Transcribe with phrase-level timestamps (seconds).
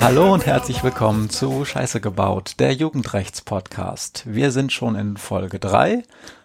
[0.00, 4.22] Hallo und herzlich willkommen zu Scheiße gebaut, der Jugendrechts-Podcast.
[4.26, 6.04] Wir sind schon in Folge 3.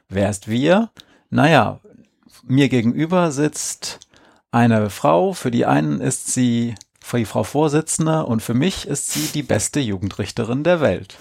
[0.10, 0.90] Wer ist wir?
[1.30, 1.80] Naja,
[2.48, 4.00] mir gegenüber sitzt
[4.50, 5.34] eine Frau.
[5.34, 6.74] Für die einen ist sie
[7.16, 11.16] die Frau Vorsitzende und für mich ist sie die beste Jugendrichterin der Welt.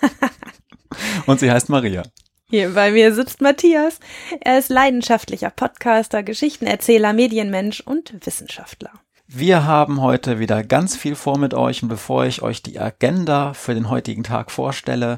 [1.26, 2.02] und sie heißt Maria.
[2.50, 4.00] Hier bei mir sitzt Matthias.
[4.40, 8.90] Er ist leidenschaftlicher Podcaster, Geschichtenerzähler, Medienmensch und Wissenschaftler.
[9.26, 13.54] Wir haben heute wieder ganz viel vor mit euch und bevor ich euch die Agenda
[13.54, 15.16] für den heutigen Tag vorstelle,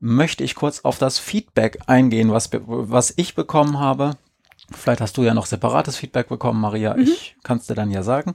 [0.00, 4.16] möchte ich kurz auf das Feedback eingehen, was, was ich bekommen habe.
[4.72, 6.94] Vielleicht hast du ja noch separates Feedback bekommen, Maria.
[6.94, 7.02] Mhm.
[7.02, 8.34] Ich kann es dir dann ja sagen.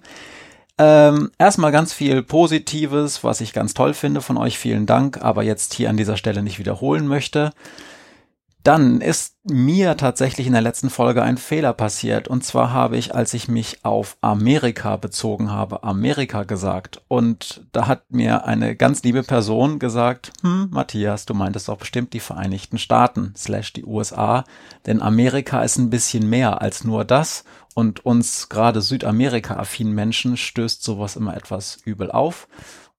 [0.78, 4.58] Ähm, erstmal ganz viel Positives, was ich ganz toll finde von euch.
[4.58, 7.52] Vielen Dank, aber jetzt hier an dieser Stelle nicht wiederholen möchte.
[8.64, 12.28] Dann ist mir tatsächlich in der letzten Folge ein Fehler passiert.
[12.28, 17.02] Und zwar habe ich, als ich mich auf Amerika bezogen habe, Amerika gesagt.
[17.08, 22.12] Und da hat mir eine ganz liebe Person gesagt, hm, Matthias, du meintest doch bestimmt
[22.12, 24.44] die Vereinigten Staaten slash die USA.
[24.86, 27.46] Denn Amerika ist ein bisschen mehr als nur das.
[27.76, 32.50] Und uns gerade Südamerika-affinen Menschen stößt sowas immer etwas übel auf.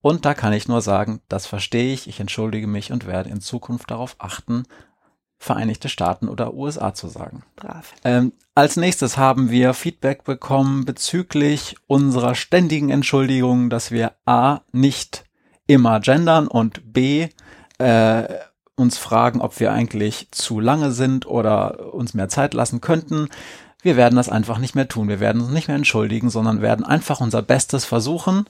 [0.01, 3.43] Und da kann ich nur sagen, das verstehe ich, ich entschuldige mich und werde in
[3.43, 4.63] Zukunft darauf achten,
[5.43, 7.43] Vereinigte Staaten oder USA zu sagen.
[7.57, 7.95] Brav.
[8.05, 15.25] Ähm, als nächstes haben wir Feedback bekommen bezüglich unserer ständigen Entschuldigung, dass wir A nicht
[15.67, 17.29] immer gendern und B
[17.79, 18.25] äh,
[18.77, 23.31] uns fragen, ob wir eigentlich zu lange sind oder uns mehr Zeit lassen könnten.
[23.81, 25.09] Wir werden das einfach nicht mehr tun.
[25.09, 28.45] Wir werden uns nicht mehr entschuldigen, sondern werden einfach unser Bestes versuchen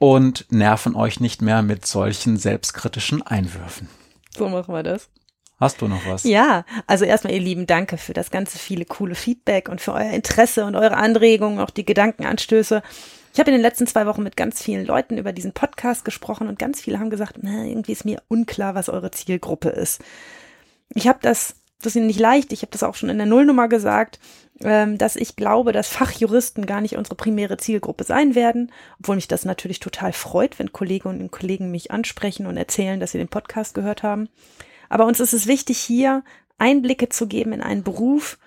[0.00, 3.88] und nerven euch nicht mehr mit solchen selbstkritischen Einwürfen.
[4.36, 5.08] So machen wir das.
[5.62, 6.24] Hast du noch was?
[6.24, 10.10] Ja, also erstmal ihr Lieben, danke für das ganze viele coole Feedback und für euer
[10.10, 12.82] Interesse und eure Anregungen, auch die Gedankenanstöße.
[13.32, 16.48] Ich habe in den letzten zwei Wochen mit ganz vielen Leuten über diesen Podcast gesprochen
[16.48, 20.02] und ganz viele haben gesagt, na, irgendwie ist mir unklar, was eure Zielgruppe ist.
[20.96, 23.68] Ich habe das, das ist nicht leicht, ich habe das auch schon in der Nullnummer
[23.68, 24.18] gesagt,
[24.64, 29.28] ähm, dass ich glaube, dass Fachjuristen gar nicht unsere primäre Zielgruppe sein werden, obwohl mich
[29.28, 33.28] das natürlich total freut, wenn Kolleginnen und Kollegen mich ansprechen und erzählen, dass sie den
[33.28, 34.28] Podcast gehört haben.
[34.92, 36.22] Aber uns ist es wichtig, hier
[36.58, 38.38] Einblicke zu geben in einen Beruf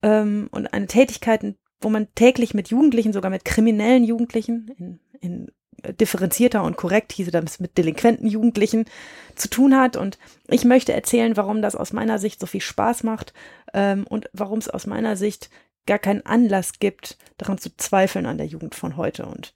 [0.00, 5.52] ähm, und eine Tätigkeit, wo man täglich mit Jugendlichen, sogar mit kriminellen Jugendlichen, in, in
[6.00, 8.86] differenzierter und korrekt hieße das mit delinquenten Jugendlichen
[9.34, 9.98] zu tun hat.
[9.98, 10.18] Und
[10.48, 13.34] ich möchte erzählen, warum das aus meiner Sicht so viel Spaß macht
[13.74, 15.50] ähm, und warum es aus meiner Sicht
[15.84, 19.26] gar keinen Anlass gibt, daran zu zweifeln an der Jugend von heute.
[19.26, 19.52] Und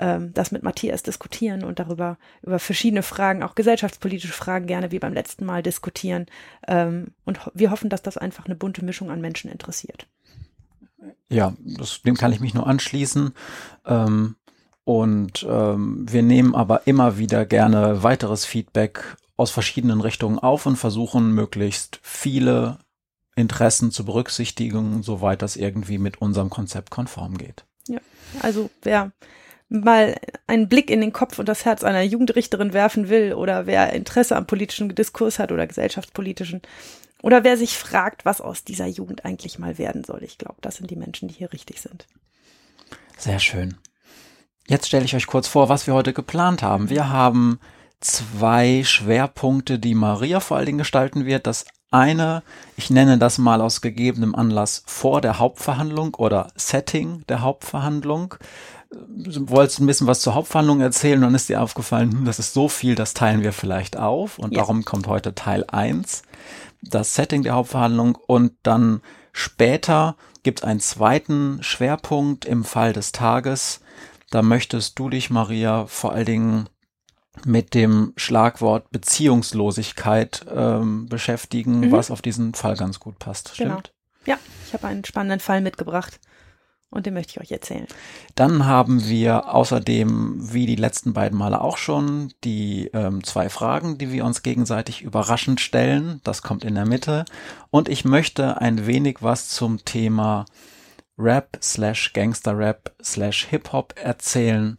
[0.00, 4.98] ähm, das mit Matthias diskutieren und darüber über verschiedene Fragen, auch gesellschaftspolitische Fragen gerne wie
[4.98, 6.26] beim letzten Mal diskutieren.
[6.66, 10.06] Ähm, und ho wir hoffen, dass das einfach eine bunte Mischung an Menschen interessiert.
[11.28, 13.32] Ja, das, dem kann ich mich nur anschließen.
[13.86, 14.36] Ähm,
[14.84, 21.32] und wir nehmen aber immer wieder gerne weiteres Feedback aus verschiedenen Richtungen auf und versuchen
[21.32, 22.78] möglichst viele
[23.36, 27.64] Interessen zu berücksichtigen, soweit das irgendwie mit unserem Konzept konform geht.
[27.86, 28.00] Ja,
[28.42, 29.12] also wer
[29.70, 30.16] mal
[30.46, 34.36] einen Blick in den Kopf und das Herz einer Jugendrichterin werfen will oder wer Interesse
[34.36, 36.60] am politischen Diskurs hat oder gesellschaftspolitischen
[37.22, 40.22] oder wer sich fragt, was aus dieser Jugend eigentlich mal werden soll.
[40.24, 42.06] Ich glaube, das sind die Menschen, die hier richtig sind.
[43.16, 43.76] Sehr schön.
[44.66, 46.90] Jetzt stelle ich euch kurz vor, was wir heute geplant haben.
[46.90, 47.60] Wir haben
[48.00, 51.46] zwei Schwerpunkte, die Maria vor allen Dingen gestalten wird.
[51.46, 52.42] Das eine,
[52.76, 58.36] ich nenne das mal aus gegebenem Anlass vor der Hauptverhandlung oder Setting der Hauptverhandlung
[58.90, 62.68] wolltest ein bisschen was zur Hauptverhandlung erzählen dann ist dir aufgefallen, hm, das ist so
[62.68, 64.60] viel, das teilen wir vielleicht auf und ja.
[64.60, 66.22] darum kommt heute Teil 1,
[66.82, 69.00] das Setting der Hauptverhandlung und dann
[69.32, 73.80] später gibt es einen zweiten Schwerpunkt im Fall des Tages.
[74.30, 76.68] Da möchtest du dich, Maria, vor allen Dingen
[77.44, 81.92] mit dem Schlagwort Beziehungslosigkeit ähm, beschäftigen, mhm.
[81.92, 83.56] was auf diesen Fall ganz gut passt.
[83.56, 83.72] Genau.
[83.74, 83.92] Stimmt?
[84.24, 84.36] Genau.
[84.36, 86.18] Ja, ich habe einen spannenden Fall mitgebracht
[86.90, 87.86] und den möchte ich euch erzählen.
[88.34, 93.96] Dann haben wir außerdem, wie die letzten beiden Male auch schon, die ähm, zwei Fragen,
[93.96, 96.20] die wir uns gegenseitig überraschend stellen.
[96.24, 97.24] Das kommt in der Mitte.
[97.70, 100.46] Und ich möchte ein wenig was zum Thema
[101.16, 104.76] Rap slash Gangster Rap slash Hip Hop erzählen.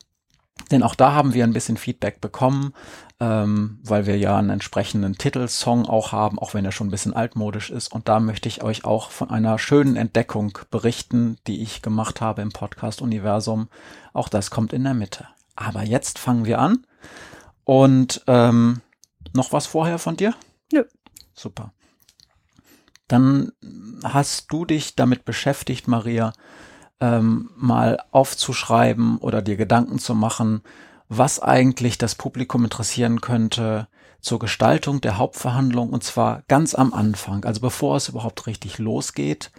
[0.69, 2.73] Denn auch da haben wir ein bisschen Feedback bekommen
[3.21, 7.13] ähm, weil wir ja einen entsprechenden Titelsong auch haben, auch wenn er schon ein bisschen
[7.13, 7.93] altmodisch ist.
[7.93, 12.41] Und da möchte ich euch auch von einer schönen Entdeckung berichten, die ich gemacht habe
[12.41, 13.69] im Podcast-Universum.
[14.11, 15.27] Auch das kommt in der Mitte.
[15.55, 16.87] Aber jetzt fangen wir an.
[17.63, 18.81] Und ähm,
[19.33, 20.33] noch was vorher von dir?
[20.73, 20.83] Nö.
[21.35, 21.73] Super.
[23.07, 23.51] Dann
[24.03, 26.33] hast du dich damit beschäftigt, Maria,
[26.99, 30.63] ähm, mal aufzuschreiben oder dir Gedanken zu machen,
[31.13, 33.89] was eigentlich das Publikum interessieren könnte
[34.21, 39.51] zur Gestaltung der Hauptverhandlung und zwar ganz am Anfang, also bevor es überhaupt richtig losgeht,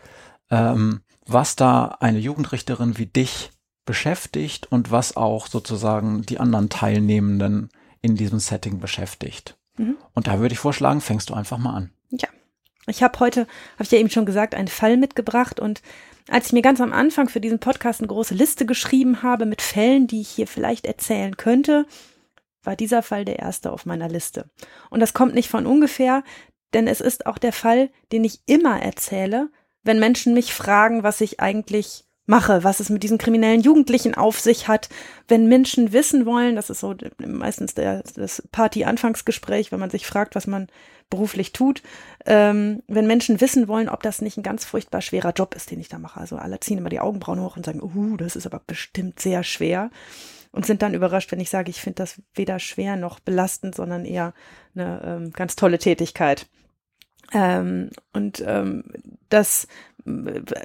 [0.49, 3.51] ähm, was da eine Jugendrichterin wie dich
[3.85, 7.69] beschäftigt und was auch sozusagen die anderen Teilnehmenden
[8.01, 9.59] in diesem Setting beschäftigt.
[9.77, 9.99] Mhm.
[10.15, 11.91] Und da würde ich vorschlagen, fängst du einfach mal an.
[12.09, 12.29] Ja.
[12.87, 13.43] Ich habe heute,
[13.75, 15.83] habe ich ja eben schon gesagt, einen Fall mitgebracht und
[16.29, 19.63] als ich mir ganz am Anfang für diesen Podcast eine große Liste geschrieben habe mit
[19.63, 21.87] Fällen, die ich hier vielleicht erzählen könnte,
[22.63, 24.51] war dieser Fall der erste auf meiner Liste.
[24.91, 26.23] Und das kommt nicht von ungefähr,
[26.75, 29.51] denn es ist auch der Fall, den ich immer erzähle,
[29.83, 34.39] wenn Menschen mich fragen, was ich eigentlich mache, was es mit diesen kriminellen Jugendlichen auf
[34.39, 34.89] sich hat.
[35.29, 40.35] Wenn Menschen wissen wollen, das ist so meistens der, das Party-Anfangsgespräch, wenn man sich fragt,
[40.35, 40.69] was man
[41.11, 41.83] beruflich tut,
[42.25, 45.81] ähm, wenn Menschen wissen wollen, ob das nicht ein ganz furchtbar schwerer Job ist, den
[45.81, 46.19] ich da mache.
[46.19, 49.43] Also alle ziehen immer die Augenbrauen hoch und sagen, uh, das ist aber bestimmt sehr
[49.43, 49.91] schwer
[50.53, 54.05] und sind dann überrascht, wenn ich sage, ich finde das weder schwer noch belastend, sondern
[54.05, 54.33] eher
[54.75, 56.47] eine ähm, ganz tolle Tätigkeit.
[57.33, 58.85] Ähm, und ähm,
[59.29, 59.67] das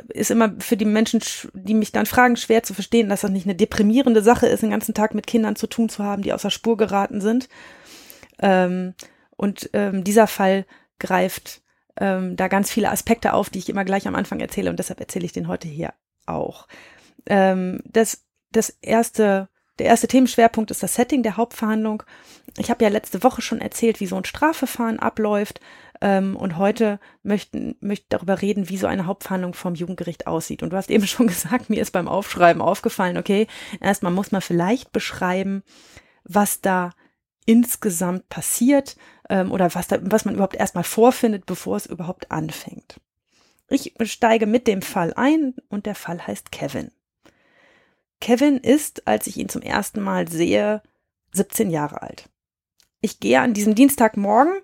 [0.10, 1.22] ist immer für die Menschen,
[1.54, 4.72] die mich dann fragen, schwer zu verstehen, dass das nicht eine deprimierende Sache ist, den
[4.72, 7.48] ganzen Tag mit Kindern zu tun zu haben, die außer Spur geraten sind.
[8.40, 8.96] Ähm,
[9.36, 10.66] und ähm, dieser Fall
[11.00, 11.62] greift
[12.00, 15.00] ähm, da ganz viele Aspekte auf, die ich immer gleich am Anfang erzähle und deshalb
[15.00, 15.94] erzähle ich den heute hier
[16.26, 16.68] auch.
[17.28, 19.50] Ähm, das, das erste,
[19.80, 22.04] der erste Themenschwerpunkt ist das Setting der Hauptverhandlung.
[22.58, 25.60] Ich habe ja letzte Woche schon erzählt, wie so ein Strafverfahren abläuft.
[26.02, 30.64] Ähm, und heute möchten, möchte darüber reden, wie so eine Hauptverhandlung vom Jugendgericht aussieht.
[30.64, 33.48] Und du hast eben schon gesagt, mir ist beim Aufschreiben aufgefallen, okay,
[33.80, 35.64] erstmal muss man vielleicht beschreiben,
[36.24, 36.92] was da
[37.46, 38.98] insgesamt passiert
[39.30, 43.00] ähm, oder was, da, was man überhaupt erstmal vorfindet, bevor es überhaupt anfängt.
[43.70, 46.92] Ich steige mit dem Fall ein und der Fall heißt Kevin.
[48.20, 50.82] Kevin ist, als ich ihn zum ersten Mal sehe,
[51.34, 52.30] 17 Jahre alt.
[53.02, 54.58] Ich gehe an diesem Dienstagmorgen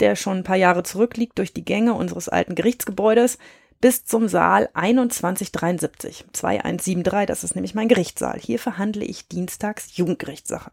[0.00, 3.38] der schon ein paar Jahre zurückliegt, durch die Gänge unseres alten Gerichtsgebäudes
[3.80, 8.38] bis zum Saal 2173, 2173, das ist nämlich mein Gerichtssaal.
[8.38, 10.72] Hier verhandle ich dienstags Jugendgerichtssachen.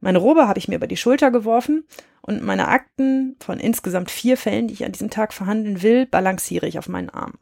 [0.00, 1.84] Meine Robe habe ich mir über die Schulter geworfen
[2.20, 6.66] und meine Akten von insgesamt vier Fällen, die ich an diesem Tag verhandeln will, balanciere
[6.66, 7.34] ich auf meinen Arm.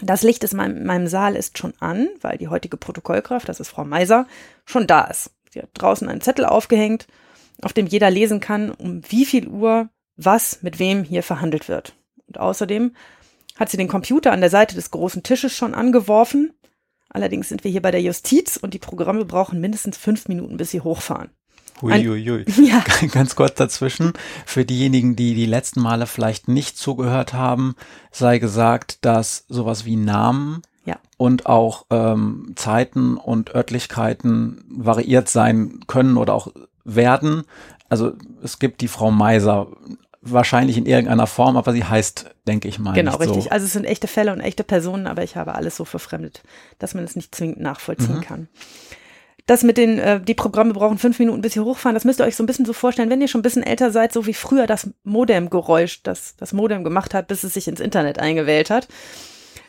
[0.00, 3.68] Das Licht in meinem, meinem Saal ist schon an, weil die heutige Protokollkraft, das ist
[3.68, 4.26] Frau Meiser,
[4.64, 5.30] schon da ist.
[5.50, 7.06] Sie hat draußen einen Zettel aufgehängt
[7.62, 11.94] auf dem jeder lesen kann, um wie viel Uhr was mit wem hier verhandelt wird.
[12.26, 12.94] Und außerdem
[13.56, 16.52] hat sie den Computer an der Seite des großen Tisches schon angeworfen.
[17.08, 20.70] Allerdings sind wir hier bei der Justiz und die Programme brauchen mindestens fünf Minuten, bis
[20.70, 21.30] sie hochfahren.
[21.82, 22.44] Uiuiui.
[22.62, 22.84] Ja.
[23.10, 24.12] Ganz kurz dazwischen.
[24.46, 27.74] Für diejenigen, die die letzten Male vielleicht nicht zugehört haben,
[28.10, 30.98] sei gesagt, dass sowas wie Namen ja.
[31.16, 36.52] und auch ähm, Zeiten und Örtlichkeiten variiert sein können oder auch
[36.84, 37.44] werden.
[37.88, 38.12] Also
[38.42, 39.68] es gibt die Frau Meiser
[40.22, 42.94] wahrscheinlich in irgendeiner Form, aber sie heißt, denke ich mal.
[42.94, 43.44] Genau, richtig.
[43.44, 43.50] So.
[43.50, 46.42] Also es sind echte Fälle und echte Personen, aber ich habe alles so verfremdet,
[46.78, 48.22] dass man es nicht zwingend nachvollziehen mhm.
[48.22, 48.48] kann.
[49.46, 52.24] Das mit den, äh, die Programme brauchen fünf Minuten, bis sie hochfahren, das müsst ihr
[52.24, 54.34] euch so ein bisschen so vorstellen, wenn ihr schon ein bisschen älter seid, so wie
[54.34, 58.86] früher das Modem-Geräusch, das das Modem gemacht hat, bis es sich ins Internet eingewählt hat.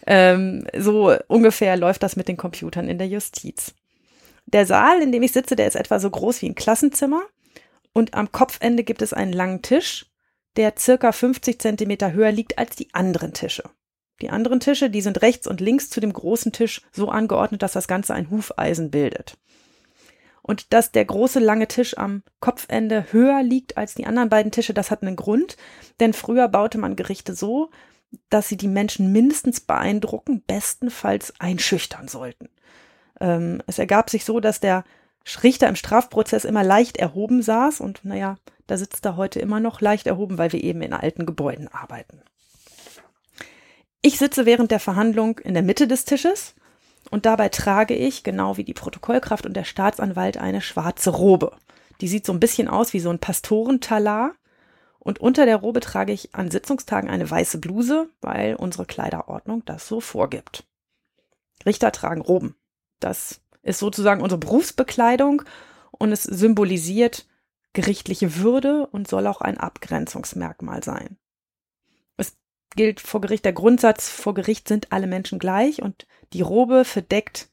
[0.06, 3.74] Ähm, so ungefähr läuft das mit den Computern in der Justiz.
[4.46, 7.24] Der Saal, in dem ich sitze, der ist etwa so groß wie ein Klassenzimmer.
[7.94, 10.08] Und am Kopfende gibt es einen langen Tisch,
[10.56, 13.64] der circa 50 Zentimeter höher liegt als die anderen Tische.
[14.22, 17.74] Die anderen Tische, die sind rechts und links zu dem großen Tisch so angeordnet, dass
[17.74, 19.38] das Ganze ein Hufeisen bildet.
[20.42, 24.74] Und dass der große lange Tisch am Kopfende höher liegt als die anderen beiden Tische,
[24.74, 25.58] das hat einen Grund,
[26.00, 27.70] denn früher baute man Gerichte so,
[28.30, 32.50] dass sie die Menschen mindestens beeindrucken, bestenfalls einschüchtern sollten.
[33.20, 34.84] Ähm, es ergab sich so, dass der
[35.44, 38.36] Richter im Strafprozess immer leicht erhoben saß und naja,
[38.68, 42.22] da sitzt er heute immer noch leicht erhoben, weil wir eben in alten Gebäuden arbeiten.
[44.02, 46.56] Ich sitze während der Verhandlung in der Mitte des Tisches
[47.10, 51.56] und dabei trage ich, genau wie die Protokollkraft und der Staatsanwalt, eine schwarze Robe.
[52.02, 54.36] Die sieht so ein bisschen aus wie so ein Pastorentalar.
[55.00, 59.88] Und unter der Robe trage ich an Sitzungstagen eine weiße Bluse, weil unsere Kleiderordnung das
[59.88, 60.66] so vorgibt.
[61.66, 62.56] Richter tragen Roben.
[63.04, 65.44] Das ist sozusagen unsere Berufsbekleidung
[65.92, 67.28] und es symbolisiert
[67.74, 71.18] gerichtliche Würde und soll auch ein Abgrenzungsmerkmal sein.
[72.18, 72.36] Es
[72.76, 77.50] gilt vor Gericht der Grundsatz, vor Gericht sind alle Menschen gleich und die Robe verdeckt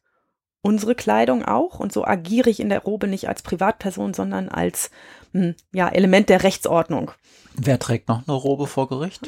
[0.62, 4.90] unsere Kleidung auch und so agiere ich in der Robe nicht als Privatperson, sondern als
[5.33, 7.12] hm, ja, Element der Rechtsordnung.
[7.54, 9.23] Wer trägt noch eine Robe vor Gericht?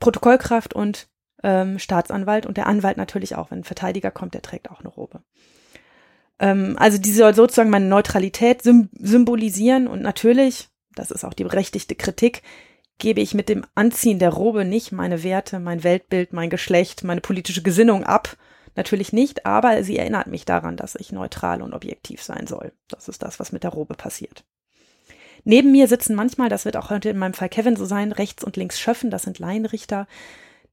[0.00, 1.08] Protokollkraft und
[1.42, 3.50] ähm, Staatsanwalt und der Anwalt natürlich auch.
[3.50, 5.22] Wenn ein Verteidiger kommt, der trägt auch eine Robe.
[6.38, 11.44] Ähm, also die soll sozusagen meine Neutralität sym symbolisieren und natürlich, das ist auch die
[11.44, 12.42] berechtigte Kritik,
[12.98, 17.20] gebe ich mit dem Anziehen der Robe nicht meine Werte, mein Weltbild, mein Geschlecht, meine
[17.20, 18.36] politische Gesinnung ab.
[18.74, 22.72] Natürlich nicht, aber sie erinnert mich daran, dass ich neutral und objektiv sein soll.
[22.88, 24.44] Das ist das, was mit der Robe passiert.
[25.44, 28.44] Neben mir sitzen manchmal, das wird auch heute in meinem Fall Kevin so sein, rechts
[28.44, 30.06] und links Schöffen, das sind Laienrichter.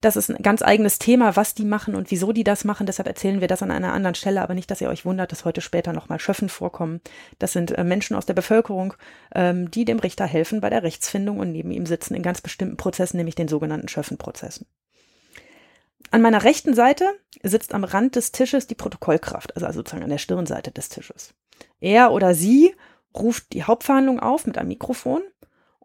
[0.02, 2.86] Das ist ein ganz eigenes Thema, was die machen und wieso die das machen.
[2.86, 5.44] Deshalb erzählen wir das an einer anderen Stelle, aber nicht, dass ihr euch wundert, dass
[5.44, 7.02] heute später nochmal Schöffen vorkommen.
[7.38, 8.94] Das sind äh, Menschen aus der Bevölkerung,
[9.36, 12.78] ähm, die dem Richter helfen bei der Rechtsfindung und neben ihm sitzen in ganz bestimmten
[12.78, 14.66] Prozessen, nämlich den sogenannten Schöffenprozessen.
[16.12, 17.06] An meiner rechten Seite
[17.44, 21.34] sitzt am Rand des Tisches die Protokollkraft, also sozusagen an der Stirnseite des Tisches.
[21.82, 22.74] Er oder sie
[23.14, 25.22] ruft die Hauptverhandlung auf mit einem Mikrofon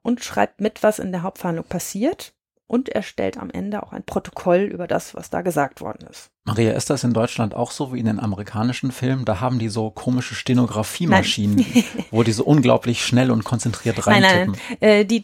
[0.02, 2.33] und schreibt mit, was in der Hauptverhandlung passiert
[2.66, 6.30] und erstellt am Ende auch ein Protokoll über das, was da gesagt worden ist.
[6.47, 9.25] Maria, ist das in Deutschland auch so wie in den amerikanischen Filmen?
[9.25, 11.64] Da haben die so komische Stenografiemaschinen,
[12.11, 14.52] wo die so unglaublich schnell und konzentriert reintippen.
[14.52, 15.21] Nein, nein, äh, die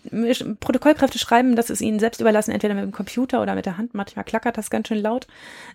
[0.60, 3.92] Protokollkräfte schreiben, das ist ihnen selbst überlassen, entweder mit dem Computer oder mit der Hand.
[3.92, 5.26] Manchmal klackert das ganz schön laut.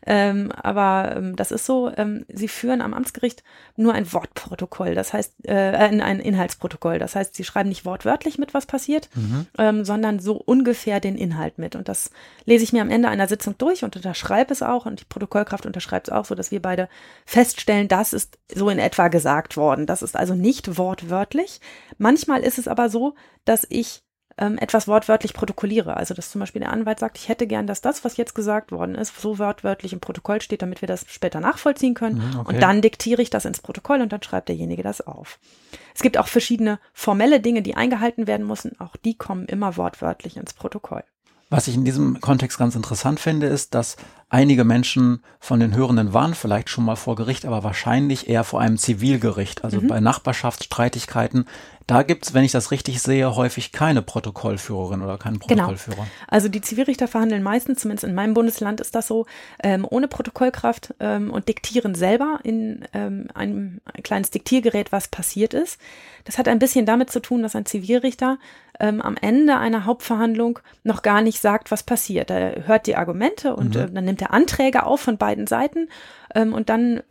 [0.08, 3.44] Ähm, aber ähm, das ist so, ähm, sie führen am Amtsgericht
[3.76, 6.98] nur ein Wortprotokoll, das heißt, äh, ein, ein Inhaltsprotokoll.
[6.98, 9.46] Das heißt, sie schreiben nicht wortwörtlich mit, was passiert, mhm.
[9.60, 11.78] ähm, sondern so ungefähr den Inhalt mit.
[11.78, 12.10] Und das
[12.44, 15.46] lese ich mir am Ende einer Sitzung durch und unterschreibe es auch und die Protokoll
[15.46, 16.90] Vollkraft unterschreibt es auch so, dass wir beide
[17.26, 19.86] feststellen, das ist so in etwa gesagt worden.
[19.86, 21.62] Das ist also nicht wortwörtlich.
[21.98, 23.14] Manchmal ist es aber so,
[23.46, 24.02] dass ich
[24.38, 25.96] ähm, etwas wortwörtlich protokolliere.
[25.96, 28.72] Also dass zum Beispiel der Anwalt sagt, ich hätte gern, dass das, was jetzt gesagt
[28.72, 32.18] worden ist, so wortwörtlich im Protokoll steht, damit wir das später nachvollziehen können.
[32.18, 32.54] Mhm, okay.
[32.54, 35.40] Und dann diktiere ich das ins Protokoll und dann schreibt derjenige das auf.
[35.94, 38.80] Es gibt auch verschiedene formelle Dinge, die eingehalten werden müssen.
[38.80, 41.04] Auch die kommen immer wortwörtlich ins Protokoll.
[41.56, 43.96] Was ich in diesem Kontext ganz interessant finde, ist, dass
[44.28, 48.60] einige Menschen von den Hörenden waren vielleicht schon mal vor Gericht, aber wahrscheinlich eher vor
[48.60, 49.64] einem Zivilgericht.
[49.64, 49.88] Also mhm.
[49.88, 51.46] bei Nachbarschaftsstreitigkeiten
[51.88, 55.66] da gibt's, wenn ich das richtig sehe, häufig keine Protokollführerin oder keinen genau.
[55.66, 55.98] Protokollführer.
[55.98, 56.08] Genau.
[56.28, 59.28] Also die Zivilrichter verhandeln meistens, zumindest in meinem Bundesland ist das so,
[59.62, 65.54] ähm, ohne Protokollkraft ähm, und diktieren selber in ähm, einem ein kleines Diktiergerät, was passiert
[65.54, 65.80] ist.
[66.24, 68.40] Das hat ein bisschen damit zu tun, dass ein Zivilrichter
[68.80, 72.30] ähm, am Ende einer Hauptverhandlung noch gar nicht sagt, was passiert.
[72.30, 73.82] Er hört die Argumente und mhm.
[73.82, 75.90] äh, dann nimmt er Anträge auf von beiden Seiten
[76.34, 77.02] ähm, und dann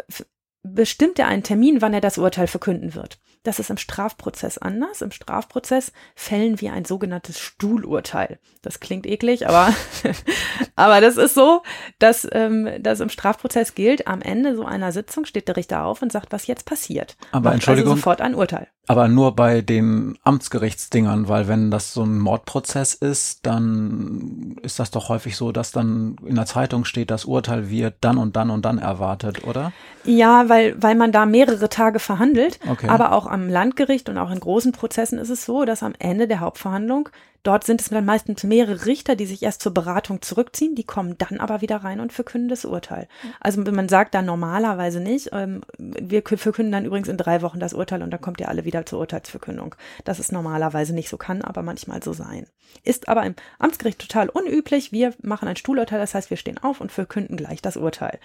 [0.62, 3.18] bestimmt er einen Termin, wann er das Urteil verkünden wird.
[3.42, 5.02] Das ist im Strafprozess anders.
[5.02, 8.38] Im Strafprozess fällen wir ein sogenanntes Stuhlurteil.
[8.62, 9.74] Das klingt eklig, aber,
[10.76, 11.62] aber das ist so,
[11.98, 14.06] dass ähm, das im Strafprozess gilt.
[14.06, 17.18] Am Ende so einer Sitzung steht der Richter auf und sagt, was jetzt passiert.
[17.32, 17.92] Aber Macht Entschuldigung.
[17.92, 18.68] Also sofort ein Urteil.
[18.86, 24.90] Aber nur bei den Amtsgerichtsdingern, weil wenn das so ein Mordprozess ist, dann ist das
[24.90, 28.50] doch häufig so, dass dann in der Zeitung steht, das Urteil wird dann und dann
[28.50, 29.72] und dann erwartet, oder?
[30.04, 32.60] Ja, weil, weil man da mehrere Tage verhandelt.
[32.68, 32.88] Okay.
[32.88, 36.28] Aber auch am Landgericht und auch in großen Prozessen ist es so, dass am Ende
[36.28, 37.08] der Hauptverhandlung
[37.44, 41.16] Dort sind es dann meistens mehrere Richter, die sich erst zur Beratung zurückziehen, die kommen
[41.18, 43.06] dann aber wieder rein und verkünden das Urteil.
[43.38, 47.74] Also man sagt da normalerweise nicht, ähm, wir verkünden dann übrigens in drei Wochen das
[47.74, 49.74] Urteil und dann kommt ihr alle wieder zur Urteilsverkündung.
[50.04, 52.46] Das ist normalerweise nicht so, kann aber manchmal so sein.
[52.82, 54.90] Ist aber im Amtsgericht total unüblich.
[54.90, 58.18] Wir machen ein Stuhlurteil, das heißt, wir stehen auf und verkünden gleich das Urteil.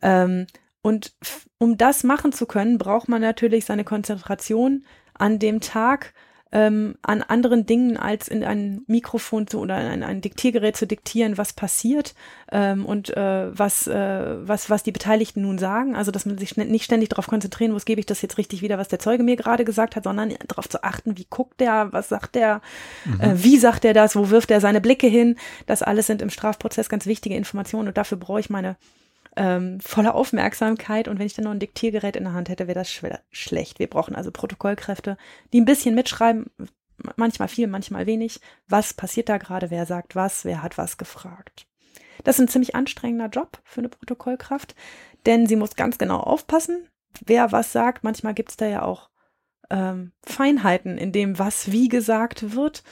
[0.00, 0.46] Ähm,
[0.80, 1.12] und
[1.58, 4.84] um das machen zu können, braucht man natürlich seine Konzentration
[5.14, 6.14] an dem Tag,
[6.54, 11.36] ähm, an anderen Dingen als in ein Mikrofon zu oder in ein Diktiergerät zu diktieren,
[11.36, 12.14] was passiert
[12.52, 15.96] ähm, und äh, was, äh, was, was die Beteiligten nun sagen.
[15.96, 18.78] Also, dass man sich nicht ständig darauf konzentrieren muss, gebe ich das jetzt richtig wieder,
[18.78, 22.08] was der Zeuge mir gerade gesagt hat, sondern darauf zu achten, wie guckt der, was
[22.08, 22.62] sagt der,
[23.04, 23.20] mhm.
[23.20, 25.36] äh, wie sagt er das, wo wirft er seine Blicke hin.
[25.66, 28.76] Das alles sind im Strafprozess ganz wichtige Informationen und dafür brauche ich meine
[29.36, 31.08] ähm, voller Aufmerksamkeit.
[31.08, 33.78] Und wenn ich dann noch ein Diktiergerät in der Hand hätte, wäre das sch schlecht.
[33.78, 35.16] Wir brauchen also Protokollkräfte,
[35.52, 36.50] die ein bisschen mitschreiben,
[37.16, 38.40] manchmal viel, manchmal wenig.
[38.68, 39.70] Was passiert da gerade?
[39.70, 40.44] Wer sagt was?
[40.44, 41.66] Wer hat was gefragt?
[42.22, 44.74] Das ist ein ziemlich anstrengender Job für eine Protokollkraft,
[45.26, 46.88] denn sie muss ganz genau aufpassen,
[47.26, 48.04] wer was sagt.
[48.04, 49.10] Manchmal gibt es da ja auch
[49.70, 52.84] ähm, Feinheiten in dem, was wie gesagt wird.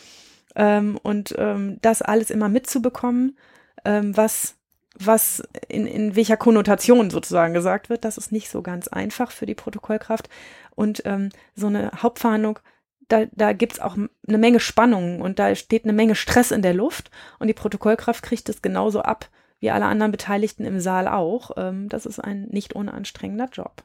[0.55, 3.39] Ähm, und ähm, das alles immer mitzubekommen,
[3.85, 4.59] ähm, was
[4.99, 9.47] was in, in welcher Konnotation sozusagen gesagt wird, das ist nicht so ganz einfach für
[9.47, 10.29] die Protokollkraft.
[10.75, 12.59] Und ähm, so eine Hauptverhandlung,
[13.09, 16.63] da, da gibt es auch eine Menge Spannungen und da steht eine Menge Stress in
[16.63, 19.29] der Luft und die Protokollkraft kriegt es genauso ab
[19.61, 21.53] wie alle anderen Beteiligten im Saal auch.
[21.57, 23.85] Ähm, das ist ein nicht ohne anstrengender Job.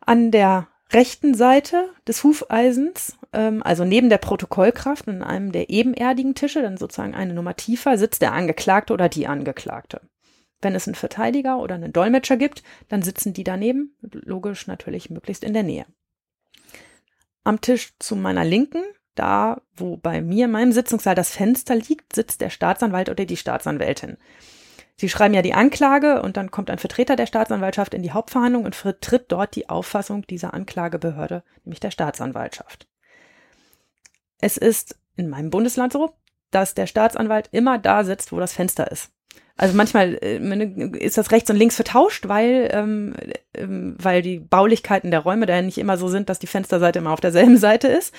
[0.00, 6.34] An der rechten Seite des Hufeisens ähm, also neben der Protokollkraft und einem der ebenerdigen
[6.34, 10.00] Tische, dann sozusagen eine Nummer tiefer, sitzt der Angeklagte oder die Angeklagte.
[10.60, 15.44] Wenn es einen Verteidiger oder einen Dolmetscher gibt, dann sitzen die daneben, logisch natürlich möglichst
[15.44, 15.86] in der Nähe.
[17.44, 18.82] Am Tisch zu meiner Linken,
[19.14, 23.36] da wo bei mir in meinem Sitzungssaal das Fenster liegt, sitzt der Staatsanwalt oder die
[23.36, 24.16] Staatsanwältin.
[24.96, 28.64] Sie schreiben ja die Anklage und dann kommt ein Vertreter der Staatsanwaltschaft in die Hauptverhandlung
[28.64, 32.88] und vertritt dort die Auffassung dieser Anklagebehörde, nämlich der Staatsanwaltschaft.
[34.40, 36.12] Es ist in meinem Bundesland so,
[36.50, 39.10] dass der Staatsanwalt immer da sitzt, wo das Fenster ist.
[39.58, 43.14] Also manchmal äh, ist das rechts und links vertauscht, weil, ähm,
[43.54, 47.10] ähm, weil die Baulichkeiten der Räume da nicht immer so sind, dass die Fensterseite immer
[47.10, 48.14] auf derselben Seite ist.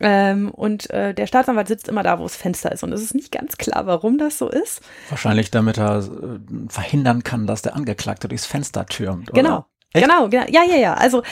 [0.00, 2.82] Ähm, und äh, der Staatsanwalt sitzt immer da, wo das Fenster ist.
[2.82, 4.80] Und es ist nicht ganz klar, warum das so ist.
[5.10, 6.38] Wahrscheinlich, damit er äh,
[6.70, 9.30] verhindern kann, dass der Angeklagte durchs Fenster türmt.
[9.30, 9.42] Oder?
[9.42, 9.66] Genau.
[9.92, 10.06] Echt?
[10.06, 10.94] Genau, ja, ja, ja.
[10.94, 11.22] Also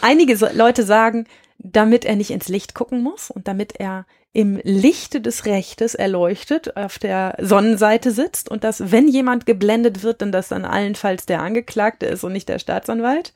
[0.00, 1.26] einige Leute sagen,
[1.62, 6.76] damit er nicht ins Licht gucken muss und damit er im Lichte des Rechtes erleuchtet
[6.76, 11.42] auf der Sonnenseite sitzt und dass, wenn jemand geblendet wird, dann das dann allenfalls der
[11.42, 13.32] Angeklagte ist und nicht der Staatsanwalt.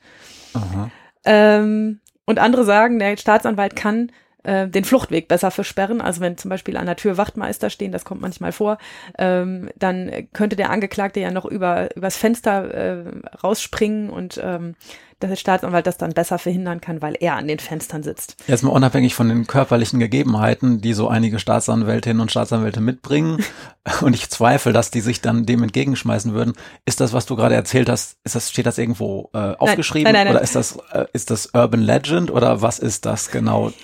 [1.25, 4.11] Ähm, und andere sagen, der Staatsanwalt kann
[4.43, 5.99] äh, den Fluchtweg besser versperren.
[5.99, 8.77] Also wenn zum Beispiel an der Tür Wachtmeister stehen, das kommt manchmal vor,
[9.17, 13.03] ähm, dann könnte der Angeklagte ja noch über übers Fenster äh,
[13.43, 14.75] rausspringen und ähm,
[15.21, 18.37] der Staatsanwalt das dann besser verhindern kann, weil er an den Fenstern sitzt.
[18.47, 23.43] Jetzt mal unabhängig von den körperlichen Gegebenheiten, die so einige Staatsanwältinnen und Staatsanwälte mitbringen,
[24.01, 26.53] und ich zweifle, dass die sich dann dem entgegenschmeißen würden,
[26.85, 30.11] ist das, was du gerade erzählt hast, ist das, steht das irgendwo äh, aufgeschrieben?
[30.11, 33.29] Nein, nein, nein, oder ist das, äh, ist das Urban Legend oder was ist das
[33.29, 33.71] genau?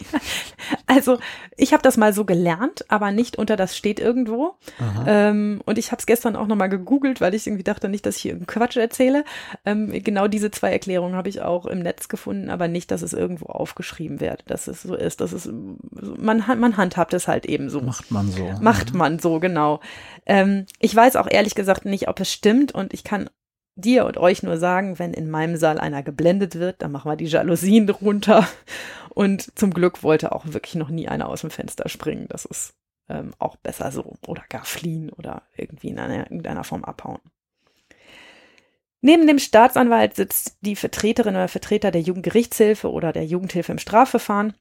[0.88, 1.20] Also,
[1.58, 4.56] ich habe das mal so gelernt, aber nicht unter das steht irgendwo.
[5.06, 8.18] Ähm, und ich habe es gestern auch nochmal gegoogelt, weil ich irgendwie dachte nicht, dass
[8.18, 9.24] ich hier Quatsch erzähle.
[9.66, 13.14] Ähm, genau diese zwei Erklärungen habe ich auch im Netz gefunden, aber nicht, dass es
[13.14, 15.22] irgendwo aufgeschrieben wird, dass es so ist.
[15.22, 17.80] Dass es, man, man handhabt es halt eben so.
[17.80, 18.52] Macht man so.
[18.60, 19.82] Macht man so, genau.
[20.26, 23.30] Ähm, ich weiß auch ehrlich gesagt nicht, ob es stimmt und ich kann
[23.76, 27.16] dir und euch nur sagen, wenn in meinem Saal einer geblendet wird, dann machen wir
[27.18, 28.48] die Jalousien runter.
[29.10, 32.26] Und zum Glück wollte auch wirklich noch nie einer aus dem Fenster springen.
[32.30, 32.74] Das ist
[33.10, 34.16] ähm, auch besser so.
[34.26, 37.22] Oder gar fliehen oder irgendwie in einer, irgendeiner Form abhauen.
[39.02, 44.54] Neben dem Staatsanwalt sitzt die Vertreterin oder Vertreter der Jugendgerichtshilfe oder der Jugendhilfe im Strafverfahren.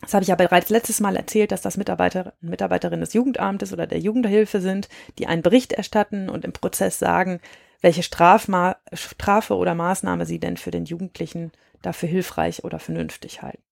[0.00, 3.86] Das habe ich ja bereits letztes Mal erzählt, dass das Mitarbeiter Mitarbeiterinnen des Jugendamtes oder
[3.86, 7.40] der Jugendhilfe sind, die einen Bericht erstatten und im Prozess sagen,
[7.80, 13.62] welche Strafma Strafe oder Maßnahme sie denn für den Jugendlichen dafür hilfreich oder vernünftig halten.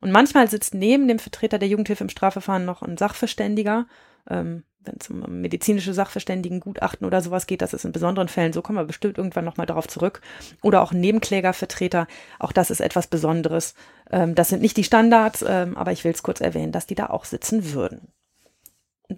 [0.00, 3.86] Und manchmal sitzt neben dem Vertreter der Jugendhilfe im Strafverfahren noch ein Sachverständiger,
[4.28, 8.62] ähm, wenn es um medizinische Sachverständigengutachten oder sowas geht, das ist in besonderen Fällen so,
[8.62, 10.20] kommen wir bestimmt irgendwann nochmal darauf zurück.
[10.62, 12.06] Oder auch Nebenklägervertreter,
[12.38, 13.74] auch das ist etwas Besonderes.
[14.10, 16.94] Ähm, das sind nicht die Standards, ähm, aber ich will es kurz erwähnen, dass die
[16.94, 18.08] da auch sitzen würden.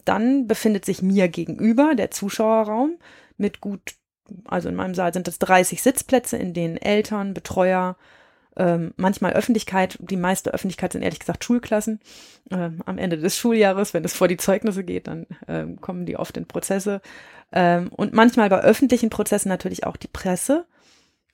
[0.05, 2.99] dann befindet sich mir gegenüber der Zuschauerraum
[3.39, 3.95] mit gut,
[4.45, 7.97] also in meinem Saal sind es 30 Sitzplätze, in denen Eltern, Betreuer,
[8.59, 12.01] ähm, manchmal Öffentlichkeit, die meiste Öffentlichkeit sind ehrlich gesagt Schulklassen.
[12.51, 16.17] Ähm, am Ende des Schuljahres, wenn es vor die Zeugnisse geht, dann ähm, kommen die
[16.17, 17.01] oft in Prozesse.
[17.53, 20.67] Ähm, und manchmal bei öffentlichen Prozessen natürlich auch die Presse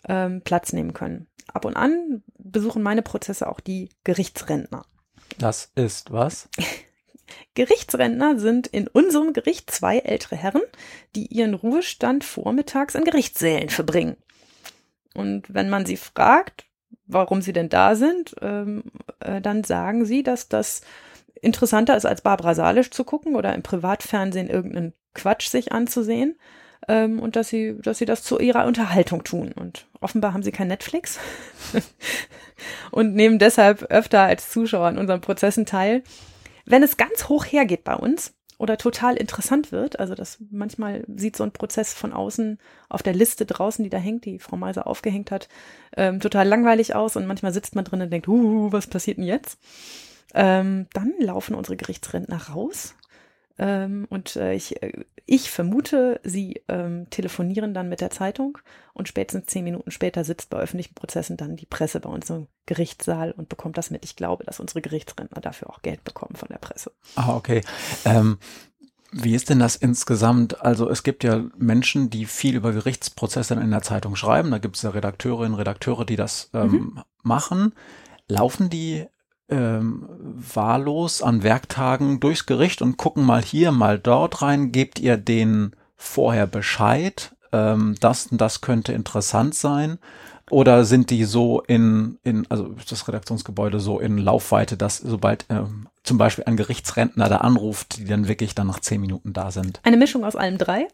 [0.06, 1.26] ähm, Platz nehmen können.
[1.52, 4.84] Ab und an besuchen meine Prozesse auch die Gerichtsrentner.
[5.38, 6.48] Das ist was?
[7.54, 10.62] Gerichtsrentner sind in unserem Gericht zwei ältere Herren,
[11.16, 14.16] die ihren Ruhestand vormittags in Gerichtssälen verbringen.
[15.14, 16.66] Und wenn man sie fragt,
[17.06, 18.84] warum sie denn da sind, ähm,
[19.20, 20.82] äh, dann sagen sie, dass das
[21.40, 26.36] interessanter ist, als Barbara Salisch zu gucken oder im Privatfernsehen irgendeinen Quatsch sich anzusehen.
[26.86, 29.52] Ähm, und dass sie, dass sie das zu ihrer Unterhaltung tun.
[29.52, 31.18] Und offenbar haben sie kein Netflix
[32.90, 36.02] und nehmen deshalb öfter als Zuschauer an unseren Prozessen teil.
[36.66, 39.98] Wenn es ganz hoch hergeht bei uns, oder total interessant wird.
[39.98, 43.98] Also das manchmal sieht so ein Prozess von außen auf der Liste draußen, die da
[43.98, 45.48] hängt, die Frau Meiser aufgehängt hat,
[45.96, 49.24] ähm, total langweilig aus und manchmal sitzt man drin und denkt, uh, was passiert denn
[49.24, 49.58] jetzt?
[50.34, 52.94] Ähm, dann laufen unsere Gerichtsrentner raus
[53.58, 58.58] ähm, und äh, ich, äh, ich vermute, sie ähm, telefonieren dann mit der Zeitung
[58.92, 62.48] und spätestens zehn Minuten später sitzt bei öffentlichen Prozessen dann die Presse bei uns im
[62.66, 64.04] Gerichtssaal und bekommt das mit.
[64.04, 66.92] Ich glaube, dass unsere Gerichtsrentner dafür auch Geld bekommen von der Presse.
[67.14, 67.62] Ah, okay.
[68.04, 68.38] Ähm,
[69.12, 70.60] wie ist denn das insgesamt?
[70.60, 74.50] Also es gibt ja Menschen, die viel über Gerichtsprozesse in der Zeitung schreiben.
[74.50, 77.02] Da gibt es ja Redakteurinnen, Redakteure, die das ähm, mhm.
[77.22, 77.74] machen.
[78.26, 79.06] Laufen die
[79.48, 84.72] ähm, wahllos an Werktagen durchs Gericht und gucken mal hier, mal dort rein.
[84.72, 87.34] Gebt ihr denen vorher Bescheid?
[87.52, 89.98] Ähm, das das könnte interessant sein.
[90.50, 95.88] Oder sind die so in, in, also das Redaktionsgebäude so in Laufweite, dass sobald ähm,
[96.02, 99.80] zum Beispiel ein Gerichtsrentner da anruft, die dann wirklich dann nach zehn Minuten da sind?
[99.84, 100.88] Eine Mischung aus allem drei.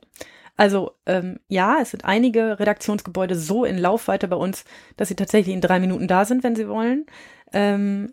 [0.56, 4.64] Also ähm, ja, es sind einige Redaktionsgebäude so in Laufweite bei uns,
[4.96, 7.06] dass sie tatsächlich in drei Minuten da sind, wenn sie wollen.
[7.52, 8.12] Ähm,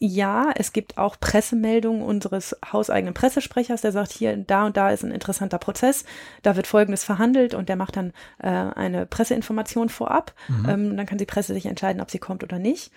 [0.00, 5.02] ja, es gibt auch Pressemeldungen unseres hauseigenen Pressesprechers, der sagt, hier, da und da ist
[5.02, 6.04] ein interessanter Prozess,
[6.42, 10.34] da wird Folgendes verhandelt und der macht dann äh, eine Presseinformation vorab.
[10.48, 10.68] Mhm.
[10.68, 12.92] Ähm, dann kann die Presse sich entscheiden, ob sie kommt oder nicht.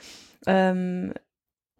[0.46, 1.14] Ähm,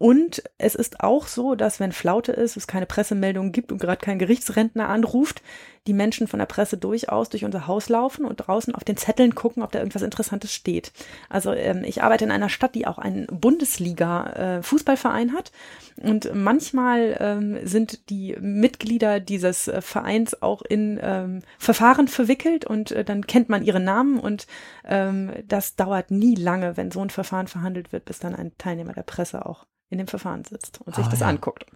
[0.02, 4.04] und es ist auch so, dass wenn Flaute ist, es keine Pressemeldungen gibt und gerade
[4.04, 5.42] kein Gerichtsrentner anruft,
[5.86, 9.34] die Menschen von der Presse durchaus durch unser Haus laufen und draußen auf den Zetteln
[9.34, 10.92] gucken, ob da irgendwas Interessantes steht.
[11.28, 15.52] Also ähm, ich arbeite in einer Stadt, die auch einen Bundesliga-Fußballverein äh, hat.
[15.96, 22.92] Und manchmal ähm, sind die Mitglieder dieses äh, Vereins auch in ähm, Verfahren verwickelt und
[22.92, 24.46] äh, dann kennt man ihre Namen und
[24.84, 28.92] ähm, das dauert nie lange, wenn so ein Verfahren verhandelt wird, bis dann ein Teilnehmer
[28.92, 31.26] der Presse auch in dem Verfahren sitzt und sich ah, das ja.
[31.26, 31.66] anguckt.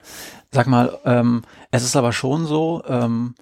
[0.51, 3.35] Sag mal, ähm, es ist aber schon so, ähm,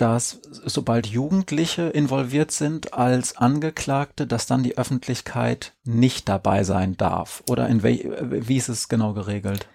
[0.00, 7.42] dass sobald Jugendliche involviert sind als Angeklagte, dass dann die Öffentlichkeit nicht dabei sein darf.
[7.50, 9.66] Oder in wie ist es genau geregelt?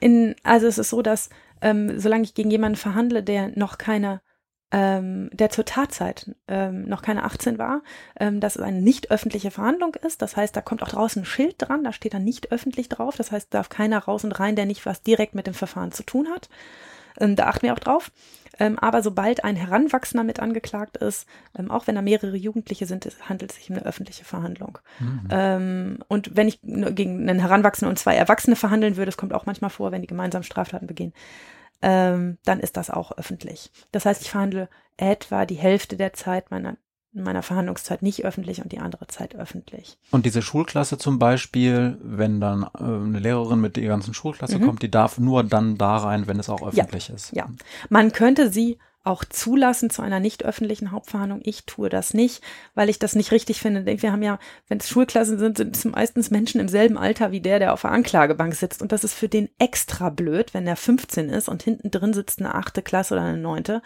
[0.00, 1.30] In, also es ist so, dass
[1.62, 4.20] ähm, solange ich gegen jemanden verhandle, der noch keine
[4.72, 7.82] ähm, der zur Tatzeit ähm, noch keine 18 war,
[8.18, 10.22] ähm, dass es eine nicht öffentliche Verhandlung ist.
[10.22, 13.16] Das heißt, da kommt auch draußen ein Schild dran, da steht dann nicht öffentlich drauf.
[13.16, 16.02] Das heißt, darf keiner raus und rein, der nicht was direkt mit dem Verfahren zu
[16.04, 16.48] tun hat.
[17.20, 18.10] Ähm, da achten wir auch drauf.
[18.58, 21.26] Ähm, aber sobald ein Heranwachsender mit angeklagt ist,
[21.58, 24.78] ähm, auch wenn da mehrere Jugendliche sind, handelt es sich um eine öffentliche Verhandlung.
[25.00, 25.28] Mhm.
[25.30, 29.46] Ähm, und wenn ich gegen einen Heranwachsenden und zwei Erwachsene verhandeln würde, das kommt auch
[29.46, 31.14] manchmal vor, wenn die gemeinsam Straftaten begehen,
[31.80, 33.70] ähm, dann ist das auch öffentlich.
[33.90, 36.76] Das heißt, ich verhandle etwa die Hälfte der Zeit meiner
[37.12, 39.98] meiner Verhandlungszeit nicht öffentlich und die andere Zeit öffentlich.
[40.10, 44.66] Und diese Schulklasse zum Beispiel, wenn dann äh, eine Lehrerin mit der ganzen Schulklasse mhm.
[44.66, 47.32] kommt, die darf nur dann da rein, wenn es auch öffentlich ja, ist.
[47.32, 47.48] Ja,
[47.90, 51.40] man könnte sie auch zulassen zu einer nicht öffentlichen Hauptverhandlung.
[51.42, 52.40] Ich tue das nicht,
[52.74, 53.84] weil ich das nicht richtig finde.
[53.84, 57.40] Wir haben ja, wenn es Schulklassen sind, sind es meistens Menschen im selben Alter wie
[57.40, 58.80] der, der auf der Anklagebank sitzt.
[58.80, 62.38] Und das ist für den extra blöd, wenn der 15 ist und hinten drin sitzt
[62.38, 63.82] eine achte Klasse oder eine neunte.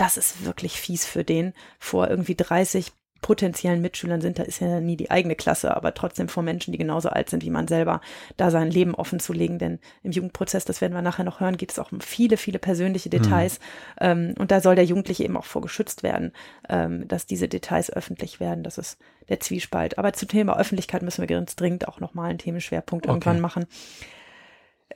[0.00, 4.80] Das ist wirklich fies für den, vor irgendwie 30 potenziellen Mitschülern sind, da ist ja
[4.80, 8.00] nie die eigene Klasse, aber trotzdem vor Menschen, die genauso alt sind wie man selber,
[8.38, 9.58] da sein Leben offen zu legen.
[9.58, 12.58] Denn im Jugendprozess, das werden wir nachher noch hören, geht es auch um viele, viele
[12.58, 13.22] persönliche mhm.
[13.22, 13.60] Details.
[14.00, 14.36] Mhm.
[14.38, 16.32] Und da soll der Jugendliche eben auch vorgeschützt werden,
[16.70, 18.64] ähm, dass diese Details öffentlich werden.
[18.64, 18.96] Das ist
[19.28, 19.98] der Zwiespalt.
[19.98, 23.12] Aber zum Thema Öffentlichkeit müssen wir ganz dringend auch nochmal einen Themenschwerpunkt okay.
[23.12, 23.66] irgendwann machen.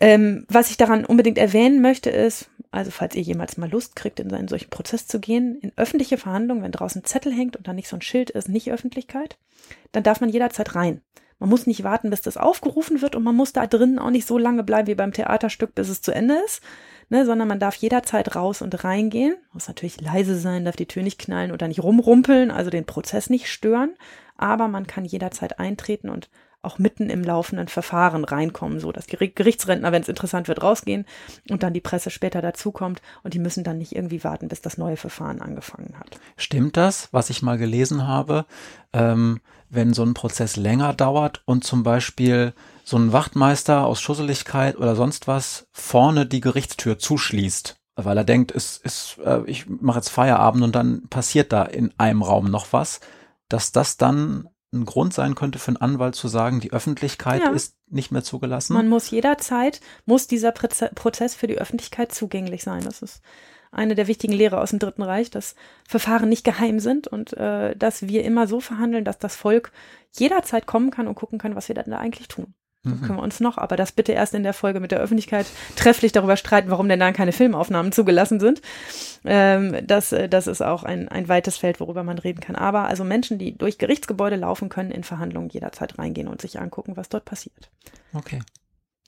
[0.00, 4.18] Ähm, was ich daran unbedingt erwähnen möchte, ist, also falls ihr jemals mal Lust kriegt,
[4.18, 7.72] in einen solchen Prozess zu gehen, in öffentliche Verhandlungen, wenn draußen Zettel hängt und da
[7.72, 9.38] nicht so ein Schild ist, nicht Öffentlichkeit,
[9.92, 11.00] dann darf man jederzeit rein.
[11.38, 14.26] Man muss nicht warten, bis das aufgerufen wird und man muss da drinnen auch nicht
[14.26, 16.62] so lange bleiben wie beim Theaterstück, bis es zu Ende ist,
[17.10, 19.36] ne, sondern man darf jederzeit raus und reingehen.
[19.52, 23.30] Muss natürlich leise sein, darf die Tür nicht knallen oder nicht rumrumpeln, also den Prozess
[23.30, 23.94] nicht stören,
[24.36, 26.28] aber man kann jederzeit eintreten und
[26.64, 31.06] auch mitten im laufenden Verfahren reinkommen, so dass die Gerichtsrentner, wenn es interessant wird, rausgehen
[31.50, 34.78] und dann die Presse später dazukommt und die müssen dann nicht irgendwie warten, bis das
[34.78, 36.18] neue Verfahren angefangen hat.
[36.36, 38.46] Stimmt das, was ich mal gelesen habe,
[38.92, 44.76] ähm, wenn so ein Prozess länger dauert und zum Beispiel so ein Wachtmeister aus Schusseligkeit
[44.76, 49.98] oder sonst was vorne die Gerichtstür zuschließt, weil er denkt, es ist, äh, ich mache
[49.98, 53.00] jetzt Feierabend und dann passiert da in einem Raum noch was,
[53.48, 57.50] dass das dann ein Grund sein könnte für einen Anwalt zu sagen, die Öffentlichkeit ja.
[57.50, 58.74] ist nicht mehr zugelassen?
[58.74, 62.84] Man muss jederzeit, muss dieser Prozess für die Öffentlichkeit zugänglich sein.
[62.84, 63.22] Das ist
[63.72, 65.54] eine der wichtigen Lehre aus dem Dritten Reich, dass
[65.88, 69.72] Verfahren nicht geheim sind und äh, dass wir immer so verhandeln, dass das Volk
[70.12, 72.54] jederzeit kommen kann und gucken kann, was wir da eigentlich tun.
[72.84, 73.00] Mhm.
[73.00, 76.12] Können wir uns noch, aber das bitte erst in der Folge mit der Öffentlichkeit trefflich
[76.12, 78.60] darüber streiten, warum denn dann keine Filmaufnahmen zugelassen sind.
[79.24, 82.56] Ähm, das, äh, das ist auch ein, ein weites Feld, worüber man reden kann.
[82.56, 86.96] Aber also Menschen, die durch Gerichtsgebäude laufen, können in Verhandlungen jederzeit reingehen und sich angucken,
[86.96, 87.70] was dort passiert.
[88.12, 88.40] Okay.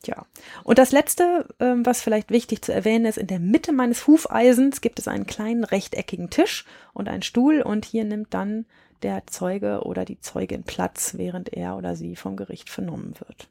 [0.05, 0.27] Ja.
[0.65, 4.81] Und das letzte, ähm, was vielleicht wichtig zu erwähnen ist, in der Mitte meines Hufeisens
[4.81, 8.67] gibt es einen kleinen rechteckigen Tisch und einen Stuhl und hier nimmt dann
[9.03, 13.49] der Zeuge oder die Zeugin Platz, während er oder sie vom Gericht vernommen wird.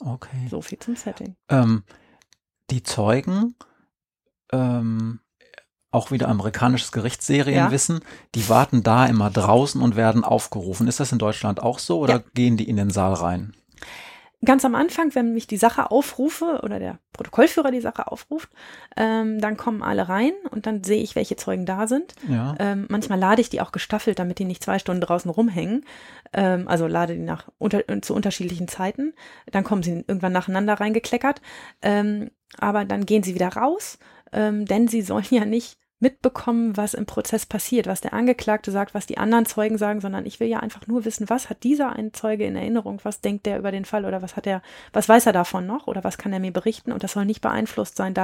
[0.00, 0.48] Okay.
[0.50, 1.36] So viel zum Setting.
[1.48, 1.84] Ähm,
[2.70, 3.54] die Zeugen,
[4.52, 5.20] ähm,
[5.90, 8.06] auch wieder amerikanisches Gerichtsserienwissen, ja.
[8.34, 10.88] die warten da immer draußen und werden aufgerufen.
[10.88, 12.24] Ist das in Deutschland auch so oder ja.
[12.34, 13.54] gehen die in den Saal rein?
[14.44, 18.50] Ganz am Anfang, wenn mich die Sache aufrufe oder der Protokollführer die Sache aufruft,
[18.96, 22.14] ähm, dann kommen alle rein und dann sehe ich, welche Zeugen da sind.
[22.28, 22.54] Ja.
[22.58, 25.84] Ähm, manchmal lade ich die auch gestaffelt, damit die nicht zwei Stunden draußen rumhängen.
[26.32, 29.14] Ähm, also lade die nach unter, zu unterschiedlichen Zeiten.
[29.50, 31.40] Dann kommen sie irgendwann nacheinander reingekleckert.
[31.80, 33.98] Ähm, aber dann gehen sie wieder raus,
[34.32, 38.94] ähm, denn sie sollen ja nicht mitbekommen, was im Prozess passiert, was der Angeklagte sagt,
[38.94, 41.96] was die anderen Zeugen sagen, sondern ich will ja einfach nur wissen, was hat dieser
[41.96, 44.60] ein Zeuge in Erinnerung, was denkt der über den Fall oder was hat er,
[44.92, 47.40] was weiß er davon noch oder was kann er mir berichten und das soll nicht
[47.40, 48.14] beeinflusst sein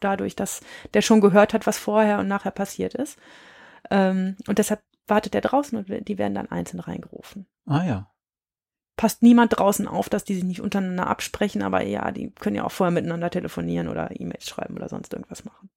[0.00, 0.62] dadurch, dass
[0.94, 3.18] der schon gehört hat, was vorher und nachher passiert ist.
[3.90, 7.46] Ähm, und deshalb wartet er draußen und die werden dann einzeln reingerufen.
[7.66, 8.08] Ah ja.
[8.96, 12.64] Passt niemand draußen auf, dass die sich nicht untereinander absprechen, aber ja, die können ja
[12.64, 15.70] auch vorher miteinander telefonieren oder E-Mails schreiben oder sonst irgendwas machen.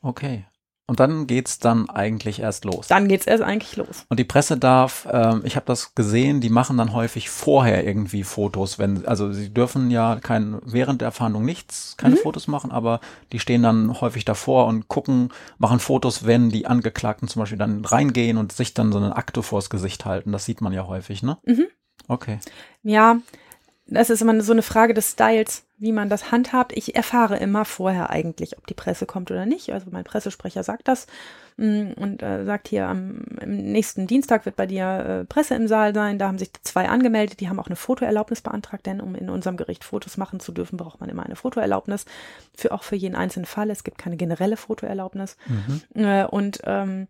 [0.00, 0.46] Okay.
[0.92, 2.88] Und dann geht's dann eigentlich erst los.
[2.88, 4.04] Dann geht's erst eigentlich los.
[4.10, 8.24] Und die Presse darf, ähm, ich habe das gesehen, die machen dann häufig vorher irgendwie
[8.24, 12.18] Fotos, wenn, also sie dürfen ja kein, während der Verhandlung nichts, keine Mhm.
[12.18, 13.00] Fotos machen, aber
[13.32, 17.82] die stehen dann häufig davor und gucken, machen Fotos, wenn die Angeklagten zum Beispiel dann
[17.86, 20.30] reingehen und sich dann so eine Akte vors Gesicht halten.
[20.30, 21.38] Das sieht man ja häufig, ne?
[21.46, 21.68] Mhm.
[22.06, 22.38] Okay.
[22.82, 23.16] Ja,
[23.86, 26.72] das ist immer so eine Frage des Styles, wie man das handhabt.
[26.76, 29.72] Ich erfahre immer vorher eigentlich, ob die Presse kommt oder nicht.
[29.72, 31.08] Also mein Pressesprecher sagt das
[31.56, 35.94] mm, und äh, sagt hier, am nächsten Dienstag wird bei dir äh, Presse im Saal
[35.94, 36.18] sein.
[36.18, 39.56] Da haben sich zwei angemeldet, die haben auch eine Fotoerlaubnis beantragt, denn um in unserem
[39.56, 42.06] Gericht Fotos machen zu dürfen, braucht man immer eine Fotoerlaubnis.
[42.56, 43.68] Für auch für jeden einzelnen Fall.
[43.70, 45.36] Es gibt keine generelle Fotoerlaubnis.
[45.46, 46.04] Mhm.
[46.04, 47.08] Äh, und ähm,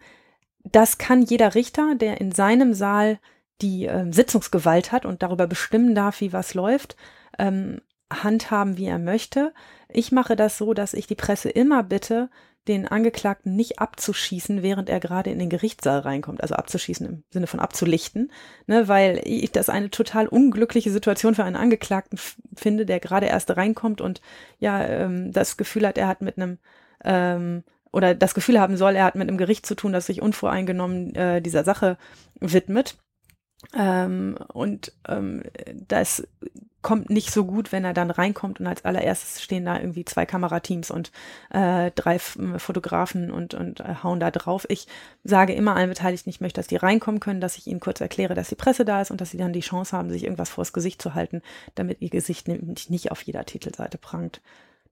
[0.64, 3.18] das kann jeder Richter, der in seinem Saal
[3.62, 6.96] die ähm, Sitzungsgewalt hat und darüber bestimmen darf, wie was läuft,
[7.38, 7.80] ähm,
[8.12, 9.54] handhaben, wie er möchte.
[9.88, 12.28] Ich mache das so, dass ich die Presse immer bitte,
[12.68, 16.42] den Angeklagten nicht abzuschießen, während er gerade in den Gerichtssaal reinkommt.
[16.42, 18.30] Also abzuschießen im Sinne von abzulichten,
[18.66, 22.18] ne, weil ich das eine total unglückliche Situation für einen Angeklagten
[22.54, 24.20] finde, der gerade erst reinkommt und
[24.58, 26.58] ja ähm, das Gefühl hat, er hat mit einem
[27.04, 30.22] ähm, oder das Gefühl haben soll, er hat mit einem Gericht zu tun, das sich
[30.22, 31.98] unvoreingenommen äh, dieser Sache
[32.40, 32.96] widmet.
[33.74, 35.42] Ähm, und ähm,
[35.88, 36.26] das
[36.82, 40.26] kommt nicht so gut, wenn er dann reinkommt und als allererstes stehen da irgendwie zwei
[40.26, 41.12] Kamerateams und
[41.50, 44.66] äh, drei F Fotografen und, und äh, hauen da drauf.
[44.68, 44.88] Ich
[45.22, 48.34] sage immer allen Beteiligten, ich möchte, dass die reinkommen können, dass ich ihnen kurz erkläre,
[48.34, 50.72] dass die Presse da ist und dass sie dann die Chance haben, sich irgendwas vors
[50.72, 51.40] Gesicht zu halten,
[51.76, 54.40] damit ihr Gesicht nämlich nicht auf jeder Titelseite prangt.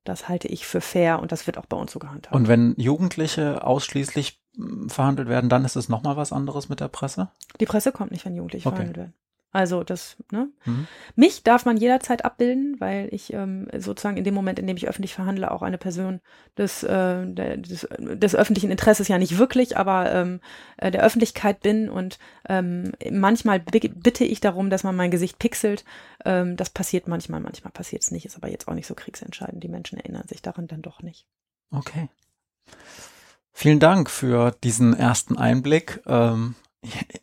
[0.05, 2.35] Das halte ich für fair und das wird auch bei uns so gehandhabt.
[2.35, 6.89] Und wenn Jugendliche ausschließlich mh, verhandelt werden, dann ist es nochmal was anderes mit der
[6.89, 7.31] Presse?
[7.61, 8.77] Die Presse kommt nicht, wenn Jugendliche Okay.
[8.77, 9.15] verhandelt werden.
[9.53, 10.49] Also das, ne?
[10.65, 10.87] Mhm.
[11.17, 14.89] Mich darf man jederzeit abbilden, weil ich ähm, sozusagen in dem Moment, in dem ich
[14.89, 16.21] öffentlich verhandle, auch eine Person
[16.57, 20.41] des, äh, des, des öffentlichen Interesses ja nicht wirklich, aber ähm,
[20.77, 25.41] äh, der Öffentlichkeit bin und ähm, manchmal bi- bitte ich darum, dass man mein Gesicht
[25.41, 25.85] pixelt.
[26.25, 29.65] Ähm, das passiert manchmal, manchmal passiert es nicht, ist aber jetzt auch nicht so kriegsentscheidend.
[29.65, 31.27] Die Menschen erinnern sich daran dann doch nicht.
[31.73, 32.09] Okay.
[33.53, 36.01] Vielen Dank für diesen ersten Einblick.
[36.07, 36.55] Ähm,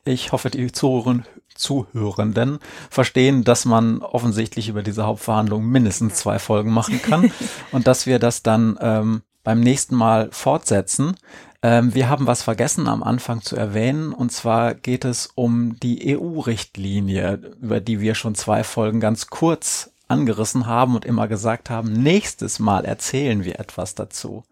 [0.05, 6.71] ich hoffe, die Zuhörerinnen, Zuhörenden verstehen, dass man offensichtlich über diese Hauptverhandlung mindestens zwei Folgen
[6.71, 7.31] machen kann
[7.71, 11.15] und dass wir das dann ähm, beim nächsten Mal fortsetzen.
[11.63, 16.15] Ähm, wir haben was vergessen am Anfang zu erwähnen und zwar geht es um die
[16.15, 21.91] EU-Richtlinie, über die wir schon zwei Folgen ganz kurz angerissen haben und immer gesagt haben,
[21.91, 24.45] nächstes Mal erzählen wir etwas dazu.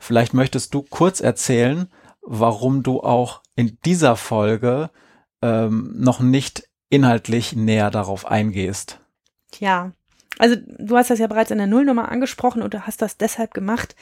[0.00, 1.88] Vielleicht möchtest du kurz erzählen,
[2.20, 4.88] warum du auch in dieser Folge
[5.42, 9.00] ähm, noch nicht inhaltlich näher darauf eingehst.
[9.50, 9.90] Tja,
[10.38, 13.52] also du hast das ja bereits in der Nullnummer angesprochen und du hast das deshalb
[13.54, 13.96] gemacht,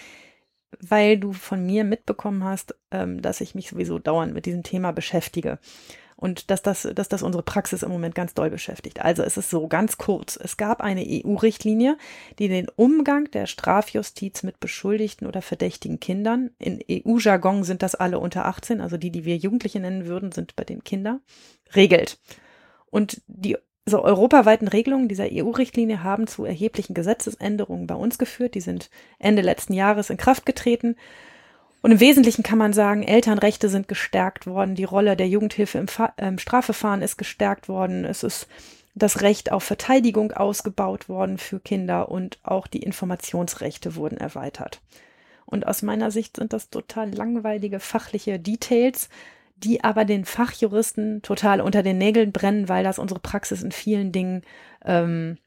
[0.78, 4.92] weil du von mir mitbekommen hast, ähm, dass ich mich sowieso dauernd mit diesem Thema
[4.92, 5.58] beschäftige.
[6.16, 9.02] Und dass das, dass das unsere Praxis im Moment ganz doll beschäftigt.
[9.02, 10.38] Also es ist so ganz kurz.
[10.42, 11.98] Es gab eine EU-Richtlinie,
[12.38, 18.18] die den Umgang der Strafjustiz mit beschuldigten oder verdächtigen Kindern, in EU-Jargon sind das alle
[18.18, 21.20] unter 18, also die, die wir Jugendliche nennen würden, sind bei den Kinder,
[21.74, 22.18] regelt.
[22.90, 28.54] Und die so europaweiten Regelungen dieser EU-Richtlinie haben zu erheblichen Gesetzesänderungen bei uns geführt.
[28.54, 30.96] Die sind Ende letzten Jahres in Kraft getreten.
[31.82, 35.88] Und im Wesentlichen kann man sagen, Elternrechte sind gestärkt worden, die Rolle der Jugendhilfe im,
[35.88, 38.48] Fa im Strafverfahren ist gestärkt worden, es ist
[38.94, 44.80] das Recht auf Verteidigung ausgebaut worden für Kinder und auch die Informationsrechte wurden erweitert.
[45.44, 49.10] Und aus meiner Sicht sind das total langweilige fachliche Details,
[49.56, 54.12] die aber den Fachjuristen total unter den Nägeln brennen, weil das unsere Praxis in vielen
[54.12, 54.42] Dingen
[54.84, 55.38] ähm,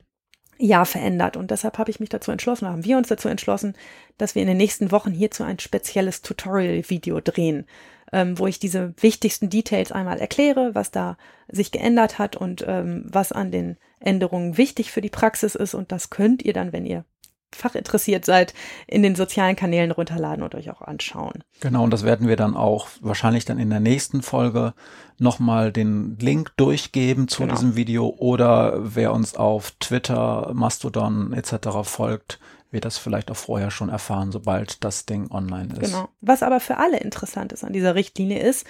[0.59, 1.37] ja verändert.
[1.37, 3.73] Und deshalb habe ich mich dazu entschlossen, haben wir uns dazu entschlossen,
[4.17, 7.65] dass wir in den nächsten Wochen hierzu ein spezielles Tutorial-Video drehen,
[8.11, 11.17] ähm, wo ich diese wichtigsten Details einmal erkläre, was da
[11.47, 15.73] sich geändert hat und ähm, was an den Änderungen wichtig für die Praxis ist.
[15.73, 17.05] Und das könnt ihr dann, wenn ihr
[17.55, 18.53] fachinteressiert seid,
[18.87, 21.43] in den sozialen Kanälen runterladen und euch auch anschauen.
[21.59, 24.73] Genau, und das werden wir dann auch wahrscheinlich dann in der nächsten Folge
[25.17, 27.55] nochmal den Link durchgeben zu genau.
[27.55, 31.69] diesem Video oder wer uns auf Twitter, Mastodon etc.
[31.83, 32.39] folgt,
[32.71, 35.79] wird das vielleicht auch vorher schon erfahren, sobald das Ding online ist.
[35.79, 36.09] Genau.
[36.21, 38.65] Was aber für alle interessant ist an dieser Richtlinie ist,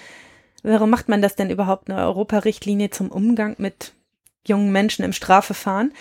[0.64, 3.94] warum macht man das denn überhaupt eine Europarichtlinie zum Umgang mit
[4.48, 5.94] jungen Menschen im Strafverfahren?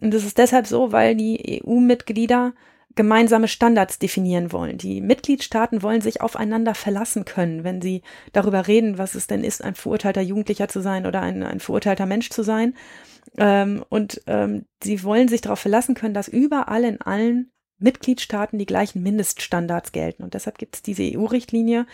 [0.00, 2.54] Und das ist deshalb so, weil die EU-Mitglieder
[2.96, 4.78] gemeinsame Standards definieren wollen.
[4.78, 9.62] Die Mitgliedstaaten wollen sich aufeinander verlassen können, wenn sie darüber reden, was es denn ist,
[9.62, 12.74] ein verurteilter Jugendlicher zu sein oder ein, ein verurteilter Mensch zu sein.
[13.36, 18.66] Ähm, und ähm, sie wollen sich darauf verlassen können, dass überall in allen Mitgliedstaaten die
[18.66, 20.22] gleichen Mindeststandards gelten.
[20.22, 21.86] Und deshalb gibt es diese EU-Richtlinie.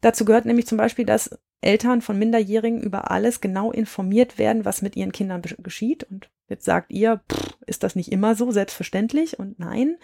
[0.00, 4.82] Dazu gehört nämlich zum Beispiel, dass Eltern von Minderjährigen über alles genau informiert werden, was
[4.82, 6.04] mit ihren Kindern geschieht.
[6.04, 9.38] Und jetzt sagt ihr, pff, ist das nicht immer so selbstverständlich?
[9.38, 9.96] Und nein,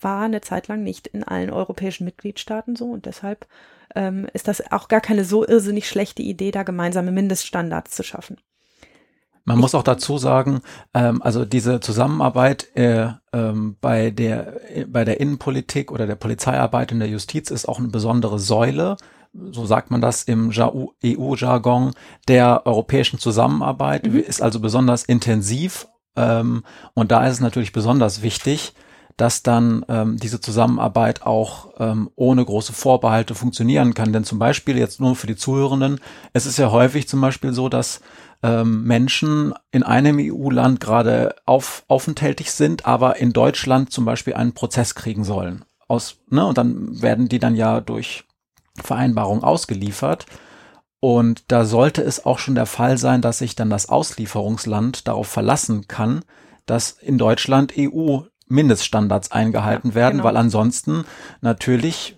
[0.00, 2.86] war eine Zeit lang nicht in allen europäischen Mitgliedstaaten so.
[2.86, 3.46] Und deshalb
[3.94, 8.38] ähm, ist das auch gar keine so irrsinnig schlechte Idee, da gemeinsame Mindeststandards zu schaffen.
[9.46, 10.62] Man muss auch dazu sagen,
[10.94, 16.92] ähm, also diese Zusammenarbeit äh, ähm, bei der äh, bei der Innenpolitik oder der Polizeiarbeit
[16.92, 18.96] in der Justiz ist auch eine besondere Säule
[19.50, 21.92] so sagt man das im EU-Jargon,
[22.28, 24.18] der europäischen Zusammenarbeit, mhm.
[24.18, 25.88] ist also besonders intensiv.
[26.16, 26.62] Ähm,
[26.94, 28.74] und da ist es natürlich besonders wichtig,
[29.16, 34.12] dass dann ähm, diese Zusammenarbeit auch ähm, ohne große Vorbehalte funktionieren kann.
[34.12, 36.00] Denn zum Beispiel jetzt nur für die Zuhörenden,
[36.32, 38.00] es ist ja häufig zum Beispiel so, dass
[38.42, 44.52] ähm, Menschen in einem EU-Land gerade auf, aufenthaltig sind, aber in Deutschland zum Beispiel einen
[44.52, 45.64] Prozess kriegen sollen.
[45.86, 48.24] Aus, ne, und dann werden die dann ja durch
[48.82, 50.26] Vereinbarung ausgeliefert.
[51.00, 55.26] Und da sollte es auch schon der Fall sein, dass sich dann das Auslieferungsland darauf
[55.26, 56.24] verlassen kann,
[56.66, 60.24] dass in Deutschland EU Mindeststandards eingehalten ja, werden, genau.
[60.24, 61.04] weil ansonsten
[61.40, 62.16] natürlich,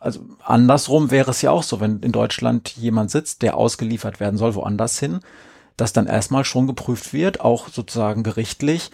[0.00, 4.36] also andersrum wäre es ja auch so, wenn in Deutschland jemand sitzt, der ausgeliefert werden
[4.36, 5.20] soll, woanders hin,
[5.76, 8.90] dass dann erstmal schon geprüft wird, auch sozusagen gerichtlich,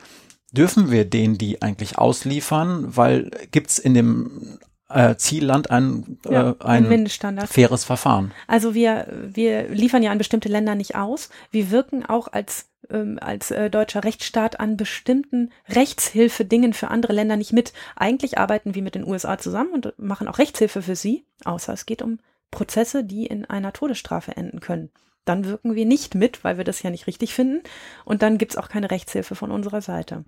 [0.53, 4.59] dürfen wir den die eigentlich ausliefern, weil gibt's in dem
[4.95, 8.33] äh, Zielland ein, ja, äh, ein, ein faires Verfahren.
[8.47, 11.31] Also wir, wir liefern ja an bestimmte Länder nicht aus.
[11.51, 17.37] Wir wirken auch als ähm, als äh, deutscher Rechtsstaat an bestimmten Rechtshilfe-Dingen für andere Länder
[17.37, 17.73] nicht mit.
[17.97, 21.87] Eigentlich arbeiten wir mit den USA zusammen und machen auch Rechtshilfe für sie, außer es
[21.87, 22.19] geht um
[22.51, 24.91] Prozesse, die in einer Todesstrafe enden können.
[25.25, 27.63] Dann wirken wir nicht mit, weil wir das ja nicht richtig finden.
[28.05, 30.25] Und dann gibt's auch keine Rechtshilfe von unserer Seite.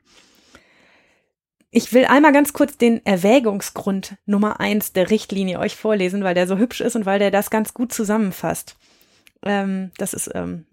[1.76, 6.46] Ich will einmal ganz kurz den Erwägungsgrund Nummer eins der Richtlinie euch vorlesen, weil der
[6.46, 8.76] so hübsch ist und weil der das ganz gut zusammenfasst.
[9.42, 10.66] Ähm, das ist ähm,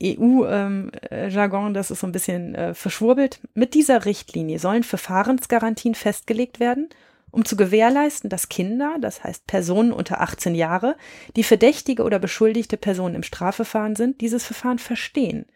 [0.00, 3.40] EU-Jargon, ähm, das ist so ein bisschen äh, verschwurbelt.
[3.54, 6.88] Mit dieser Richtlinie sollen Verfahrensgarantien festgelegt werden,
[7.32, 10.96] um zu gewährleisten, dass Kinder, das heißt Personen unter 18 Jahre,
[11.34, 15.46] die verdächtige oder beschuldigte Personen im Strafverfahren sind, dieses Verfahren verstehen,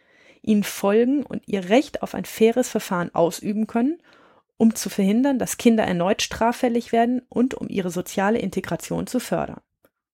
[0.43, 4.01] ihnen folgen und ihr Recht auf ein faires Verfahren ausüben können
[4.59, 9.61] um zu verhindern, dass Kinder erneut straffällig werden und um ihre soziale Integration zu fördern.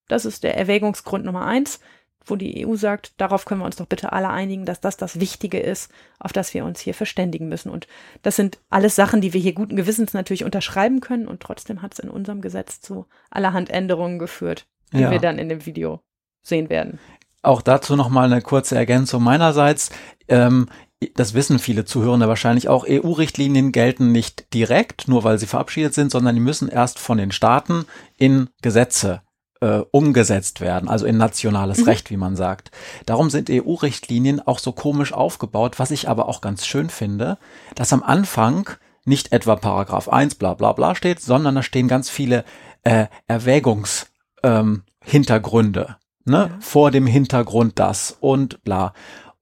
[0.06, 1.80] Das ist der Erwägungsgrund Nummer eins,
[2.26, 5.20] wo die EU sagt, darauf können wir uns doch bitte alle einigen, dass das das
[5.20, 7.70] Wichtige ist, auf das wir uns hier verständigen müssen.
[7.70, 7.86] Und
[8.22, 11.26] das sind alles Sachen, die wir hier guten Gewissens natürlich unterschreiben können.
[11.28, 15.10] Und trotzdem hat es in unserem Gesetz zu allerhand Änderungen geführt, die ja.
[15.10, 16.00] wir dann in dem Video
[16.42, 16.98] sehen werden.
[17.42, 19.90] Auch dazu nochmal eine kurze Ergänzung meinerseits.
[20.28, 20.66] Ähm,
[21.14, 26.10] das wissen viele Zuhörende wahrscheinlich auch, EU-Richtlinien gelten nicht direkt, nur weil sie verabschiedet sind,
[26.10, 27.84] sondern die müssen erst von den Staaten
[28.16, 29.22] in Gesetze
[29.60, 31.84] äh, umgesetzt werden, also in nationales mhm.
[31.84, 32.70] Recht, wie man sagt.
[33.06, 37.38] Darum sind EU-Richtlinien auch so komisch aufgebaut, was ich aber auch ganz schön finde,
[37.74, 38.70] dass am Anfang
[39.04, 42.44] nicht etwa Paragraph 1 bla bla bla steht, sondern da stehen ganz viele
[42.82, 45.86] äh, Erwägungshintergründe.
[45.88, 46.50] Ähm, ne?
[46.50, 46.56] Ja.
[46.60, 48.94] Vor dem Hintergrund das und bla.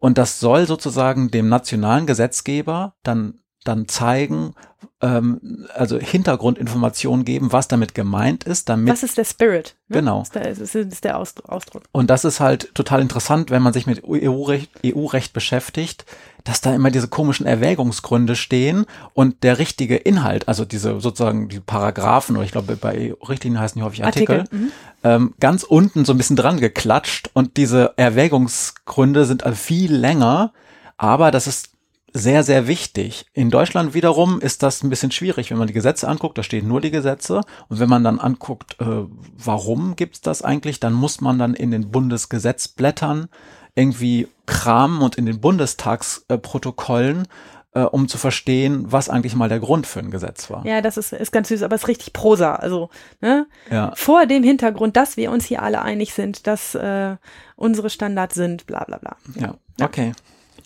[0.02, 4.54] Und das soll sozusagen dem nationalen Gesetzgeber dann dann zeigen,
[5.02, 8.68] ähm, also Hintergrundinformationen geben, was damit gemeint ist.
[8.68, 9.74] Damit, was ist der Spirit?
[9.88, 9.98] Ne?
[9.98, 10.22] Genau.
[10.22, 11.82] Ist der, ist, ist der Ausdruck.
[11.90, 16.06] Und das ist halt total interessant, wenn man sich mit EU-Recht EU -Recht beschäftigt,
[16.44, 21.60] dass da immer diese komischen Erwägungsgründe stehen und der richtige Inhalt, also diese sozusagen die
[21.60, 24.58] Paragraphen, oder ich glaube bei Richtlinien heißen die häufig Artikel, Artikel.
[24.58, 24.72] Mhm.
[25.04, 30.52] Ähm, ganz unten so ein bisschen dran geklatscht und diese Erwägungsgründe sind also viel länger,
[30.96, 31.71] aber das ist
[32.12, 33.26] sehr, sehr wichtig.
[33.32, 36.68] In Deutschland wiederum ist das ein bisschen schwierig, wenn man die Gesetze anguckt, da stehen
[36.68, 37.40] nur die Gesetze.
[37.68, 39.04] Und wenn man dann anguckt, äh,
[39.36, 43.28] warum gibt's das eigentlich, dann muss man dann in den Bundesgesetzblättern
[43.74, 47.26] irgendwie kramen und in den Bundestagsprotokollen,
[47.74, 50.66] äh, um zu verstehen, was eigentlich mal der Grund für ein Gesetz war.
[50.66, 52.56] Ja, das ist, ist ganz süß, aber es ist richtig Prosa.
[52.56, 52.90] Also,
[53.22, 53.46] ne?
[53.70, 53.92] Ja.
[53.94, 57.16] Vor dem Hintergrund, dass wir uns hier alle einig sind, dass äh,
[57.56, 59.16] unsere Standards sind, bla bla bla.
[59.36, 60.12] Ja, okay.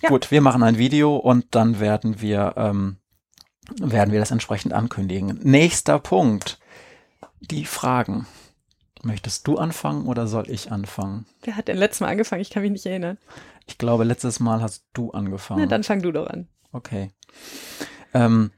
[0.03, 0.09] Ja.
[0.09, 2.99] Gut, wir machen ein Video und dann werden wir, ähm,
[3.81, 5.41] werden wir das entsprechend ankündigen.
[5.43, 6.59] Nächster Punkt.
[7.41, 8.27] Die Fragen.
[9.03, 11.27] Möchtest du anfangen oder soll ich anfangen?
[11.43, 12.43] Wer hat denn letztes Mal angefangen?
[12.43, 13.19] Ich kann mich nicht erinnern.
[13.67, 15.61] Ich glaube, letztes Mal hast du angefangen.
[15.61, 16.49] Na, dann fang du doch an.
[16.73, 17.11] Okay.
[18.13, 18.51] Ähm,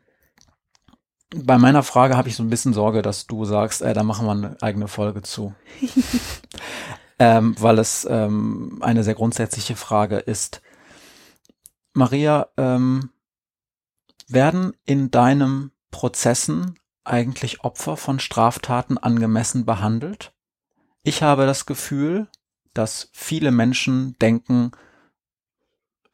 [1.34, 4.26] bei meiner Frage habe ich so ein bisschen Sorge, dass du sagst, äh, da machen
[4.26, 5.54] wir eine eigene Folge zu.
[7.18, 10.62] ähm, weil es ähm, eine sehr grundsätzliche Frage ist.
[11.92, 13.10] Maria, ähm,
[14.28, 20.32] werden in deinem Prozessen eigentlich Opfer von Straftaten angemessen behandelt?
[21.02, 22.28] Ich habe das Gefühl,
[22.74, 24.72] dass viele Menschen denken,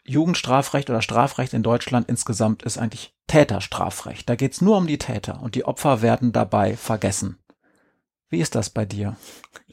[0.07, 4.29] Jugendstrafrecht oder Strafrecht in Deutschland insgesamt ist eigentlich Täterstrafrecht.
[4.29, 7.39] Da geht's nur um die Täter und die Opfer werden dabei vergessen.
[8.29, 9.16] Wie ist das bei dir?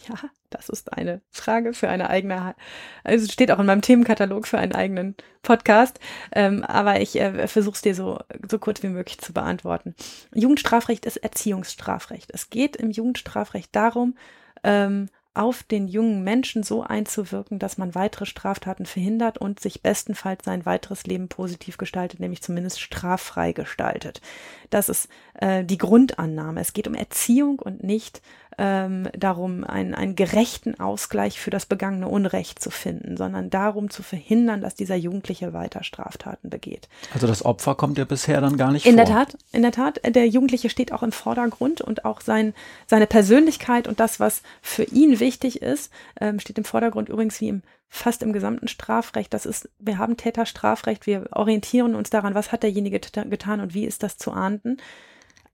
[0.08, 0.16] Ja,
[0.52, 2.56] das ist eine Frage für eine eigene,
[3.04, 6.00] also steht auch in meinem Themenkatalog für einen eigenen Podcast,
[6.34, 9.96] ähm, aber ich äh, versuche es dir so, so kurz wie möglich zu beantworten.
[10.34, 12.32] Jugendstrafrecht ist Erziehungsstrafrecht.
[12.34, 14.16] Es geht im Jugendstrafrecht darum,
[14.64, 20.44] ähm, auf den jungen Menschen so einzuwirken, dass man weitere Straftaten verhindert und sich bestenfalls
[20.44, 24.22] sein weiteres Leben positiv gestaltet, nämlich zumindest straffrei gestaltet.
[24.70, 26.60] Das ist äh, die Grundannahme.
[26.60, 28.22] Es geht um Erziehung und nicht
[28.64, 34.04] ähm, darum, einen, einen gerechten Ausgleich für das begangene Unrecht zu finden, sondern darum zu
[34.04, 36.88] verhindern, dass dieser Jugendliche weiter Straftaten begeht.
[37.12, 39.04] Also das Opfer kommt ja bisher dann gar nicht In vor.
[39.04, 42.54] der Tat, in der Tat, der Jugendliche steht auch im Vordergrund und auch sein,
[42.86, 47.50] seine Persönlichkeit und das, was für ihn wichtig ist, ähm, steht im Vordergrund übrigens wie
[47.50, 49.34] im fast im gesamten Strafrecht.
[49.34, 53.86] Das ist, wir haben Täterstrafrecht, wir orientieren uns daran, was hat derjenige getan und wie
[53.86, 54.78] ist das zu ahnden.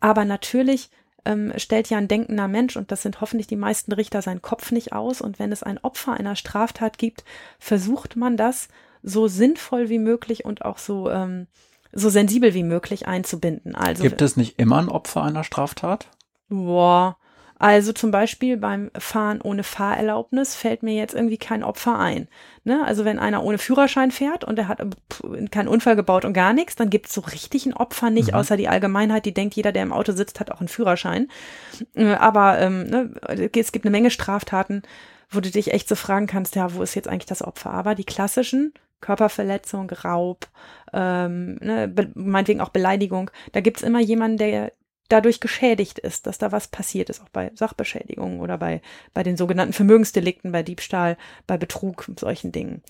[0.01, 0.91] Aber natürlich
[1.25, 4.71] ähm, stellt ja ein denkender Mensch, und das sind hoffentlich die meisten Richter, seinen Kopf
[4.71, 5.21] nicht aus.
[5.21, 7.23] Und wenn es ein Opfer einer Straftat gibt,
[7.59, 8.69] versucht man das
[9.03, 11.47] so sinnvoll wie möglich und auch so, ähm,
[11.93, 13.75] so sensibel wie möglich einzubinden.
[13.75, 16.07] Also, Gibt es nicht immer ein Opfer einer Straftat?
[16.49, 17.17] Boah.
[17.59, 22.27] Also zum Beispiel beim Fahren ohne Fahrerlaubnis fällt mir jetzt irgendwie kein Opfer ein.
[22.63, 22.83] Ne?
[22.85, 24.81] Also wenn einer ohne Führerschein fährt und er hat
[25.51, 28.35] keinen Unfall gebaut und gar nichts, dann gibt es so richtig ein Opfer nicht, Mhm.
[28.35, 31.29] außer die Allgemeinheit, die denkt, jeder, der im Auto sitzt, hat auch einen Führerschein.
[31.95, 33.13] Äh, Aber ähm, ne,
[33.55, 34.83] es gibt eine Menge Straftaten,
[35.29, 37.71] wo du dich echt so fragen kannst, ja, wo ist jetzt eigentlich das Opfer?
[37.71, 40.47] Aber die klassischen Körperverletzung, Raub,
[40.93, 44.71] ähm, ne, meinetwegen auch Beleidigung, da gibt's immer jemanden, der
[45.09, 48.81] dadurch geschädigt ist, dass da was passiert ist, auch bei Sachbeschädigungen oder bei,
[49.13, 52.83] bei den sogenannten Vermögensdelikten, bei Diebstahl, bei Betrug, solchen Dingen.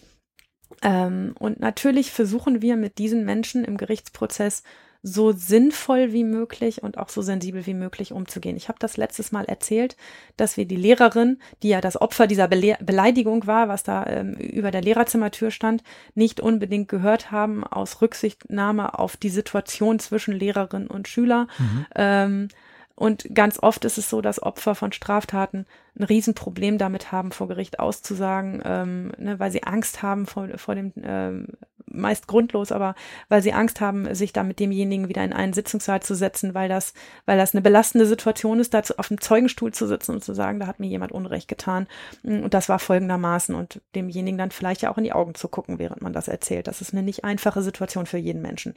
[0.81, 4.63] Ähm, und natürlich versuchen wir mit diesen Menschen im Gerichtsprozess
[5.07, 8.57] so sinnvoll wie möglich und auch so sensibel wie möglich umzugehen.
[8.57, 9.95] Ich habe das letztes Mal erzählt,
[10.35, 14.33] dass wir die Lehrerin, die ja das Opfer dieser Bele Beleidigung war, was da ähm,
[14.33, 15.83] über der Lehrerzimmertür stand,
[16.13, 21.47] nicht unbedingt gehört haben aus Rücksichtnahme auf die Situation zwischen Lehrerin und Schüler.
[21.95, 22.49] Ähm,
[22.95, 25.67] und ganz oft ist es so, dass Opfer von Straftaten
[25.99, 30.73] ein Riesenproblem damit haben, vor Gericht auszusagen, ähm, ne, weil sie Angst haben vor, vor
[30.73, 31.49] dem, ähm,
[31.91, 32.95] meist grundlos, aber
[33.29, 36.69] weil sie Angst haben, sich da mit demjenigen wieder in einen Sitzungssaal zu setzen, weil
[36.69, 36.93] das,
[37.25, 40.59] weil das eine belastende Situation ist, dazu auf dem Zeugenstuhl zu sitzen und zu sagen,
[40.59, 41.87] da hat mir jemand Unrecht getan.
[42.23, 45.79] Und das war folgendermaßen und demjenigen dann vielleicht ja auch in die Augen zu gucken,
[45.79, 46.67] während man das erzählt.
[46.67, 48.75] Das ist eine nicht einfache Situation für jeden Menschen.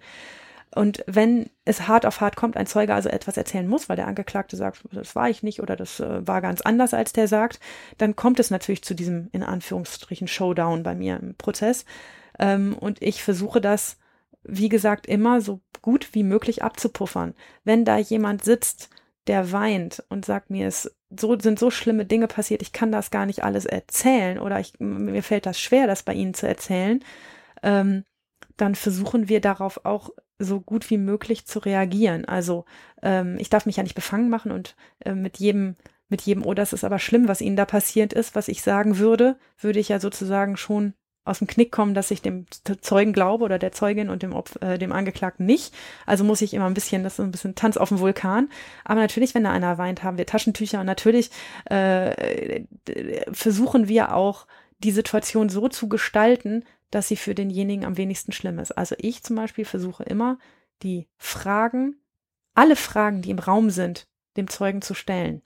[0.72, 4.06] Und wenn es hart auf hart kommt, ein Zeuge also etwas erzählen muss, weil der
[4.06, 7.58] Angeklagte sagt, das war ich nicht oder das äh, war ganz anders, als der sagt,
[7.98, 11.84] dann kommt es natürlich zu diesem, in Anführungsstrichen, Showdown bei mir im Prozess.
[12.40, 13.98] Ähm, und ich versuche das,
[14.42, 17.34] wie gesagt, immer so gut wie möglich abzupuffern.
[17.62, 18.88] Wenn da jemand sitzt,
[19.26, 23.10] der weint und sagt mir, es so, sind so schlimme Dinge passiert, ich kann das
[23.10, 27.04] gar nicht alles erzählen oder ich, mir fällt das schwer, das bei Ihnen zu erzählen,
[27.62, 28.04] ähm,
[28.56, 32.24] dann versuchen wir darauf auch so gut wie möglich zu reagieren.
[32.24, 32.64] Also
[33.02, 35.76] ähm, ich darf mich ja nicht befangen machen und äh, mit jedem
[36.08, 38.98] mit jedem, oh, das ist aber schlimm, was Ihnen da passiert ist, was ich sagen
[38.98, 40.94] würde, würde ich ja sozusagen schon
[41.24, 42.46] aus dem Knick kommen, dass ich dem
[42.80, 45.74] Zeugen glaube oder der Zeugin und dem, Opf äh, dem Angeklagten nicht.
[46.06, 48.48] Also muss ich immer ein bisschen, das ist ein bisschen Tanz auf dem Vulkan.
[48.84, 51.30] Aber natürlich, wenn da einer weint, haben wir Taschentücher und natürlich
[51.66, 52.64] äh,
[53.32, 54.46] versuchen wir auch
[54.78, 58.72] die Situation so zu gestalten, dass sie für denjenigen am wenigsten schlimm ist.
[58.72, 60.38] Also ich zum Beispiel versuche immer,
[60.82, 61.96] die Fragen,
[62.54, 65.42] alle Fragen, die im Raum sind, dem Zeugen zu stellen.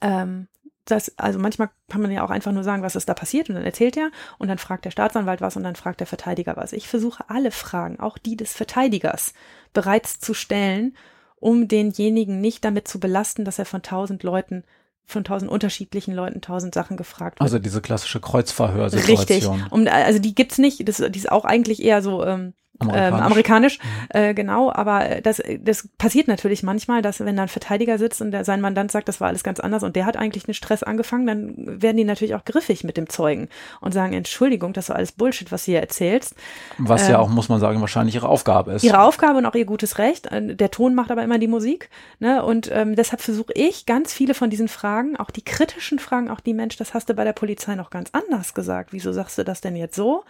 [0.00, 0.48] Ähm,
[0.86, 3.56] das, also manchmal kann man ja auch einfach nur sagen, was ist da passiert und
[3.56, 6.72] dann erzählt er und dann fragt der Staatsanwalt was und dann fragt der Verteidiger was.
[6.72, 9.34] Ich versuche alle Fragen, auch die des Verteidigers,
[9.72, 10.96] bereits zu stellen,
[11.36, 14.64] um denjenigen nicht damit zu belasten, dass er von tausend Leuten
[15.08, 17.42] von tausend unterschiedlichen Leuten tausend Sachen gefragt wird.
[17.42, 19.54] Also diese klassische Kreuzverhörsituation.
[19.54, 19.72] Richtig.
[19.72, 20.88] Um, also die gibt's nicht.
[20.88, 24.20] Das, die ist auch eigentlich eher so ähm, Amerikanisch, ähm, amerikanisch mhm.
[24.20, 28.30] äh, genau, aber das, das passiert natürlich manchmal, dass wenn da ein Verteidiger sitzt und
[28.32, 30.82] der, sein Mandant sagt, das war alles ganz anders und der hat eigentlich einen Stress
[30.82, 33.48] angefangen, dann werden die natürlich auch griffig mit dem Zeugen
[33.80, 36.34] und sagen, Entschuldigung, das war alles Bullshit, was du hier erzählst.
[36.78, 38.84] Was ähm, ja auch, muss man sagen, wahrscheinlich ihre Aufgabe ist.
[38.84, 40.26] Ihre Aufgabe und auch ihr gutes Recht.
[40.26, 41.88] Äh, der Ton macht aber immer die Musik.
[42.18, 42.44] Ne?
[42.44, 46.40] Und ähm, deshalb versuche ich ganz viele von diesen Fragen, auch die kritischen Fragen, auch
[46.40, 48.92] die Mensch, das hast du bei der Polizei noch ganz anders gesagt.
[48.92, 50.24] Wieso sagst du das denn jetzt so?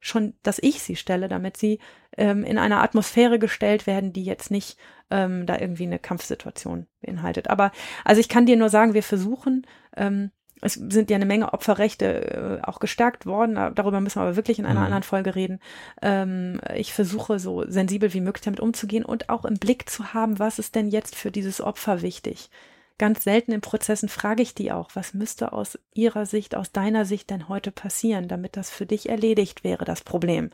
[0.00, 1.78] Schon, dass ich sie stelle, damit sie
[2.16, 4.78] ähm, in einer Atmosphäre gestellt werden, die jetzt nicht
[5.10, 7.50] ähm, da irgendwie eine Kampfsituation beinhaltet.
[7.50, 7.72] Aber
[8.04, 9.66] also ich kann dir nur sagen, wir versuchen,
[9.96, 10.30] ähm,
[10.62, 13.56] es sind ja eine Menge Opferrechte äh, auch gestärkt worden.
[13.74, 14.86] Darüber müssen wir aber wirklich in einer mhm.
[14.86, 15.60] anderen Folge reden.
[16.00, 20.38] Ähm, ich versuche so sensibel wie möglich damit umzugehen und auch im Blick zu haben,
[20.38, 22.50] was ist denn jetzt für dieses Opfer wichtig
[22.98, 27.04] ganz selten in Prozessen frage ich die auch, was müsste aus ihrer Sicht, aus deiner
[27.04, 30.50] Sicht denn heute passieren, damit das für dich erledigt wäre, das Problem.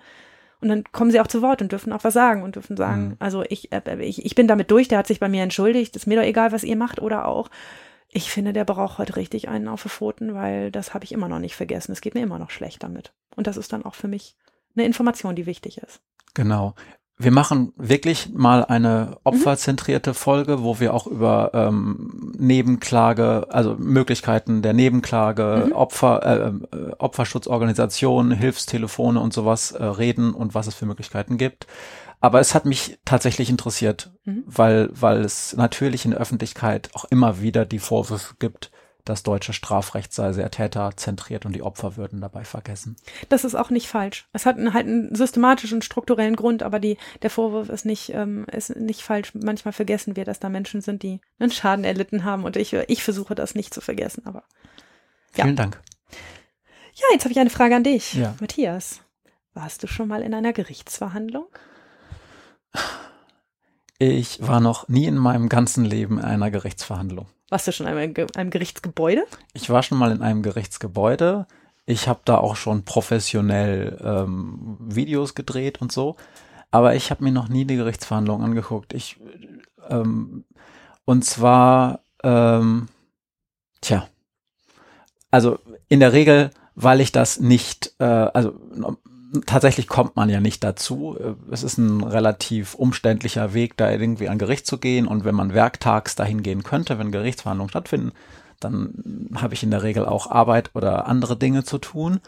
[0.60, 3.08] Und dann kommen sie auch zu Wort und dürfen auch was sagen und dürfen sagen,
[3.08, 3.16] mhm.
[3.18, 6.06] also ich, äh, ich, ich bin damit durch, der hat sich bei mir entschuldigt, ist
[6.06, 7.50] mir doch egal, was ihr macht oder auch,
[8.08, 11.28] ich finde, der braucht heute richtig einen auf die Pfoten, weil das habe ich immer
[11.28, 11.92] noch nicht vergessen.
[11.92, 13.14] Es geht mir immer noch schlecht damit.
[13.36, 14.36] Und das ist dann auch für mich
[14.76, 16.02] eine Information, die wichtig ist.
[16.34, 16.74] Genau
[17.22, 24.62] wir machen wirklich mal eine opferzentrierte Folge, wo wir auch über ähm, Nebenklage, also Möglichkeiten
[24.62, 25.72] der Nebenklage, mhm.
[25.72, 31.66] Opfer, äh, äh, Opferschutzorganisationen, Hilfstelefone und sowas äh, reden und was es für Möglichkeiten gibt.
[32.20, 34.42] Aber es hat mich tatsächlich interessiert, mhm.
[34.46, 38.71] weil, weil es natürlich in der Öffentlichkeit auch immer wieder die Vorwürfe gibt,
[39.04, 42.96] das deutsche Strafrecht sei sehr täterzentriert und die Opfer würden dabei vergessen.
[43.28, 44.28] Das ist auch nicht falsch.
[44.32, 48.46] Es hat einen, halt einen systematischen, strukturellen Grund, aber die, der Vorwurf ist nicht, ähm,
[48.52, 49.32] ist nicht falsch.
[49.34, 53.02] Manchmal vergessen wir, dass da Menschen sind, die einen Schaden erlitten haben und ich, ich
[53.02, 54.44] versuche das nicht zu vergessen, aber.
[55.34, 55.44] Ja.
[55.44, 55.80] Vielen Dank.
[56.94, 58.14] Ja, jetzt habe ich eine Frage an dich.
[58.14, 58.34] Ja.
[58.40, 59.00] Matthias,
[59.54, 61.46] warst du schon mal in einer Gerichtsverhandlung?
[63.98, 67.26] Ich war noch nie in meinem ganzen Leben in einer Gerichtsverhandlung.
[67.52, 69.26] Warst du schon einmal in einem Gerichtsgebäude?
[69.52, 71.46] Ich war schon mal in einem Gerichtsgebäude.
[71.84, 76.16] Ich habe da auch schon professionell ähm, Videos gedreht und so.
[76.70, 78.94] Aber ich habe mir noch nie die Gerichtsverhandlung angeguckt.
[78.94, 79.20] Ich
[79.90, 80.46] ähm,
[81.04, 82.88] und zwar ähm,
[83.82, 84.08] tja,
[85.30, 85.58] also
[85.90, 88.58] in der Regel, weil ich das nicht, äh, also
[89.46, 91.16] tatsächlich kommt man ja nicht dazu.
[91.50, 95.06] Es ist ein relativ umständlicher Weg, da irgendwie an Gericht zu gehen.
[95.06, 98.12] Und wenn man werktags dahin gehen könnte, wenn Gerichtsverhandlungen stattfinden,
[98.60, 102.20] dann habe ich in der Regel auch Arbeit oder andere Dinge zu tun.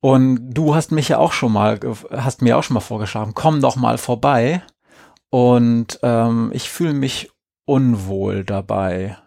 [0.00, 3.60] Und du hast mich ja auch schon mal, hast mir auch schon mal vorgeschlagen, komm
[3.60, 4.62] doch mal vorbei.
[5.30, 7.30] Und ähm, ich fühle mich
[7.64, 9.18] unwohl dabei,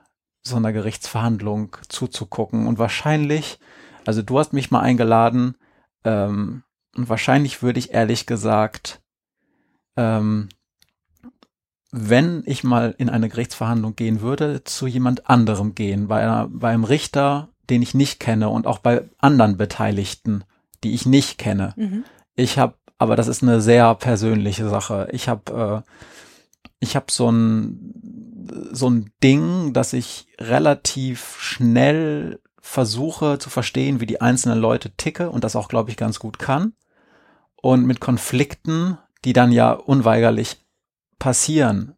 [0.44, 2.68] so einer Gerichtsverhandlung zuzugucken.
[2.68, 3.60] Und wahrscheinlich,
[4.06, 5.56] also du hast mich mal eingeladen,
[6.04, 6.64] ähm,
[6.96, 9.02] und wahrscheinlich würde ich ehrlich gesagt,
[9.96, 10.50] ähm,
[11.92, 16.70] wenn ich mal in eine Gerichtsverhandlung gehen würde, zu jemand anderem gehen, bei, einer, bei
[16.70, 20.44] einem Richter, den ich nicht kenne und auch bei anderen Beteiligten,
[20.84, 21.74] die ich nicht kenne.
[21.78, 22.04] Mhm.
[22.36, 25.08] Ich habe, aber das ist eine sehr persönliche Sache.
[25.12, 25.90] Ich habe, äh,
[26.80, 28.10] ich habe so ein
[28.72, 35.30] so ein Ding, dass ich relativ schnell versuche zu verstehen, wie die einzelnen Leute ticke
[35.30, 36.74] und das auch, glaube ich, ganz gut kann.
[37.56, 40.58] Und mit Konflikten, die dann ja unweigerlich
[41.18, 41.96] passieren,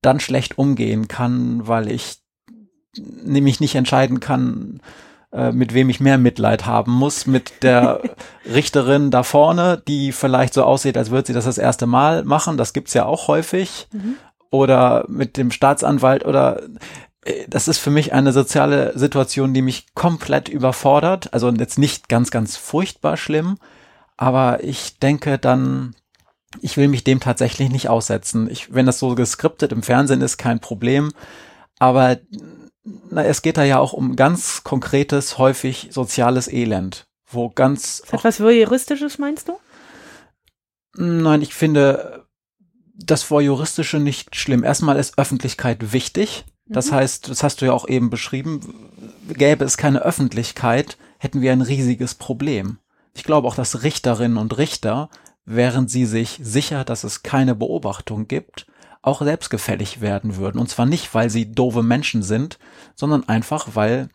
[0.00, 2.18] dann schlecht umgehen kann, weil ich
[2.96, 4.80] nämlich nicht entscheiden kann,
[5.32, 8.02] äh, mit wem ich mehr Mitleid haben muss, mit der
[8.44, 12.56] Richterin da vorne, die vielleicht so aussieht, als würde sie das das erste Mal machen,
[12.56, 14.16] das gibt's ja auch häufig, mhm.
[14.50, 16.62] oder mit dem Staatsanwalt oder
[17.48, 21.32] das ist für mich eine soziale Situation, die mich komplett überfordert.
[21.32, 23.58] Also jetzt nicht ganz, ganz furchtbar schlimm,
[24.16, 25.94] aber ich denke dann,
[26.60, 28.50] ich will mich dem tatsächlich nicht aussetzen.
[28.50, 31.12] Ich, wenn das so geskriptet im Fernsehen ist, kein Problem.
[31.78, 32.18] Aber
[33.10, 38.02] na, es geht da ja auch um ganz konkretes, häufig soziales Elend, wo ganz.
[38.10, 39.58] Etwas Voyeuristisches meinst du?
[40.94, 42.26] Nein, ich finde
[42.94, 44.64] das Voyeuristische nicht schlimm.
[44.64, 46.44] Erstmal ist Öffentlichkeit wichtig.
[46.72, 46.96] Das mhm.
[46.96, 48.60] heißt, das hast du ja auch eben beschrieben,
[49.28, 52.78] gäbe es keine Öffentlichkeit, hätten wir ein riesiges Problem.
[53.14, 55.10] ich glaube auch, dass Richterinnen und Richter,
[55.44, 58.66] während sie sich sicher, dass es keine Beobachtung gibt,
[59.02, 60.58] auch selbstgefällig werden würden.
[60.58, 62.58] Und zwar nicht, weil sie doofe Menschen sind,
[62.94, 64.08] sondern einfach, weil,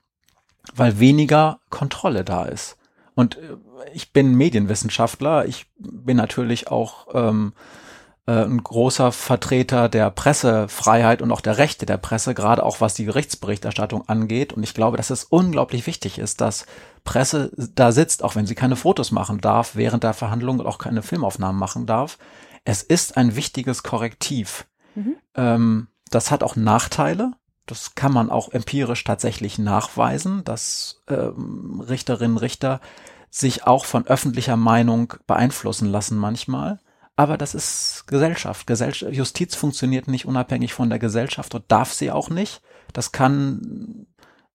[0.73, 2.77] weil weniger Kontrolle da ist.
[3.13, 3.57] Und äh,
[3.93, 7.86] ich bin Medienwissenschaftler, ich bin natürlich auch ähm, äh,
[8.33, 13.05] ein großer Vertreter der Pressefreiheit und auch der Rechte der Presse, gerade auch was die
[13.05, 14.51] Gerichtsberichterstattung angeht.
[14.51, 16.65] Und ich glaube, dass es unglaublich wichtig ist, dass
[17.05, 20.77] Presse da sitzt, auch wenn sie keine Fotos machen darf während der Verhandlung und auch
[20.77, 22.17] keine Filmaufnahmen machen darf.
[22.65, 24.65] Es ist ein wichtiges Korrektiv.
[24.95, 25.15] Mhm.
[25.35, 27.31] Ähm, das hat auch Nachteile.
[27.65, 32.81] Das kann man auch empirisch tatsächlich nachweisen, dass ähm, Richterinnen, Richter
[33.29, 36.79] sich auch von öffentlicher Meinung beeinflussen lassen manchmal.
[37.17, 38.67] Aber das ist Gesellschaft.
[38.67, 39.11] Gesellschaft.
[39.11, 42.61] Justiz funktioniert nicht unabhängig von der Gesellschaft und darf sie auch nicht.
[42.93, 44.05] Das kann,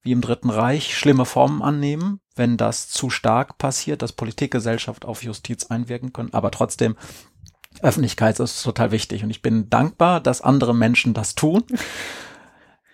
[0.03, 5.05] wie im Dritten Reich, schlimme Formen annehmen, wenn das zu stark passiert, dass Politik, Gesellschaft
[5.05, 6.33] auf Justiz einwirken können.
[6.33, 6.97] Aber trotzdem,
[7.81, 9.25] Öffentlichkeit ist total wichtig.
[9.25, 11.65] Und ich bin dankbar, dass andere Menschen das tun.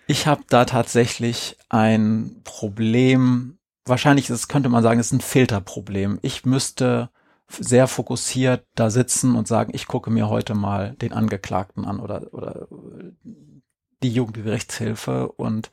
[0.07, 3.59] Ich habe da tatsächlich ein Problem.
[3.85, 6.17] Wahrscheinlich ist, könnte man sagen, es ist ein Filterproblem.
[6.23, 7.11] Ich müsste
[7.49, 12.33] sehr fokussiert da sitzen und sagen, ich gucke mir heute mal den Angeklagten an oder,
[12.33, 12.67] oder
[14.03, 15.71] die Jugendgerichtshilfe und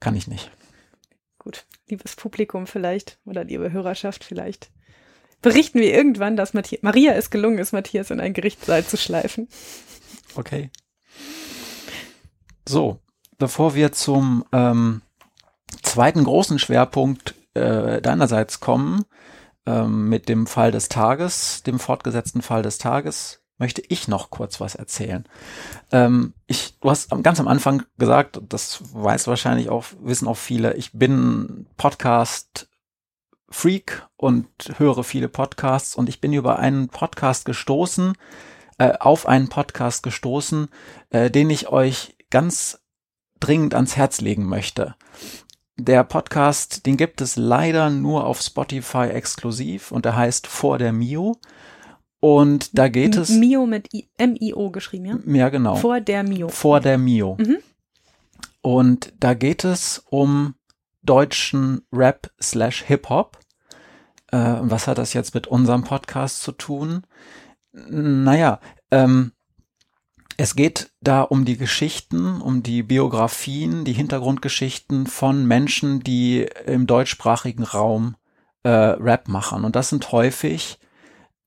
[0.00, 0.50] kann ich nicht.
[1.38, 4.70] Gut, liebes Publikum vielleicht oder liebe Hörerschaft vielleicht.
[5.40, 9.48] Berichten wir irgendwann, dass Matthias, Maria es gelungen ist, Matthias in ein Gerichtssaal zu schleifen.
[10.34, 10.70] Okay.
[12.68, 12.98] So,
[13.38, 15.02] bevor wir zum ähm,
[15.82, 19.04] zweiten großen Schwerpunkt äh, deinerseits kommen,
[19.68, 24.60] ähm, mit dem Fall des Tages, dem fortgesetzten Fall des Tages, möchte ich noch kurz
[24.60, 25.28] was erzählen.
[25.92, 30.74] Ähm, ich, du hast ganz am Anfang gesagt, das weiß wahrscheinlich auch, wissen auch viele,
[30.74, 32.68] ich bin Podcast
[33.50, 34.46] Freak und
[34.78, 38.14] höre viele Podcasts und ich bin über einen Podcast gestoßen,
[38.78, 40.68] äh, auf einen Podcast gestoßen,
[41.10, 42.80] äh, den ich euch ganz
[43.40, 44.94] dringend ans Herz legen möchte.
[45.80, 50.92] Der Podcast, den gibt es leider nur auf Spotify exklusiv und der heißt Vor der
[50.92, 51.36] Mio.
[52.20, 53.30] Und da geht es.
[53.30, 55.18] Mio mit M-I-O geschrieben, ja?
[55.24, 55.76] Ja, genau.
[55.76, 56.48] Vor der Mio.
[56.48, 57.36] Vor der Mio.
[57.38, 57.58] Mhm.
[58.60, 60.56] Und da geht es um
[61.02, 63.38] deutschen Rap slash Hip-Hop.
[64.32, 67.02] Äh, was hat das jetzt mit unserem Podcast zu tun?
[67.72, 68.58] Naja,
[68.90, 69.30] ähm,
[70.40, 76.86] es geht da um die Geschichten, um die Biografien, die Hintergrundgeschichten von Menschen, die im
[76.86, 78.14] deutschsprachigen Raum
[78.62, 79.64] äh, Rap machen.
[79.64, 80.78] Und das sind häufig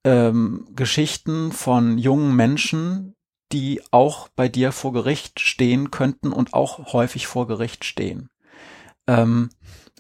[0.04, 3.16] ähm, Geschichten von jungen Menschen,
[3.54, 8.30] die auch bei dir vor Gericht stehen könnten und auch häufig vor Gericht stehen.
[9.08, 9.52] Ähm,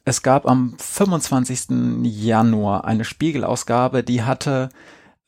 [0.03, 2.03] es gab am 25.
[2.03, 4.67] Januar eine Spiegelausgabe, die hatte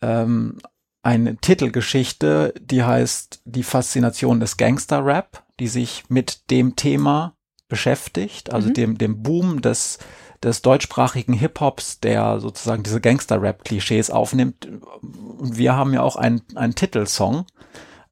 [0.02, 0.58] ähm,
[1.04, 7.36] eine Titelgeschichte, die heißt Die Faszination des Gangster-Rap, die sich mit dem Thema
[7.68, 8.74] beschäftigt, also mhm.
[8.74, 10.00] dem, dem Boom des,
[10.42, 14.66] des deutschsprachigen Hip-Hops, der sozusagen diese Gangster-Rap-Klischees aufnimmt.
[15.02, 17.46] Und wir haben ja auch einen, einen Titelsong,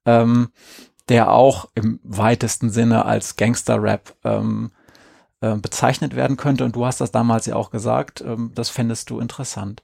[0.05, 0.49] ähm,
[1.07, 4.71] der auch im weitesten Sinne als Gangster-Rap ähm,
[5.39, 6.65] äh, bezeichnet werden könnte.
[6.65, 9.81] Und du hast das damals ja auch gesagt, ähm, das fändest du interessant.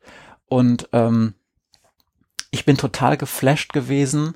[0.48, 1.36] Und ähm,
[2.52, 4.36] ich bin total geflasht gewesen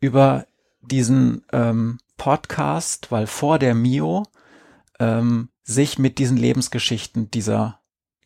[0.00, 0.46] über
[0.80, 4.24] diesen ähm, Podcast, weil vor der Mio
[4.98, 7.80] ähm, sich mit diesen Lebensgeschichten dieser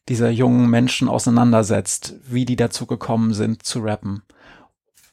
[0.09, 4.23] dieser jungen Menschen auseinandersetzt, wie die dazu gekommen sind zu rappen.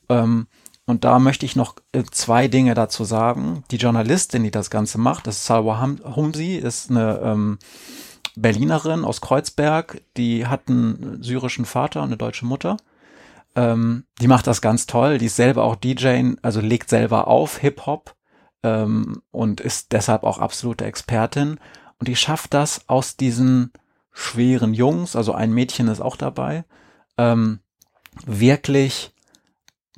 [0.10, 0.48] Ähm,
[0.86, 3.64] und da möchte ich noch äh, zwei Dinge dazu sagen.
[3.72, 5.82] Die Journalistin, die das Ganze macht, das ist Salwa
[6.16, 7.60] Humsi, ist eine ähm,
[8.36, 12.78] Berlinerin aus Kreuzberg, die hat einen syrischen Vater und eine deutsche Mutter
[13.56, 15.18] ähm, die macht das ganz toll.
[15.18, 18.16] Die ist selber auch DJ, also legt selber auf Hip-Hop
[18.64, 21.60] ähm, und ist deshalb auch absolute Expertin.
[22.00, 23.72] Und die schafft das aus diesen
[24.12, 26.64] schweren Jungs, also ein Mädchen ist auch dabei,
[27.18, 27.60] ähm,
[28.26, 29.14] wirklich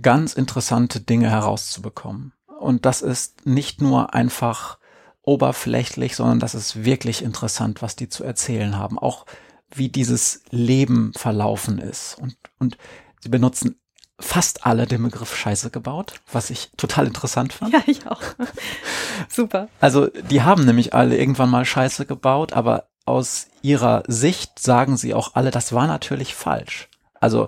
[0.02, 2.34] ganz interessante Dinge herauszubekommen.
[2.60, 4.80] Und das ist nicht nur einfach
[5.22, 8.98] oberflächlich, sondern das ist wirklich interessant, was die zu erzählen haben.
[8.98, 9.26] Auch
[9.70, 12.18] wie dieses Leben verlaufen ist.
[12.20, 12.78] Und, und
[13.20, 13.80] Sie benutzen
[14.20, 17.74] fast alle den Begriff Scheiße gebaut, was ich total interessant fand.
[17.74, 18.22] Ja, ich auch.
[19.30, 19.70] Super.
[19.80, 25.14] Also die haben nämlich alle irgendwann mal Scheiße gebaut, aber aus ihrer Sicht sagen sie
[25.14, 26.90] auch alle, das war natürlich falsch.
[27.20, 27.48] Also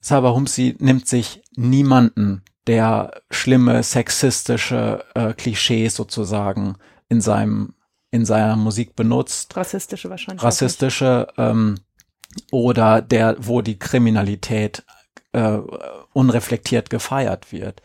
[0.00, 6.76] Saba Humsi nimmt sich niemanden, der schlimme sexistische äh, Klischees sozusagen
[7.08, 7.74] in seinem
[8.12, 9.56] in seiner Musik benutzt.
[9.56, 10.42] Rassistische wahrscheinlich.
[10.42, 11.76] Rassistische ähm,
[12.50, 14.84] oder der, wo die Kriminalität
[15.32, 15.58] äh,
[16.12, 17.82] unreflektiert gefeiert wird.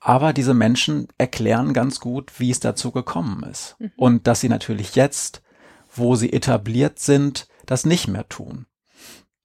[0.00, 3.76] Aber diese Menschen erklären ganz gut, wie es dazu gekommen ist.
[3.78, 3.92] Mhm.
[3.96, 5.42] Und dass sie natürlich jetzt,
[5.94, 8.66] wo sie etabliert sind, das nicht mehr tun.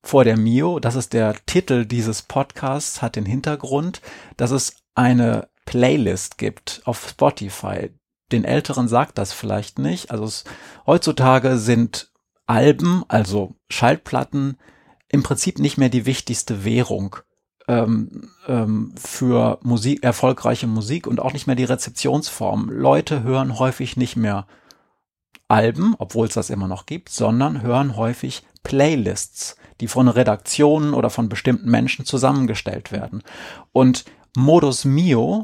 [0.04, 4.02] Vor der Mio, das ist der Titel dieses Podcasts, hat den Hintergrund,
[4.38, 7.90] dass es eine Playlist gibt auf Spotify.
[8.32, 10.12] Den Älteren sagt das vielleicht nicht.
[10.12, 10.44] Also es,
[10.86, 12.12] heutzutage sind
[12.46, 14.58] Alben, also Schallplatten,
[15.10, 17.18] im Prinzip nicht mehr die wichtigste Währung
[17.68, 22.70] ähm, ähm, für Musik, erfolgreiche Musik und auch nicht mehr die Rezeptionsform.
[22.70, 24.48] Leute hören häufig nicht mehr
[25.48, 31.10] Alben, obwohl es das immer noch gibt, sondern hören häufig Playlists, die von Redaktionen oder
[31.10, 33.24] von bestimmten Menschen zusammengestellt werden.
[33.72, 35.44] Und Modus Mio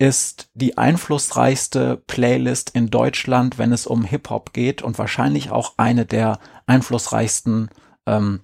[0.00, 6.06] ist die einflussreichste Playlist in Deutschland, wenn es um Hip-Hop geht und wahrscheinlich auch eine
[6.06, 7.68] der einflussreichsten
[8.06, 8.40] ähm,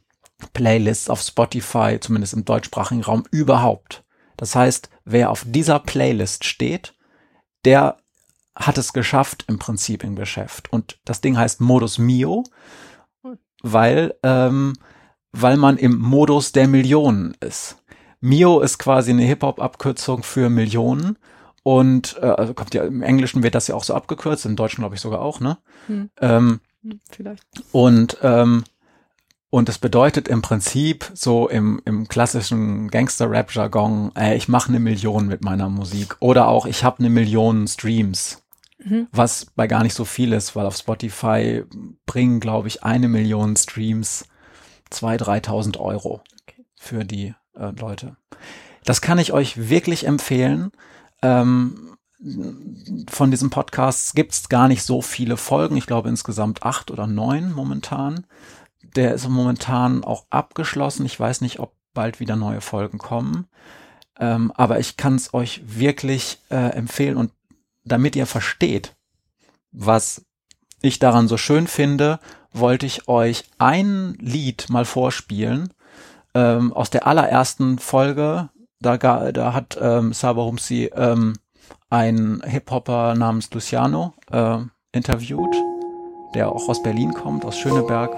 [0.53, 4.05] Playlists auf Spotify, zumindest im deutschsprachigen Raum, überhaupt.
[4.37, 6.95] Das heißt, wer auf dieser Playlist steht,
[7.65, 7.97] der
[8.55, 10.71] hat es geschafft im Prinzip im Geschäft.
[10.71, 12.45] Und das Ding heißt Modus Mio,
[13.63, 14.75] weil, ähm,
[15.33, 17.83] weil man im Modus der Millionen ist.
[18.21, 21.17] Mio ist quasi eine Hip-Hop-Abkürzung für Millionen.
[21.67, 24.83] Und äh, also kommt ja im Englischen wird das ja auch so abgekürzt, im Deutschen
[24.83, 25.59] glaube ich sogar auch, ne?
[25.89, 26.11] Hm.
[26.21, 27.43] Ähm, hm, Vielleicht.
[27.73, 28.63] Und ähm,
[29.51, 35.27] und es bedeutet im Prinzip so im, im klassischen Gangster-Rap-Jargon, äh, ich mache eine Million
[35.27, 38.45] mit meiner Musik oder auch ich habe eine Million Streams,
[38.79, 39.09] mhm.
[39.11, 41.65] was bei gar nicht so viel ist, weil auf Spotify
[42.07, 44.29] bringen, glaube ich, eine Million Streams
[44.91, 46.65] zwei, dreitausend Euro okay.
[46.77, 48.17] für die äh, Leute.
[48.85, 50.71] Das kann ich euch wirklich empfehlen.
[51.23, 51.97] Ähm,
[53.09, 55.77] von diesem Podcast gibt's gar nicht so viele Folgen.
[55.77, 58.27] Ich glaube insgesamt acht oder neun momentan.
[58.97, 61.05] Der ist momentan auch abgeschlossen.
[61.05, 63.47] Ich weiß nicht, ob bald wieder neue Folgen kommen.
[64.19, 67.33] Ähm, aber ich kann es euch wirklich äh, empfehlen und
[67.85, 68.95] damit ihr versteht,
[69.73, 70.25] was
[70.81, 72.19] ich daran so schön finde,
[72.53, 75.73] wollte ich euch ein Lied mal vorspielen
[76.35, 78.49] ähm, aus der allerersten Folge.
[78.87, 81.33] Da, da hat ähm, Saba Humsi ähm,
[81.91, 84.59] einen Hip-Hopper namens Luciano äh,
[84.93, 85.57] interviewt,
[86.37, 88.17] der auch aus Berlin kommt, aus Schöneberg.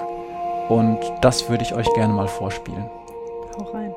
[0.69, 2.85] Und das würde ich euch gerne mal vorspielen.
[3.57, 3.95] Hau rein.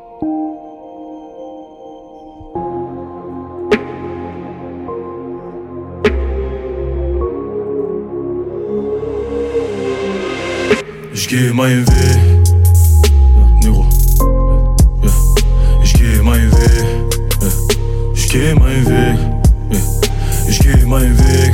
[11.13, 12.30] Ich gehe meinen Weg.
[18.31, 19.19] Gehe meinen Weg.
[20.47, 21.53] Ich gehe meinen Weg.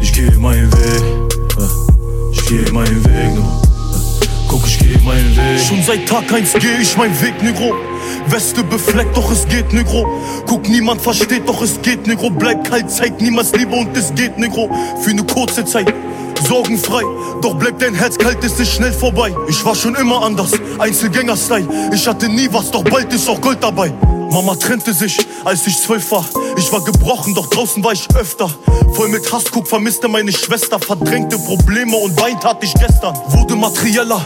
[0.00, 1.18] Ich gehe meinen Weg
[2.48, 3.30] gehe meinen Weg.
[4.48, 5.60] Guck, ich gehe meinen Weg.
[5.66, 7.74] Schon seit Tag 1 gehe ich meinen Weg, Negro.
[8.28, 10.06] Weste befleckt, doch es geht, Negro.
[10.46, 12.30] Guck, niemand versteht, doch es geht, Negro.
[12.30, 14.70] Bleib kalt, zeig niemals Liebe und es geht, Negro.
[15.02, 15.92] Für eine kurze Zeit,
[16.46, 17.02] sorgenfrei.
[17.42, 19.34] Doch bleibt dein Herz kalt, ist es schnell vorbei.
[19.48, 21.90] Ich war schon immer anders, Einzelgänger-Style.
[21.92, 23.92] Ich hatte nie was, doch bald ist auch Gold dabei.
[24.30, 26.24] Mama trennte sich, als ich zwölf war.
[26.56, 28.50] Ich war gebrochen, doch draußen war ich öfter.
[28.92, 30.78] Voll mit Hass, guck, vermisste meine Schwester.
[30.78, 33.16] Verdrängte Probleme und weint hatte ich gestern.
[33.28, 34.20] Wurde materieller,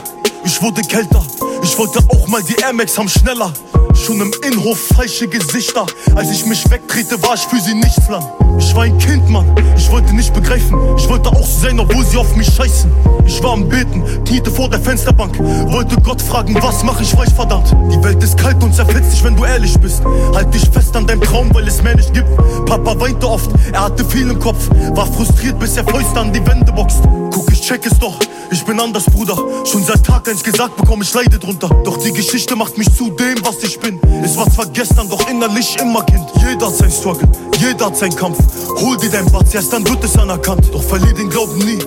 [0.45, 1.25] ich wurde kälter.
[1.63, 3.53] Ich wollte auch mal die Air Max haben schneller.
[3.95, 5.87] Schon im Innenhof falsche Gesichter.
[6.17, 8.42] Als ich mich wegtrete, war ich für sie nichts lang.
[8.59, 9.47] Ich war ein Kind, Mann.
[9.77, 10.79] Ich wollte nicht begreifen.
[10.97, 12.91] Ich wollte auch so sein, obwohl sie auf mich scheißen.
[13.27, 15.39] Ich war am Beten, kniete vor der Fensterbank.
[15.71, 17.75] Wollte Gott fragen, was mach ich falsch, verdammt.
[17.91, 20.03] Die Welt ist kalt und zerfetzt dich, wenn du ehrlich bist.
[20.35, 22.29] Halt dich fest an deinem Traum, weil es mehr nicht gibt.
[22.67, 24.69] Papa weinte oft, er hatte viel im Kopf.
[24.95, 27.03] War frustriert, bis er Fäuste an die Wände boxt.
[27.31, 28.19] Guck, ich check es doch.
[28.51, 29.37] Ich bin anders, Bruder.
[29.65, 31.69] Schon seit Tag eins gesagt bekomme ich leide drunter.
[31.85, 33.99] Doch die Geschichte macht mich zu dem, was ich bin.
[34.23, 36.27] Es war zwar gestern, doch innerlich immer Kind.
[36.47, 37.29] Jeder hat sein Struggle,
[37.59, 38.39] jeder hat seinen Kampf.
[38.81, 40.69] Hol dir dein Batz, erst dann wird es anerkannt.
[40.73, 41.79] Doch verlier den Glauben nie.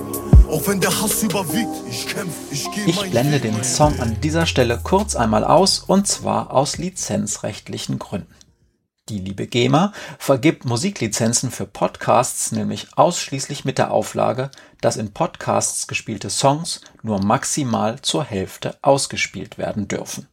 [0.50, 4.46] Auch wenn der Hass überwiegt, ich kämpf, ich geh Ich blende den Song an dieser
[4.46, 8.34] Stelle kurz einmal aus und zwar aus lizenzrechtlichen Gründen.
[9.08, 14.50] Die liebe GEMA vergibt Musiklizenzen für Podcasts nämlich ausschließlich mit der Auflage,
[14.80, 20.26] dass in Podcasts gespielte Songs nur maximal zur Hälfte ausgespielt werden dürfen.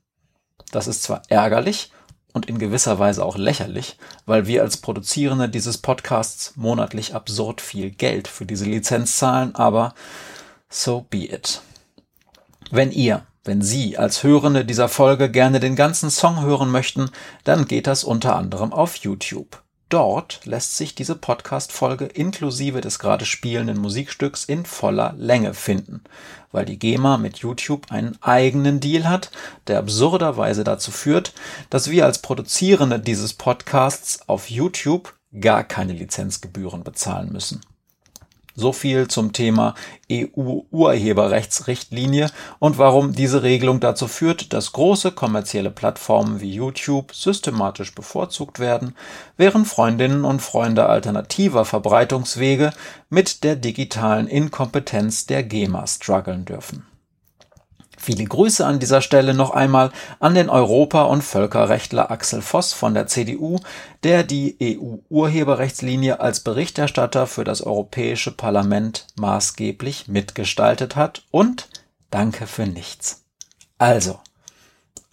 [0.71, 1.91] Das ist zwar ärgerlich
[2.33, 7.91] und in gewisser Weise auch lächerlich, weil wir als Produzierende dieses Podcasts monatlich absurd viel
[7.91, 9.93] Geld für diese Lizenz zahlen, aber
[10.69, 11.61] so be it.
[12.71, 17.09] Wenn ihr, wenn Sie als Hörende dieser Folge gerne den ganzen Song hören möchten,
[17.43, 19.62] dann geht das unter anderem auf YouTube.
[19.93, 26.01] Dort lässt sich diese Podcast-Folge inklusive des gerade spielenden Musikstücks in voller Länge finden,
[26.51, 29.29] weil die GEMA mit YouTube einen eigenen Deal hat,
[29.67, 31.33] der absurderweise dazu führt,
[31.69, 37.61] dass wir als Produzierende dieses Podcasts auf YouTube gar keine Lizenzgebühren bezahlen müssen.
[38.55, 39.73] So viel zum Thema
[40.11, 42.29] EU-Urheberrechtsrichtlinie
[42.59, 48.95] und warum diese Regelung dazu führt, dass große kommerzielle Plattformen wie YouTube systematisch bevorzugt werden,
[49.37, 52.73] während Freundinnen und Freunde alternativer Verbreitungswege
[53.09, 56.92] mit der digitalen Inkompetenz der GEMA strugglen dürfen.
[58.03, 59.89] Viele Grüße an dieser Stelle noch einmal
[60.19, 63.59] an den Europa- und Völkerrechtler Axel Voss von der CDU,
[64.03, 71.69] der die EU-Urheberrechtslinie als Berichterstatter für das Europäische Parlament maßgeblich mitgestaltet hat und
[72.11, 73.23] danke für nichts.
[73.77, 74.19] Also,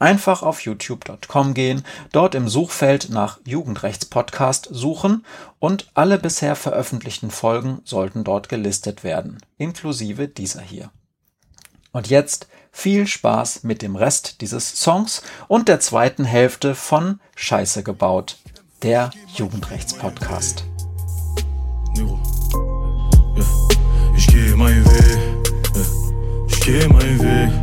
[0.00, 5.24] einfach auf youtube.com gehen, dort im Suchfeld nach Jugendrechtspodcast suchen
[5.60, 10.90] und alle bisher veröffentlichten Folgen sollten dort gelistet werden, inklusive dieser hier.
[11.92, 17.82] Und jetzt viel Spaß mit dem Rest dieses Songs und der zweiten Hälfte von Scheiße
[17.82, 18.38] gebaut,
[18.82, 20.64] der Jugendrechtspodcast.
[24.16, 25.18] Ich gehe meinen Weg,
[26.48, 27.59] ich gehe meinen Weg,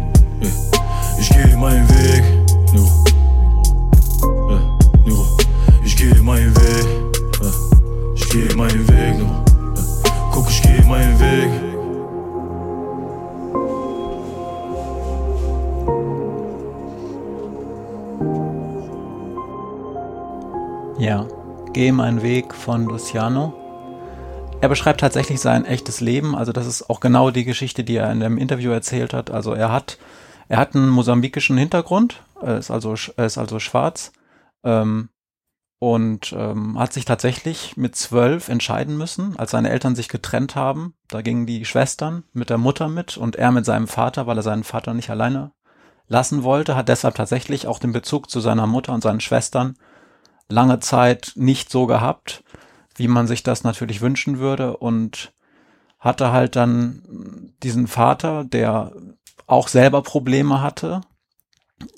[22.17, 23.53] Meinen Weg von Luciano.
[24.59, 28.11] Er beschreibt tatsächlich sein echtes Leben, also das ist auch genau die Geschichte, die er
[28.11, 29.29] in dem Interview erzählt hat.
[29.29, 29.99] Also er hat,
[30.47, 34.13] er hat einen mosambikischen Hintergrund, er ist also, ist also schwarz
[34.63, 35.09] ähm,
[35.77, 40.95] und ähm, hat sich tatsächlich mit zwölf entscheiden müssen, als seine Eltern sich getrennt haben.
[41.09, 44.43] Da gingen die Schwestern mit der Mutter mit und er mit seinem Vater, weil er
[44.43, 45.51] seinen Vater nicht alleine
[46.07, 49.75] lassen wollte, hat deshalb tatsächlich auch den Bezug zu seiner Mutter und seinen Schwestern
[50.49, 52.43] lange Zeit nicht so gehabt,
[52.95, 55.33] wie man sich das natürlich wünschen würde und
[55.99, 58.93] hatte halt dann diesen Vater, der
[59.45, 61.01] auch selber Probleme hatte,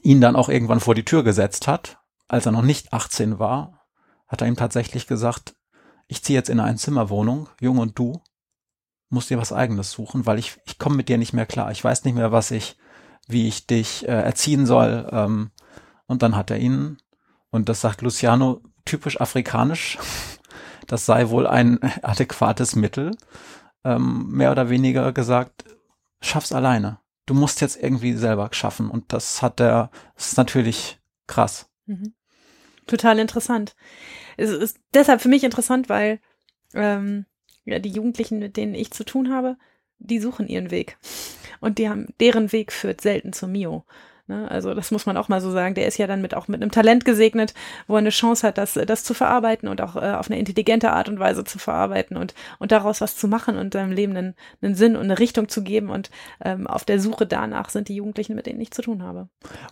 [0.02, 3.86] ihn dann auch irgendwann vor die Tür gesetzt hat, als er noch nicht 18 war,
[4.28, 5.56] hat er ihm tatsächlich gesagt,
[6.08, 8.22] ich ziehe jetzt in eine Einzimmerwohnung, Jung und du,
[9.10, 11.72] musst dir was eigenes suchen, weil ich, ich komme mit dir nicht mehr klar.
[11.72, 12.78] Ich weiß nicht mehr, was ich,
[13.28, 15.08] wie ich dich äh, erziehen soll.
[15.12, 15.52] Ähm,
[16.06, 16.98] und dann hat er ihn
[17.52, 19.98] und das sagt Luciano typisch afrikanisch.
[20.88, 23.16] Das sei wohl ein adäquates Mittel.
[23.84, 25.64] Ähm, mehr oder weniger gesagt,
[26.22, 27.00] schaff's alleine.
[27.26, 28.90] Du musst jetzt irgendwie selber schaffen.
[28.90, 31.70] Und das hat er, das ist natürlich krass.
[31.86, 32.14] Mhm.
[32.88, 33.76] Total interessant.
[34.36, 36.20] Es ist deshalb für mich interessant, weil
[36.74, 37.26] ähm,
[37.66, 39.58] ja, die Jugendlichen, mit denen ich zu tun habe,
[40.00, 40.98] die suchen ihren Weg.
[41.60, 43.86] Und die haben, deren Weg führt selten zu Mio.
[44.30, 44.50] Ne?
[44.50, 45.76] Also das muss man auch mal so sagen.
[45.76, 47.54] Der ist ja dann mit auch mit einem Talent gesegnet,
[47.88, 50.92] wo er eine Chance hat, das, das zu verarbeiten und auch äh, auf eine intelligente
[50.92, 54.36] Art und Weise zu verarbeiten und, und daraus was zu machen und seinem Leben einen,
[54.62, 55.90] einen Sinn und eine Richtung zu geben.
[55.90, 56.12] Und
[56.46, 59.28] ähm, auf der Suche danach sind die Jugendlichen, mit denen ich zu tun habe.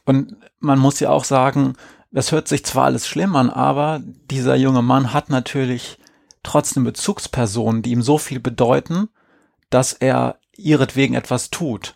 [0.05, 1.76] Und man muss ja auch sagen,
[2.12, 4.01] das hört sich zwar alles schlimm an, aber
[4.32, 5.99] dieser junge Mann hat natürlich
[6.41, 9.10] trotzdem Bezugspersonen, die ihm so viel bedeuten,
[9.70, 11.95] dass er ihretwegen etwas tut.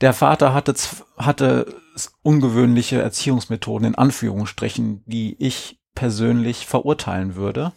[0.00, 0.74] Der Vater hatte,
[1.16, 1.74] hatte
[2.22, 7.72] ungewöhnliche Erziehungsmethoden in Anführungsstrichen, die ich persönlich verurteilen würde.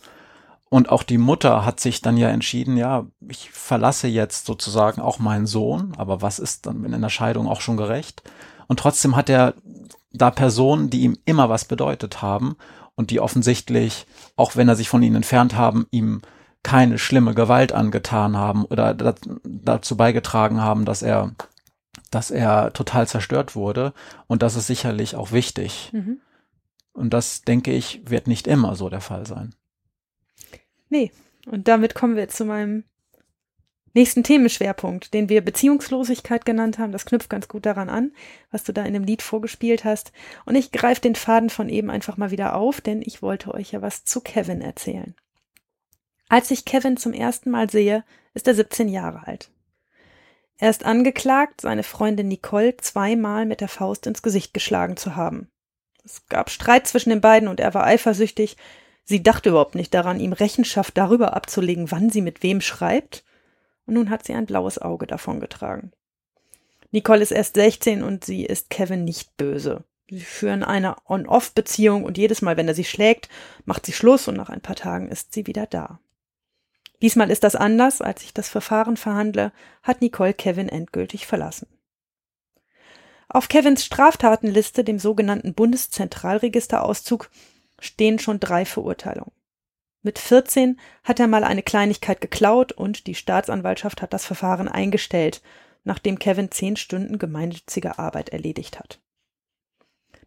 [0.69, 5.17] Und auch die Mutter hat sich dann ja entschieden, ja, ich verlasse jetzt sozusagen auch
[5.17, 8.21] meinen Sohn, aber was ist dann in einer Scheidung auch schon gerecht?
[8.67, 9.55] Und trotzdem hat er
[10.13, 12.55] da Personen, die ihm immer was bedeutet haben
[12.95, 14.05] und die offensichtlich,
[14.35, 16.21] auch wenn er sich von ihnen entfernt haben, ihm
[16.61, 18.93] keine schlimme Gewalt angetan haben oder
[19.43, 21.31] dazu beigetragen haben, dass er
[22.11, 23.93] dass er total zerstört wurde.
[24.27, 25.89] Und das ist sicherlich auch wichtig.
[25.93, 26.21] Mhm.
[26.93, 29.55] Und das, denke ich, wird nicht immer so der Fall sein.
[30.89, 31.11] Nee.
[31.45, 32.83] Und damit kommen wir zu meinem
[33.93, 36.91] nächsten Themenschwerpunkt, den wir Beziehungslosigkeit genannt haben.
[36.91, 38.11] Das knüpft ganz gut daran an,
[38.51, 40.11] was du da in dem Lied vorgespielt hast.
[40.45, 43.71] Und ich greife den Faden von eben einfach mal wieder auf, denn ich wollte euch
[43.71, 45.15] ja was zu Kevin erzählen.
[46.27, 49.49] Als ich Kevin zum ersten Mal sehe, ist er 17 Jahre alt.
[50.59, 55.49] Er ist angeklagt, seine Freundin Nicole zweimal mit der Faust ins Gesicht geschlagen zu haben.
[56.03, 58.57] Es gab Streit zwischen den beiden und er war eifersüchtig.
[59.05, 63.23] Sie dachte überhaupt nicht daran, ihm Rechenschaft darüber abzulegen, wann sie mit wem schreibt.
[63.85, 65.93] Und nun hat sie ein blaues Auge davongetragen.
[66.91, 69.85] Nicole ist erst 16 und sie ist Kevin nicht böse.
[70.09, 73.29] Sie führen eine On-Off-Beziehung und jedes Mal, wenn er sie schlägt,
[73.65, 75.99] macht sie Schluss und nach ein paar Tagen ist sie wieder da.
[77.01, 78.01] Diesmal ist das anders.
[78.01, 79.51] Als ich das Verfahren verhandle,
[79.83, 81.67] hat Nicole Kevin endgültig verlassen.
[83.29, 87.29] Auf Kevins Straftatenliste, dem sogenannten Bundeszentralregisterauszug,
[87.79, 89.31] stehen schon drei Verurteilungen.
[90.01, 95.41] Mit 14 hat er mal eine Kleinigkeit geklaut und die Staatsanwaltschaft hat das Verfahren eingestellt,
[95.83, 98.99] nachdem Kevin zehn Stunden gemeinnützige Arbeit erledigt hat.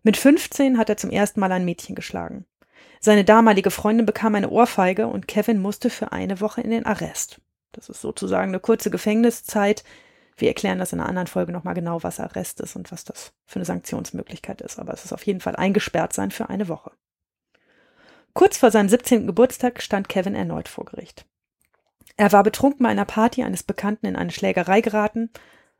[0.02, 2.44] Mit 15 hat er zum ersten Mal ein Mädchen geschlagen.
[3.04, 7.40] Seine damalige Freundin bekam eine Ohrfeige und Kevin musste für eine Woche in den Arrest.
[7.72, 9.82] Das ist sozusagen eine kurze Gefängniszeit.
[10.36, 13.32] Wir erklären das in einer anderen Folge nochmal genau, was Arrest ist und was das
[13.44, 14.78] für eine Sanktionsmöglichkeit ist.
[14.78, 16.92] Aber es ist auf jeden Fall eingesperrt sein für eine Woche.
[18.34, 19.26] Kurz vor seinem 17.
[19.26, 21.26] Geburtstag stand Kevin erneut vor Gericht.
[22.16, 25.30] Er war betrunken bei einer Party eines Bekannten in eine Schlägerei geraten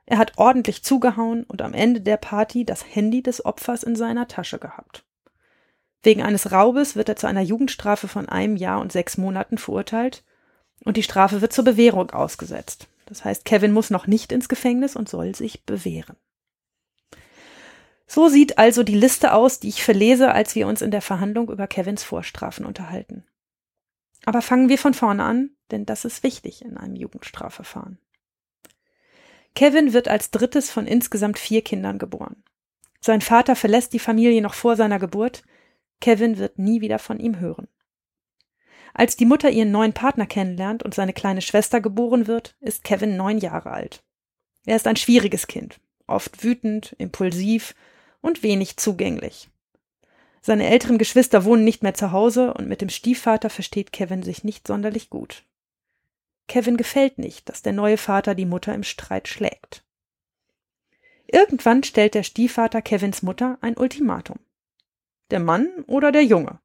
[0.07, 4.29] er hat ordentlich zugehauen und am Ende der Party das Handy des Opfers in seiner
[4.29, 5.05] Tasche gehabt.
[6.03, 10.25] Wegen eines Raubes wird er zu einer Jugendstrafe von einem Jahr und sechs Monaten verurteilt
[10.85, 12.89] und die Strafe wird zur Bewährung ausgesetzt.
[13.07, 16.17] Das heißt, Kevin muss noch nicht ins Gefängnis und soll sich bewähren.
[18.07, 21.51] So sieht also die Liste aus, die ich verlese, als wir uns in der Verhandlung
[21.51, 23.25] über Kevins Vorstrafen unterhalten.
[24.25, 27.99] Aber fangen wir von vorne an, denn das ist wichtig in einem Jugendstrafverfahren.
[29.55, 32.43] Kevin wird als drittes von insgesamt vier Kindern geboren.
[33.01, 35.43] Sein Vater verlässt die Familie noch vor seiner Geburt.
[36.03, 37.69] Kevin wird nie wieder von ihm hören.
[38.93, 43.17] Als die Mutter ihren neuen Partner kennenlernt und seine kleine Schwester geboren wird, ist Kevin
[43.17, 44.03] neun Jahre alt.
[44.67, 47.75] Er ist ein schwieriges Kind, oft wütend, impulsiv
[48.21, 49.49] und wenig zugänglich.
[50.43, 54.43] Seine älteren Geschwister wohnen nicht mehr zu Hause und mit dem Stiefvater versteht Kevin sich
[54.43, 55.45] nicht sonderlich gut.
[56.49, 59.85] Kevin gefällt nicht, dass der neue Vater die Mutter im Streit schlägt.
[61.29, 64.41] Irgendwann stellt der Stiefvater Kevins Mutter ein Ultimatum.
[65.33, 66.61] Der Mann oder der Junge?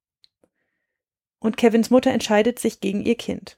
[1.39, 3.57] Und Kevins Mutter entscheidet sich gegen ihr Kind.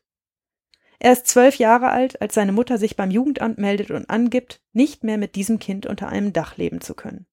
[1.00, 5.04] Er ist zwölf Jahre alt, als seine Mutter sich beim Jugendamt meldet und angibt, nicht
[5.04, 7.26] mehr mit diesem Kind unter einem Dach leben zu können.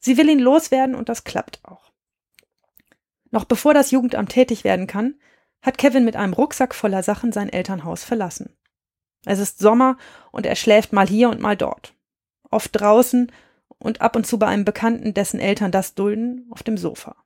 [0.00, 1.92] Sie will ihn loswerden und das klappt auch.
[3.30, 5.14] Noch bevor das Jugendamt tätig werden kann,
[5.62, 8.56] hat Kevin mit einem Rucksack voller Sachen sein Elternhaus verlassen.
[9.24, 9.96] Es ist Sommer
[10.32, 11.94] und er schläft mal hier und mal dort.
[12.50, 13.30] Oft draußen
[13.84, 17.16] und ab und zu bei einem Bekannten, dessen Eltern das dulden, auf dem Sofa.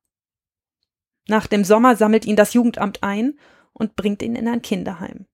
[1.29, 3.39] Nach dem Sommer sammelt ihn das Jugendamt ein
[3.73, 5.27] und bringt ihn in ein Kinderheim.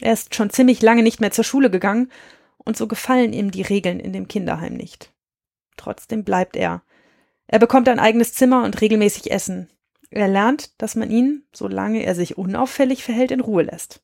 [0.00, 2.12] Er ist schon ziemlich lange nicht mehr zur Schule gegangen
[2.58, 5.12] und so gefallen ihm die Regeln in dem Kinderheim nicht.
[5.76, 6.82] Trotzdem bleibt er.
[7.48, 9.68] Er bekommt ein eigenes Zimmer und regelmäßig Essen.
[10.10, 14.00] Er lernt, dass man ihn, solange er sich unauffällig verhält, in Ruhe lässt.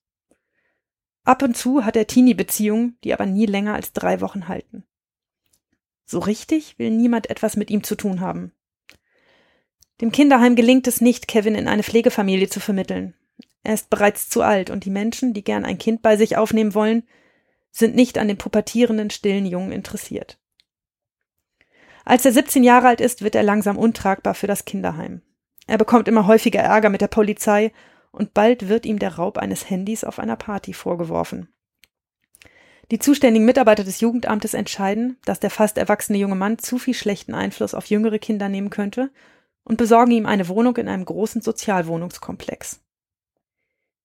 [1.23, 4.85] Ab und zu hat er Teenie-Beziehungen, die aber nie länger als drei Wochen halten.
[6.07, 8.53] So richtig will niemand etwas mit ihm zu tun haben.
[10.01, 13.15] Dem Kinderheim gelingt es nicht, Kevin in eine Pflegefamilie zu vermitteln.
[13.63, 16.75] Er ist bereits zu alt und die Menschen, die gern ein Kind bei sich aufnehmen
[16.75, 17.03] wollen,
[17.73, 20.39] sind nicht an dem pubertierenden, stillen Jungen interessiert.
[22.05, 25.23] Als er 17 Jahre alt ist, wird er langsam untragbar für das Kinderheim.
[25.67, 27.73] Er bekommt immer häufiger Ärger mit der Polizei
[28.13, 31.49] und bald wird ihm der Raub eines Handys auf einer Party vorgeworfen.
[32.91, 37.35] Die zuständigen Mitarbeiter des Jugendamtes entscheiden, dass der fast erwachsene junge Mann zu viel schlechten
[37.35, 39.11] Einfluss auf jüngere Kinder nehmen könnte
[39.65, 42.81] und besorgen ihm eine Wohnung in einem großen Sozialwohnungskomplex.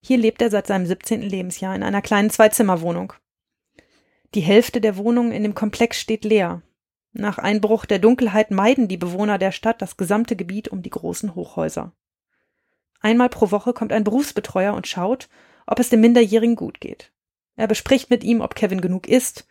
[0.04, 1.22] Hier lebt er seit seinem 17.
[1.22, 3.12] Lebensjahr in einer kleinen Zweizimmerwohnung.
[4.34, 6.62] Die Hälfte der Wohnungen in dem Komplex steht leer,
[7.12, 11.34] nach Einbruch der Dunkelheit meiden die Bewohner der Stadt das gesamte Gebiet um die großen
[11.34, 11.92] Hochhäuser.
[13.00, 15.28] Einmal pro Woche kommt ein Berufsbetreuer und schaut,
[15.66, 17.11] ob es dem Minderjährigen gut geht.
[17.56, 19.46] Er bespricht mit ihm, ob Kevin genug isst,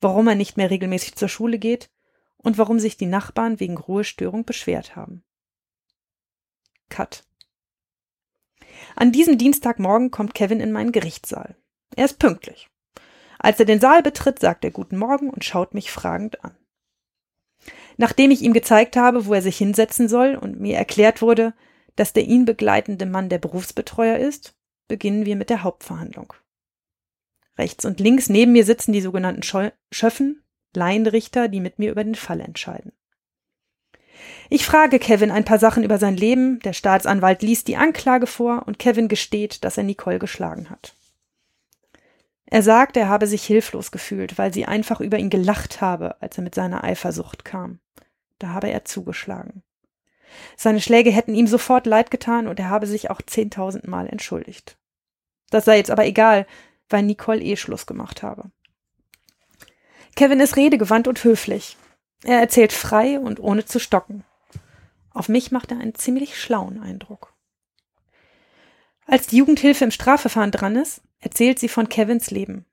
[0.00, 1.90] warum er nicht mehr regelmäßig zur Schule geht
[2.36, 5.22] und warum sich die Nachbarn wegen Ruhestörung beschwert haben.
[6.88, 7.24] Cut.
[8.96, 11.56] An diesem Dienstagmorgen kommt Kevin in meinen Gerichtssaal.
[11.94, 12.68] Er ist pünktlich.
[13.38, 16.56] Als er den Saal betritt, sagt er Guten Morgen und schaut mich fragend an.
[17.96, 21.54] Nachdem ich ihm gezeigt habe, wo er sich hinsetzen soll und mir erklärt wurde,
[21.96, 24.54] dass der ihn begleitende Mann der Berufsbetreuer ist,
[24.88, 26.32] beginnen wir mit der Hauptverhandlung.
[27.58, 29.42] Rechts und links neben mir sitzen die sogenannten
[29.90, 30.42] Schöffen,
[30.74, 32.92] Laienrichter, die mit mir über den Fall entscheiden.
[34.48, 38.64] Ich frage Kevin ein paar Sachen über sein Leben, der Staatsanwalt liest die Anklage vor
[38.66, 40.94] und Kevin gesteht, dass er Nicole geschlagen hat.
[42.46, 46.36] Er sagt, er habe sich hilflos gefühlt, weil sie einfach über ihn gelacht habe, als
[46.36, 47.80] er mit seiner Eifersucht kam.
[48.38, 49.62] Da habe er zugeschlagen.
[50.56, 54.76] Seine Schläge hätten ihm sofort leid getan und er habe sich auch zehntausendmal entschuldigt.
[55.50, 56.46] Das sei jetzt aber egal,
[56.92, 58.50] weil Nicole eh Schluss gemacht habe.
[60.14, 61.76] Kevin ist redegewandt und höflich.
[62.22, 64.24] Er erzählt frei und ohne zu stocken.
[65.10, 67.34] Auf mich macht er einen ziemlich schlauen Eindruck.
[69.06, 72.66] Als die Jugendhilfe im Strafverfahren dran ist, erzählt sie von Kevins Leben.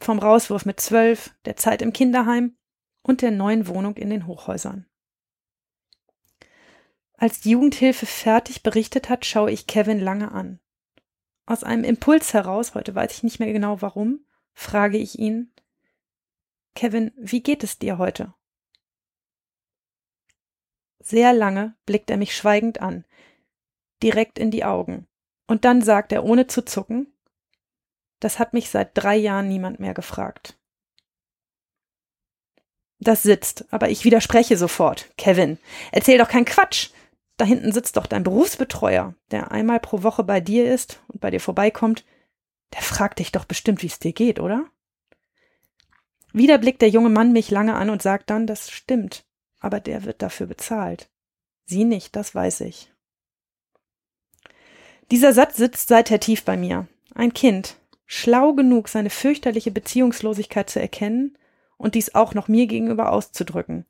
[0.00, 2.56] Vom Rauswurf mit zwölf, der Zeit im Kinderheim
[3.02, 4.86] und der neuen Wohnung in den Hochhäusern.
[7.16, 10.58] Als die Jugendhilfe fertig berichtet hat, schaue ich Kevin lange an.
[11.46, 14.24] Aus einem Impuls heraus, heute weiß ich nicht mehr genau warum,
[14.54, 15.52] frage ich ihn,
[16.74, 18.32] Kevin, wie geht es dir heute?
[21.00, 23.04] Sehr lange blickt er mich schweigend an,
[24.02, 25.06] direkt in die Augen,
[25.46, 27.12] und dann sagt er ohne zu zucken,
[28.20, 30.56] das hat mich seit drei Jahren niemand mehr gefragt.
[33.00, 35.10] Das sitzt, aber ich widerspreche sofort.
[35.16, 35.58] Kevin,
[35.90, 36.90] erzähl doch keinen Quatsch.
[37.36, 41.30] Da hinten sitzt doch dein Berufsbetreuer, der einmal pro Woche bei dir ist und bei
[41.30, 42.04] dir vorbeikommt.
[42.74, 44.66] Der fragt dich doch bestimmt, wie es dir geht, oder?
[46.32, 49.24] Wieder blickt der junge Mann mich lange an und sagt dann, das stimmt
[49.62, 51.08] aber der wird dafür bezahlt.
[51.64, 52.92] Sie nicht, das weiß ich.
[55.10, 56.88] Dieser Satz sitzt seither tief bei mir.
[57.14, 61.38] Ein Kind, schlau genug, seine fürchterliche Beziehungslosigkeit zu erkennen
[61.78, 63.86] und dies auch noch mir gegenüber auszudrücken.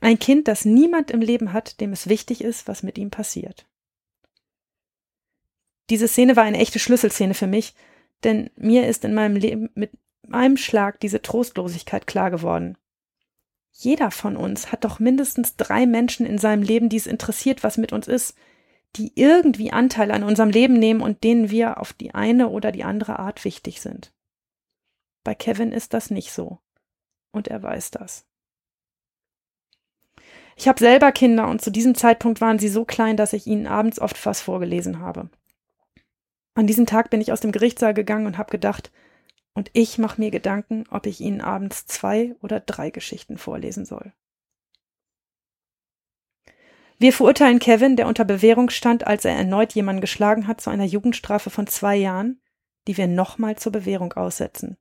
[0.00, 3.66] Ein Kind, das niemand im Leben hat, dem es wichtig ist, was mit ihm passiert.
[5.90, 7.74] Diese Szene war eine echte Schlüsselszene für mich,
[8.24, 9.90] denn mir ist in meinem Leben mit
[10.30, 12.76] einem Schlag diese Trostlosigkeit klar geworden.
[13.72, 17.78] Jeder von uns hat doch mindestens drei Menschen in seinem Leben, die es interessiert, was
[17.78, 18.36] mit uns ist,
[18.96, 22.84] die irgendwie Anteil an unserem Leben nehmen und denen wir auf die eine oder die
[22.84, 24.12] andere Art wichtig sind.
[25.24, 26.58] Bei Kevin ist das nicht so.
[27.30, 28.27] Und er weiß das.
[30.58, 33.68] Ich habe selber Kinder und zu diesem Zeitpunkt waren sie so klein, dass ich ihnen
[33.68, 35.30] abends oft was vorgelesen habe.
[36.54, 38.90] An diesem Tag bin ich aus dem Gerichtssaal gegangen und habe gedacht,
[39.54, 44.12] und ich mache mir Gedanken, ob ich Ihnen abends zwei oder drei Geschichten vorlesen soll.
[46.98, 50.84] Wir verurteilen Kevin, der unter Bewährung stand, als er erneut jemanden geschlagen hat, zu einer
[50.84, 52.40] Jugendstrafe von zwei Jahren,
[52.88, 54.76] die wir nochmal zur Bewährung aussetzen.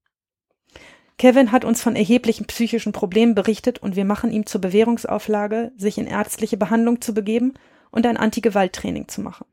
[1.17, 5.97] Kevin hat uns von erheblichen psychischen Problemen berichtet und wir machen ihm zur Bewährungsauflage, sich
[5.97, 7.55] in ärztliche Behandlung zu begeben
[7.89, 9.45] und ein Antigewalttraining zu machen.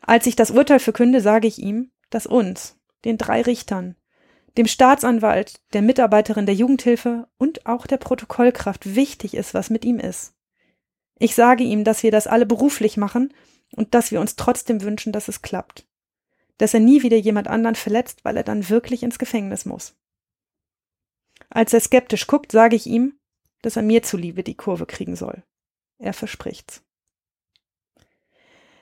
[0.00, 3.96] Als ich das Urteil verkünde, sage ich ihm, dass uns, den drei Richtern,
[4.56, 9.98] dem Staatsanwalt, der Mitarbeiterin der Jugendhilfe und auch der Protokollkraft wichtig ist, was mit ihm
[9.98, 10.34] ist.
[11.18, 13.32] Ich sage ihm, dass wir das alle beruflich machen
[13.76, 15.86] und dass wir uns trotzdem wünschen, dass es klappt.
[16.58, 19.99] Dass er nie wieder jemand anderen verletzt, weil er dann wirklich ins Gefängnis muss.
[21.50, 23.18] Als er skeptisch guckt, sage ich ihm,
[23.62, 25.42] dass er mir zuliebe die Kurve kriegen soll.
[25.98, 26.82] Er verspricht's.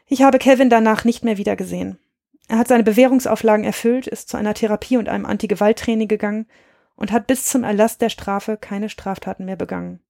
[0.06, 1.98] Ich habe Kevin danach nicht mehr wieder gesehen.
[2.46, 6.46] Er hat seine Bewährungsauflagen erfüllt, ist zu einer Therapie und einem Antigewalttraining gegangen
[6.94, 10.00] und hat bis zum Erlass der Strafe keine Straftaten mehr begangen.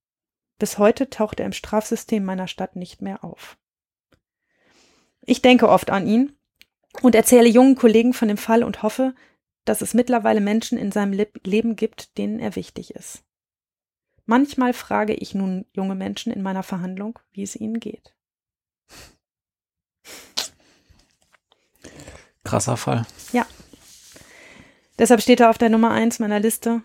[0.57, 3.57] Bis heute taucht er im Strafsystem meiner Stadt nicht mehr auf.
[5.21, 6.37] Ich denke oft an ihn
[7.01, 9.13] und erzähle jungen Kollegen von dem Fall und hoffe,
[9.69, 11.13] dass es mittlerweile Menschen in seinem
[11.43, 13.23] Leben gibt, denen er wichtig ist.
[14.25, 18.15] Manchmal frage ich nun junge Menschen in meiner Verhandlung, wie es ihnen geht.
[22.43, 23.05] Krasser Fall.
[23.31, 23.45] Ja.
[24.97, 26.81] Deshalb steht er auf der Nummer eins meiner Liste,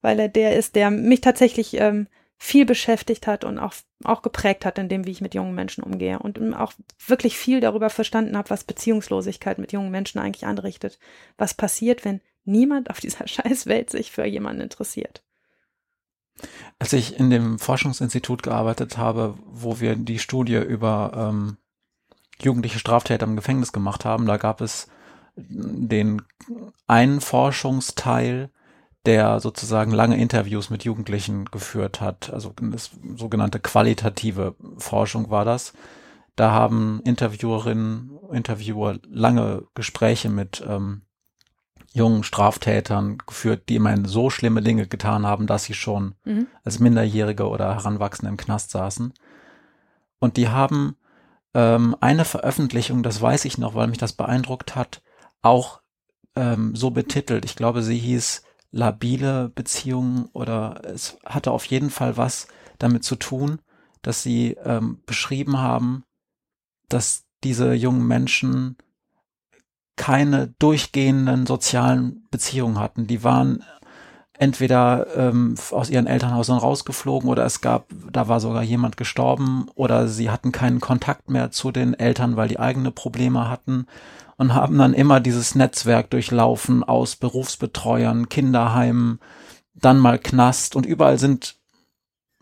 [0.00, 2.08] weil er der ist, der mich tatsächlich ähm,
[2.42, 5.84] viel beschäftigt hat und auch, auch geprägt hat in dem, wie ich mit jungen Menschen
[5.84, 6.72] umgehe und auch
[7.06, 10.98] wirklich viel darüber verstanden habe, was Beziehungslosigkeit mit jungen Menschen eigentlich anrichtet.
[11.36, 15.22] Was passiert, wenn niemand auf dieser Scheißwelt sich für jemanden interessiert.
[16.78, 21.58] Als ich in dem Forschungsinstitut gearbeitet habe, wo wir die Studie über ähm,
[22.40, 24.24] jugendliche Straftäter im Gefängnis gemacht haben.
[24.24, 24.88] Da gab es
[25.36, 26.22] den
[26.86, 28.48] einen Forschungsteil,
[29.06, 32.30] der sozusagen lange Interviews mit Jugendlichen geführt hat.
[32.32, 35.72] Also das sogenannte qualitative Forschung war das.
[36.36, 41.02] Da haben Interviewerinnen, Interviewer lange Gespräche mit ähm,
[41.92, 46.46] jungen Straftätern geführt, die immerhin so schlimme Dinge getan haben, dass sie schon mhm.
[46.62, 49.12] als Minderjährige oder Heranwachsende im Knast saßen.
[50.18, 50.96] Und die haben
[51.54, 55.02] ähm, eine Veröffentlichung, das weiß ich noch, weil mich das beeindruckt hat,
[55.42, 55.80] auch
[56.36, 57.44] ähm, so betitelt.
[57.44, 62.46] Ich glaube, sie hieß labile Beziehungen oder es hatte auf jeden Fall was
[62.78, 63.60] damit zu tun,
[64.02, 66.04] dass sie ähm, beschrieben haben,
[66.88, 68.76] dass diese jungen Menschen
[69.96, 73.06] keine durchgehenden sozialen Beziehungen hatten.
[73.06, 73.62] Die waren
[74.38, 80.08] entweder ähm, aus ihren Elternhäusern rausgeflogen oder es gab, da war sogar jemand gestorben oder
[80.08, 83.86] sie hatten keinen Kontakt mehr zu den Eltern, weil die eigene Probleme hatten
[84.40, 89.20] und haben dann immer dieses Netzwerk durchlaufen aus Berufsbetreuern, Kinderheimen,
[89.74, 91.56] dann mal Knast und überall sind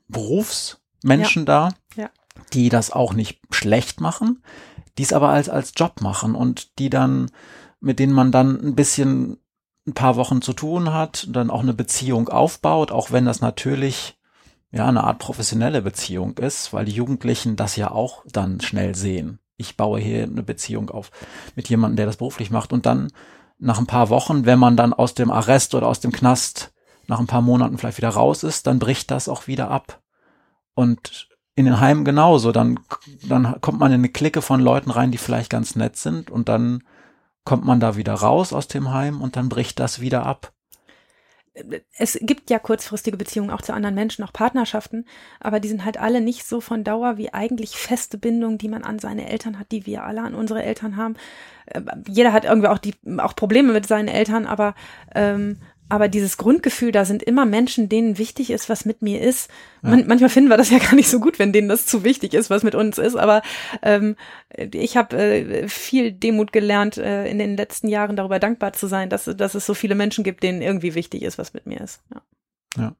[0.06, 2.08] Berufsmenschen da, Ja.
[2.52, 4.44] die das auch nicht schlecht machen,
[4.96, 7.32] die es aber als, als Job machen und die dann,
[7.80, 9.38] mit denen man dann ein bisschen
[9.84, 14.16] ein paar Wochen zu tun hat, dann auch eine Beziehung aufbaut, auch wenn das natürlich
[14.70, 19.40] ja eine Art professionelle Beziehung ist, weil die Jugendlichen das ja auch dann schnell sehen.
[19.58, 21.10] Ich baue hier eine Beziehung auf
[21.54, 23.12] mit jemandem, der das beruflich macht und dann
[23.58, 26.72] nach ein paar Wochen, wenn man dann aus dem Arrest oder aus dem Knast
[27.06, 30.00] nach ein paar Monaten vielleicht wieder raus ist, dann bricht das auch wieder ab.
[30.74, 32.78] Und in den Heimen genauso, dann,
[33.24, 36.48] dann kommt man in eine Clique von Leuten rein, die vielleicht ganz nett sind und
[36.48, 36.84] dann
[37.44, 40.52] kommt man da wieder raus aus dem Heim und dann bricht das wieder ab.
[41.96, 45.04] Es gibt ja kurzfristige Beziehungen auch zu anderen Menschen, auch Partnerschaften,
[45.40, 48.84] aber die sind halt alle nicht so von Dauer wie eigentlich feste Bindungen, die man
[48.84, 51.16] an seine Eltern hat, die wir alle an unsere Eltern haben.
[51.66, 54.74] Äh, Jeder hat irgendwie auch die auch Probleme mit seinen Eltern, aber
[55.14, 55.58] ähm,
[55.88, 59.50] aber dieses Grundgefühl, da sind immer Menschen, denen wichtig ist, was mit mir ist.
[59.80, 62.34] Man, manchmal finden wir das ja gar nicht so gut, wenn denen das zu wichtig
[62.34, 63.16] ist, was mit uns ist.
[63.16, 63.42] Aber
[63.82, 64.16] ähm,
[64.56, 69.08] ich habe äh, viel Demut gelernt, äh, in den letzten Jahren darüber dankbar zu sein,
[69.08, 72.02] dass, dass es so viele Menschen gibt, denen irgendwie wichtig ist, was mit mir ist.
[72.12, 72.22] Ja.
[72.76, 72.96] Ja.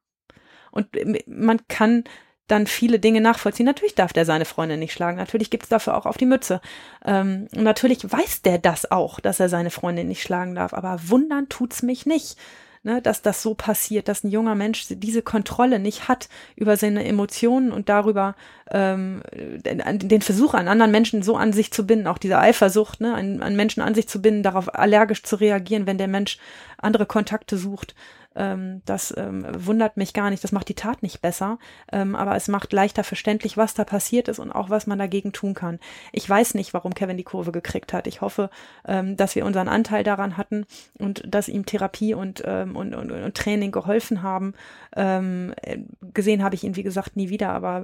[0.71, 2.05] Und äh, man kann
[2.47, 3.67] dann viele Dinge nachvollziehen.
[3.67, 5.19] Natürlich darf der seine Freundin nicht schlagen.
[5.19, 6.63] Natürlich gibt's dafür auch auf die Mütze.
[7.05, 10.73] Ähm, natürlich weiß der das auch, dass er seine Freundin nicht schlagen darf.
[10.73, 12.39] Aber wundern tut's mich nicht
[12.83, 17.05] ne, dass das so passiert, dass ein junger Mensch diese Kontrolle nicht hat über seine
[17.05, 18.35] Emotionen und darüber
[18.71, 23.01] ähm, den, den Versuch an anderen Menschen so an sich zu binden, auch diese Eifersucht,
[23.01, 26.39] ne, an, an Menschen an sich zu binden, darauf allergisch zu reagieren, wenn der Mensch
[26.77, 27.95] andere Kontakte sucht.
[28.39, 30.45] Ähm, das ähm, wundert mich gar nicht.
[30.45, 31.59] Das macht die Tat nicht besser,
[31.93, 35.33] ähm, aber es macht leichter verständlich, was da passiert ist und auch was man dagegen
[35.33, 35.81] tun kann.
[36.13, 38.07] Ich weiß nicht, warum Kevin die Kurve gekriegt hat.
[38.07, 38.49] Ich hoffe,
[38.87, 40.67] ähm, dass wir unseren Anteil daran hatten
[40.99, 44.55] und dass ihm Therapie und, ähm, und, und, und Training geholfen haben.
[44.95, 45.79] Ähm, äh,
[46.15, 47.83] gesehen habe ich ihn, wie gesagt, nie wieder, aber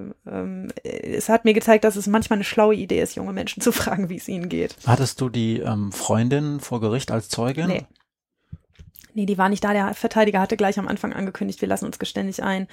[0.83, 4.09] es hat mir gezeigt, dass es manchmal eine schlaue Idee ist, junge Menschen zu fragen,
[4.09, 4.77] wie es ihnen geht.
[4.87, 7.67] Hattest du die Freundin vor Gericht als Zeugin?
[7.67, 7.87] Nee.
[9.15, 9.73] Nee, die war nicht da.
[9.73, 12.67] Der Verteidiger hatte gleich am Anfang angekündigt, wir lassen uns geständig ein.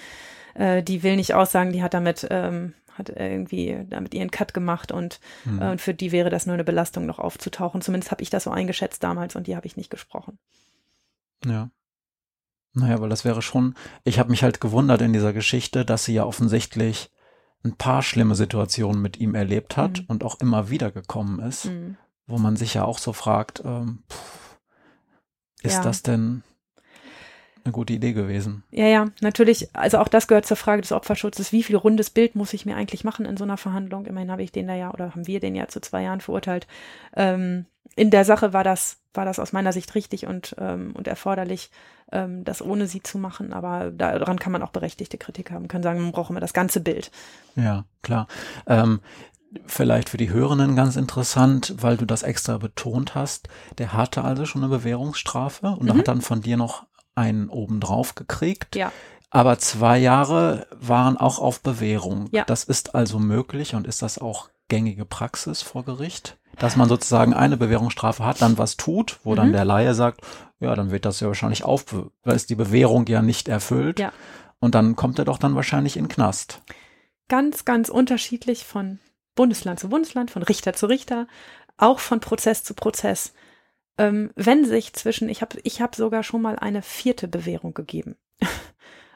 [0.56, 4.92] Äh, die will nicht aussagen, die hat damit, ähm, hat irgendwie damit ihren Cut gemacht
[4.92, 5.62] und, Hm.
[5.62, 7.82] äh, und für die wäre das nur eine Belastung, noch aufzutauchen.
[7.82, 10.40] Zumindest habe ich das so eingeschätzt damals und die habe ich nicht gesprochen.
[11.46, 11.70] Ja.
[12.74, 16.14] Naja, weil das wäre schon, ich habe mich halt gewundert in dieser Geschichte, dass sie
[16.14, 17.12] ja offensichtlich
[17.64, 20.06] ein paar schlimme Situationen mit ihm erlebt hat Mhm.
[20.08, 21.98] und auch immer wieder gekommen ist, Mhm.
[22.28, 24.51] wo man sich ja auch so fragt, ähm, pff,
[25.64, 25.84] ist Ja.
[25.84, 26.44] das denn
[27.64, 28.64] eine gute Idee gewesen?
[28.72, 29.70] Ja, ja, natürlich.
[29.74, 31.52] Also auch das gehört zur Frage des Opferschutzes.
[31.52, 34.06] Wie viel rundes Bild muss ich mir eigentlich machen in so einer Verhandlung?
[34.08, 36.66] Immerhin habe ich den da ja oder haben wir den ja zu zwei Jahren verurteilt.
[37.16, 37.66] Ähm,
[37.96, 41.70] in der Sache war das war das aus meiner Sicht richtig und ähm, und erforderlich,
[42.14, 43.52] ähm, das ohne sie zu machen.
[43.52, 45.68] Aber daran kann man auch berechtigte Kritik haben.
[45.68, 47.12] Können sagen, man braucht immer das ganze Bild.
[47.58, 48.28] Ja, klar.
[48.68, 49.02] Ähm,
[49.66, 53.48] vielleicht für die Hörenden ganz interessant, weil du das extra betont hast.
[53.78, 55.98] Der hatte also schon eine Bewährungsstrafe und Mhm.
[56.00, 58.76] hat dann von dir noch einen obendrauf gekriegt.
[58.76, 58.92] Ja.
[59.30, 62.28] Aber zwei Jahre waren auch auf Bewährung.
[62.32, 62.44] Ja.
[62.46, 66.38] Das ist also möglich und ist das auch gängige Praxis vor Gericht?
[66.60, 69.54] Dass man sozusagen eine Bewährungsstrafe hat, dann was tut, wo dann Mhm.
[69.54, 70.22] der Laie sagt,
[70.60, 71.86] ja, dann wird das ja wahrscheinlich auf,
[72.24, 74.00] weil ist die Bewährung ja nicht erfüllt.
[74.00, 74.12] Ja.
[74.60, 76.62] Und dann kommt er doch dann wahrscheinlich in Knast.
[77.30, 79.00] Ganz, ganz unterschiedlich von
[79.36, 81.28] Bundesland zu Bundesland, von Richter zu Richter,
[81.78, 83.34] auch von Prozess zu Prozess.
[83.98, 88.16] Ähm, wenn sich zwischen, ich habe ich hab sogar schon mal eine vierte Bewährung gegeben.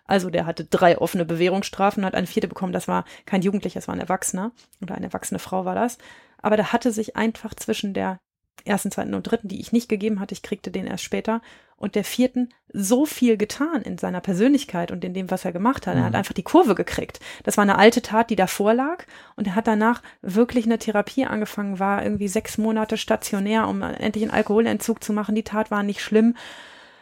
[0.08, 2.74] Also der hatte drei offene Bewährungsstrafen, hat eine vierte bekommen.
[2.74, 5.98] Das war kein Jugendlicher, das war ein Erwachsener oder eine erwachsene Frau war das.
[6.44, 8.20] Aber da hatte sich einfach zwischen der
[8.64, 11.41] ersten, zweiten und dritten, die ich nicht gegeben hatte, ich kriegte den erst später,
[11.77, 15.88] und der vierten so viel getan in seiner Persönlichkeit und in dem, was er gemacht
[15.88, 15.95] hat.
[15.95, 16.19] Er hat Mhm.
[16.19, 17.19] einfach die Kurve gekriegt.
[17.44, 19.03] Das war eine alte Tat, die davor lag.
[19.36, 24.23] Und er hat danach wirklich eine Therapie angefangen, war irgendwie sechs Monate stationär, um endlich
[24.23, 25.36] einen Alkoholentzug zu machen.
[25.36, 26.36] Die Tat war nicht schlimm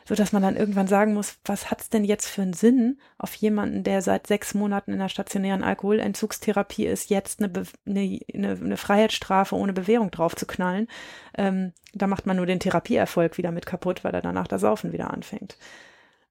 [0.07, 3.34] so dass man dann irgendwann sagen muss, was hat's denn jetzt für einen Sinn, auf
[3.35, 8.77] jemanden, der seit sechs Monaten in einer stationären Alkoholentzugstherapie ist, jetzt eine, Be eine, eine
[8.77, 10.88] Freiheitsstrafe ohne Bewährung drauf zu knallen.
[11.38, 14.91] Ähm, da macht man nur den Therapieerfolg wieder mit kaputt, weil er danach das Saufen
[14.91, 15.57] wieder anfängt.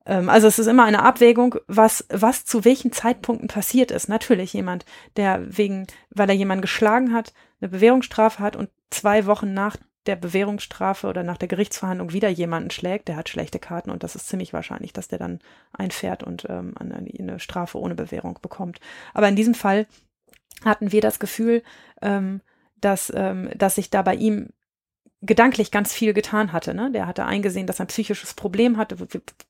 [0.06, 4.08] Ähm, also es ist immer eine Abwägung, was, was zu welchen Zeitpunkten passiert ist.
[4.08, 4.84] Natürlich jemand,
[5.16, 9.76] der wegen, weil er jemanden geschlagen hat, eine Bewährungsstrafe hat und zwei Wochen nach
[10.06, 14.16] der Bewährungsstrafe oder nach der Gerichtsverhandlung wieder jemanden schlägt, der hat schlechte Karten und das
[14.16, 15.38] ist ziemlich wahrscheinlich, dass der dann
[15.72, 18.80] einfährt und ähm, eine, eine Strafe ohne Bewährung bekommt.
[19.14, 19.86] Aber in diesem Fall
[20.64, 21.62] hatten wir das Gefühl,
[22.00, 22.40] ähm,
[22.80, 24.50] dass, ähm, dass sich da bei ihm
[25.22, 26.74] gedanklich ganz viel getan hatte.
[26.74, 26.90] Ne?
[26.90, 28.96] Der hatte eingesehen, dass er ein psychisches Problem hatte,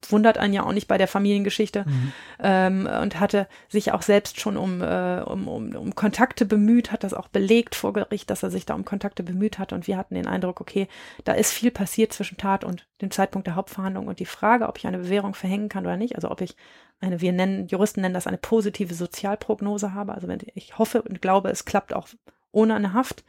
[0.09, 2.12] wundert einen ja auch nicht bei der Familiengeschichte, mhm.
[2.40, 7.05] ähm, und hatte sich auch selbst schon um, äh, um, um, um Kontakte bemüht, hat
[7.05, 9.73] das auch belegt vor Gericht, dass er sich da um Kontakte bemüht hat.
[9.73, 10.89] Und wir hatten den Eindruck, okay,
[11.24, 14.09] da ist viel passiert zwischen Tat und dem Zeitpunkt der Hauptverhandlung.
[14.09, 16.55] Und die Frage, ob ich eine Bewährung verhängen kann oder nicht, also ob ich
[17.01, 21.23] eine, wir nennen, Juristen nennen das eine positive Sozialprognose habe, also wenn ich hoffe und
[21.23, 22.09] glaube, es klappt auch
[22.53, 23.24] ohne eine Haft,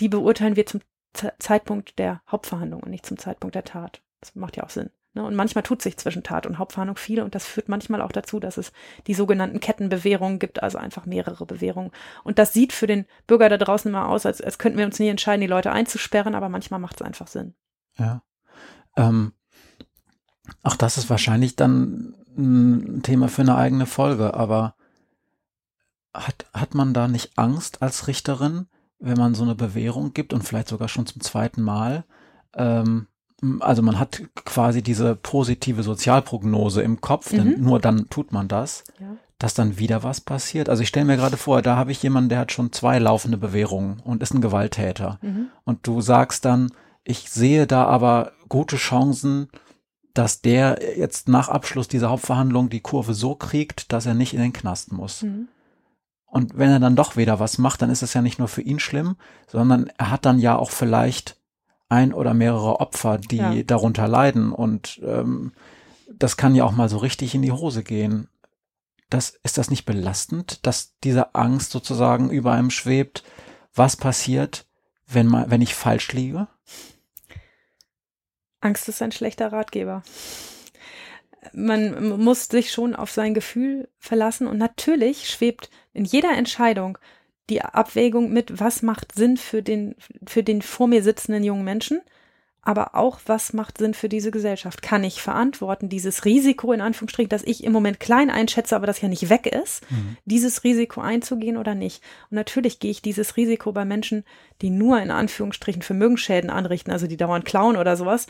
[0.00, 0.80] die beurteilen wir zum
[1.12, 4.02] Zeitpunkt der Hauptverhandlung und nicht zum Zeitpunkt der Tat.
[4.20, 4.90] Das macht ja auch Sinn.
[5.14, 5.24] Ne?
[5.24, 8.40] Und manchmal tut sich zwischen Tat und Hauptverhandlung viel und das führt manchmal auch dazu,
[8.40, 8.72] dass es
[9.06, 11.90] die sogenannten Kettenbewährungen gibt, also einfach mehrere Bewährungen.
[12.24, 14.98] Und das sieht für den Bürger da draußen immer aus, als, als könnten wir uns
[14.98, 17.54] nie entscheiden, die Leute einzusperren, aber manchmal macht es einfach Sinn.
[17.98, 18.22] Ja.
[18.96, 19.32] Ähm,
[20.62, 24.74] auch das ist wahrscheinlich dann ein Thema für eine eigene Folge, aber
[26.14, 28.68] hat, hat man da nicht Angst als Richterin,
[29.02, 32.04] wenn man so eine Bewährung gibt und vielleicht sogar schon zum zweiten Mal.
[32.54, 33.08] Ähm,
[33.60, 37.64] also man hat quasi diese positive Sozialprognose im Kopf, denn mhm.
[37.64, 39.16] nur dann tut man das, ja.
[39.38, 40.68] dass dann wieder was passiert.
[40.68, 43.38] Also ich stelle mir gerade vor, da habe ich jemanden, der hat schon zwei laufende
[43.38, 45.18] Bewährungen und ist ein Gewalttäter.
[45.22, 45.48] Mhm.
[45.64, 46.70] Und du sagst dann,
[47.02, 49.48] ich sehe da aber gute Chancen,
[50.14, 54.40] dass der jetzt nach Abschluss dieser Hauptverhandlung die Kurve so kriegt, dass er nicht in
[54.40, 55.22] den Knast muss.
[55.22, 55.48] Mhm.
[56.32, 58.62] Und wenn er dann doch wieder was macht, dann ist es ja nicht nur für
[58.62, 59.16] ihn schlimm,
[59.48, 61.36] sondern er hat dann ja auch vielleicht
[61.90, 63.62] ein oder mehrere Opfer, die ja.
[63.64, 64.50] darunter leiden.
[64.50, 65.52] Und ähm,
[66.10, 68.28] das kann ja auch mal so richtig in die Hose gehen.
[69.10, 73.24] Das, ist das nicht belastend, dass diese Angst sozusagen über einem schwebt?
[73.74, 74.64] Was passiert,
[75.06, 76.48] wenn, man, wenn ich falsch liege?
[78.62, 80.02] Angst ist ein schlechter Ratgeber
[81.52, 86.98] man muss sich schon auf sein Gefühl verlassen und natürlich schwebt in jeder Entscheidung
[87.50, 89.96] die Abwägung mit, was macht Sinn für den,
[90.26, 92.00] für den vor mir sitzenden jungen Menschen,
[92.64, 94.82] aber auch, was macht Sinn für diese Gesellschaft?
[94.82, 99.00] Kann ich verantworten, dieses Risiko in Anführungsstrichen, das ich im Moment klein einschätze, aber das
[99.00, 100.16] ja nicht weg ist, mhm.
[100.26, 102.04] dieses Risiko einzugehen oder nicht?
[102.30, 104.24] Und natürlich gehe ich dieses Risiko bei Menschen,
[104.60, 108.28] die nur in Anführungsstrichen Vermögensschäden anrichten, also die dauernd klauen oder sowas,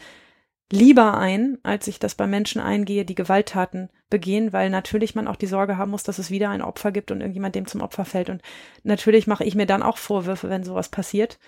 [0.72, 5.36] lieber ein, als ich das bei Menschen eingehe, die Gewalttaten begehen, weil natürlich man auch
[5.36, 8.06] die Sorge haben muss, dass es wieder ein Opfer gibt und irgendjemand dem zum Opfer
[8.06, 8.30] fällt.
[8.30, 8.40] Und
[8.82, 11.38] natürlich mache ich mir dann auch Vorwürfe, wenn sowas passiert,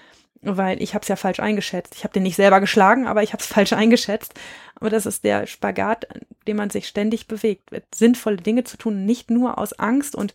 [0.42, 1.94] weil ich habe es ja falsch eingeschätzt.
[1.96, 4.34] Ich habe den nicht selber geschlagen, aber ich habe es falsch eingeschätzt.
[4.76, 6.06] Aber das ist der Spagat,
[6.46, 10.34] dem man sich ständig bewegt, sinnvolle Dinge zu tun, nicht nur aus Angst und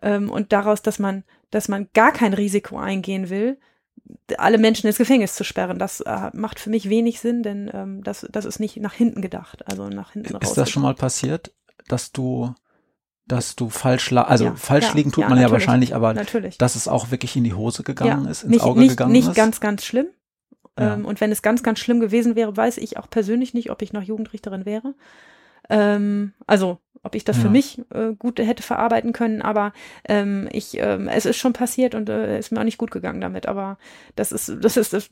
[0.00, 3.58] ähm, und daraus, dass man dass man gar kein Risiko eingehen will,
[4.36, 5.78] alle Menschen ins Gefängnis zu sperren.
[5.78, 9.22] Das äh, macht für mich wenig Sinn, denn ähm, das, das ist nicht nach hinten
[9.22, 10.42] gedacht, also nach hinten raus.
[10.42, 11.52] Ist das schon mal passiert,
[11.88, 12.54] dass du,
[13.26, 16.58] dass du falsch, also ja, falsch ja, liegen tut ja, man ja wahrscheinlich, aber natürlich.
[16.58, 19.22] dass es auch wirklich in die Hose gegangen ist, ins nicht, Auge nicht, gegangen nicht
[19.22, 19.28] ist?
[19.28, 20.06] Nicht ganz, ganz schlimm.
[20.76, 23.82] Ähm, und wenn es ganz, ganz schlimm gewesen wäre, weiß ich auch persönlich nicht, ob
[23.82, 24.94] ich noch Jugendrichterin wäre.
[25.68, 27.42] Ähm, also ob ich das ja.
[27.42, 29.72] für mich äh, gut hätte verarbeiten können, aber
[30.04, 33.20] ähm, ich, ähm, es ist schon passiert und äh, ist mir auch nicht gut gegangen
[33.20, 33.46] damit.
[33.46, 33.78] Aber
[34.16, 35.08] das ist, das ist, das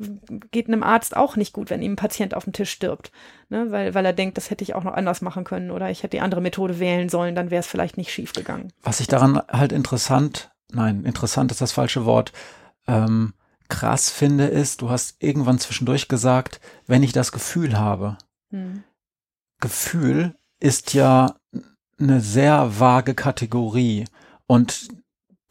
[0.51, 3.13] geht einem Arzt auch nicht gut, wenn ihm ein Patient auf dem Tisch stirbt,
[3.49, 3.71] ne?
[3.71, 6.17] weil, weil er denkt, das hätte ich auch noch anders machen können oder ich hätte
[6.17, 8.73] die andere Methode wählen sollen, dann wäre es vielleicht nicht schief gegangen.
[8.83, 12.33] Was ich daran halt interessant, nein, interessant ist das falsche Wort,
[12.87, 13.35] ähm,
[13.69, 18.17] krass finde, ist, du hast irgendwann zwischendurch gesagt, wenn ich das Gefühl habe,
[18.51, 18.85] hm.
[19.61, 21.37] Gefühl ist ja
[21.99, 24.05] eine sehr vage Kategorie
[24.47, 24.89] und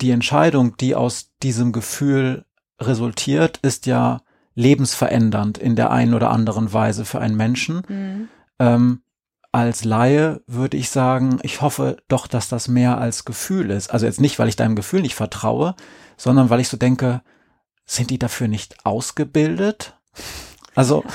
[0.02, 2.46] die Entscheidung, die aus diesem Gefühl
[2.80, 4.22] resultiert, ist ja
[4.56, 7.82] lebensverändernd in der einen oder anderen Weise für einen Menschen.
[7.88, 8.28] Mhm.
[8.60, 9.02] Ähm,
[9.52, 13.90] als Laie würde ich sagen, ich hoffe doch, dass das mehr als Gefühl ist.
[13.90, 15.76] Also jetzt nicht, weil ich deinem Gefühl nicht vertraue,
[16.18, 17.22] sondern weil ich so denke,
[17.86, 19.98] sind die dafür nicht ausgebildet?
[20.74, 21.06] Also,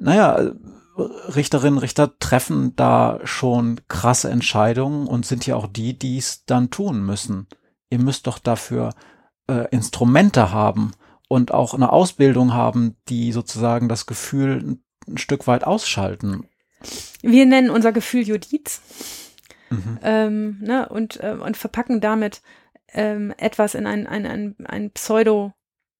[0.00, 0.52] naja,
[0.96, 6.70] Richterinnen, Richter treffen da schon krasse Entscheidungen und sind ja auch die, die es dann
[6.70, 7.48] tun müssen.
[7.90, 8.94] Ihr müsst doch dafür
[9.48, 10.92] äh, Instrumente haben
[11.28, 16.48] und auch eine Ausbildung haben, die sozusagen das Gefühl ein, Stück weit ausschalten.
[17.20, 18.80] Wir nennen unser Gefühl Judiz
[19.68, 19.98] mhm.
[20.02, 22.40] ähm, ne, und, äh, und verpacken damit
[22.88, 25.52] ähm, etwas in ein, ein, ein, ein Pseudo,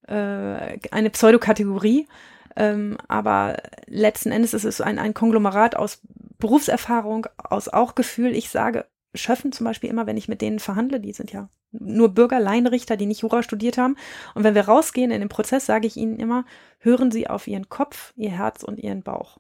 [0.07, 2.09] äh, eine Pseudokategorie,
[2.57, 3.57] ähm, aber
[3.87, 6.01] letzten Endes ist es ein, ein Konglomerat aus
[6.39, 8.35] Berufserfahrung, aus auch Gefühl.
[8.35, 12.11] Ich sage Schöffen zum Beispiel immer, wenn ich mit denen verhandle, die sind ja nur
[12.15, 13.97] Bürger, Laienrichter, die nicht Jura studiert haben.
[14.35, 16.45] Und wenn wir rausgehen in den Prozess, sage ich ihnen immer,
[16.79, 19.39] hören Sie auf Ihren Kopf, Ihr Herz und Ihren Bauch,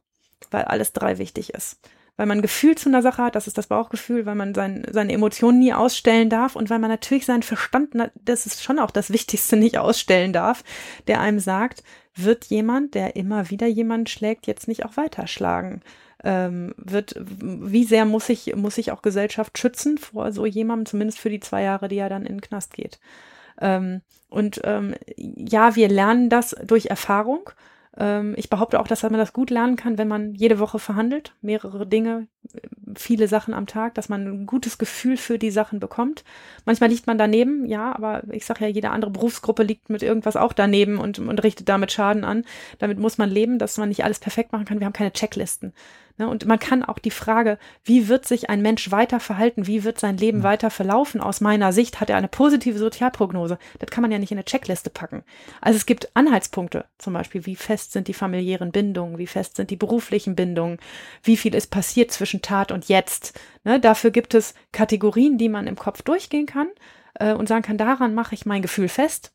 [0.51, 1.78] weil alles drei wichtig ist.
[2.16, 4.86] weil man ein Gefühl zu einer Sache hat, das ist das Bauchgefühl, weil man sein,
[4.91, 8.93] seine Emotionen nie ausstellen darf und weil man natürlich seinen Verstand, das ist schon auch
[8.93, 10.62] das Wichtigste, nicht ausstellen darf,
[11.09, 11.82] der einem sagt,
[12.15, 15.82] wird jemand, der immer wieder jemanden schlägt, jetzt nicht auch weiterschlagen?
[16.23, 21.19] Ähm, wird, wie sehr muss ich, muss ich auch Gesellschaft schützen vor so jemandem, zumindest
[21.19, 22.99] für die zwei Jahre, die er dann in den Knast geht?
[23.61, 27.51] Ähm, und ähm, ja, wir lernen das durch Erfahrung.
[27.97, 31.35] Ähm, ich behaupte auch, dass man das gut lernen kann, wenn man jede Woche verhandelt,
[31.43, 32.27] mehrere Dinge,
[32.97, 36.25] viele Sachen am Tag, dass man ein gutes Gefühl für die Sachen bekommt.
[36.65, 40.37] Manchmal liegt man daneben, ja, aber ich sage ja, jede andere Berufsgruppe liegt mit irgendwas
[40.37, 42.45] auch daneben und, und richtet damit Schaden an.
[42.79, 44.81] Damit muss man leben, dass man nicht alles perfekt machen kann.
[44.81, 45.73] Wir haben keine Checklisten.
[46.16, 46.28] Ne?
[46.28, 49.99] Und man kann auch die Frage, wie wird sich ein Mensch weiter verhalten, wie wird
[49.99, 50.43] sein Leben mhm.
[50.45, 53.59] weiter verlaufen, aus meiner Sicht hat er eine positive Sozialprognose.
[53.81, 55.24] Das kann man ja nicht in eine Checkliste packen.
[55.61, 59.70] Also es gibt Anhaltspunkte, zum Beispiel, wie fest sind die familiären Bindungen, wie fest sind
[59.70, 60.78] die beruflichen Bindungen,
[61.23, 63.39] wie viel ist passiert zwischen Tat und Jetzt.
[63.65, 63.81] Ne?
[63.81, 66.69] Dafür gibt es Kategorien, die man im Kopf durchgehen kann
[67.15, 69.34] äh, und sagen kann, daran mache ich mein Gefühl fest.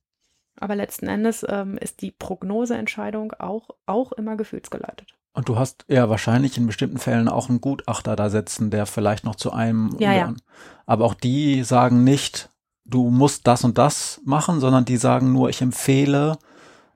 [0.60, 5.16] Aber letzten Endes ähm, ist die Prognoseentscheidung auch, auch immer gefühlsgeleitet.
[5.34, 9.24] Und du hast ja wahrscheinlich in bestimmten Fällen auch einen Gutachter da sitzen, der vielleicht
[9.24, 9.96] noch zu einem.
[10.00, 10.34] Ja, ja.
[10.86, 12.50] Aber auch die sagen nicht,
[12.84, 16.38] du musst das und das machen, sondern die sagen nur, ich empfehle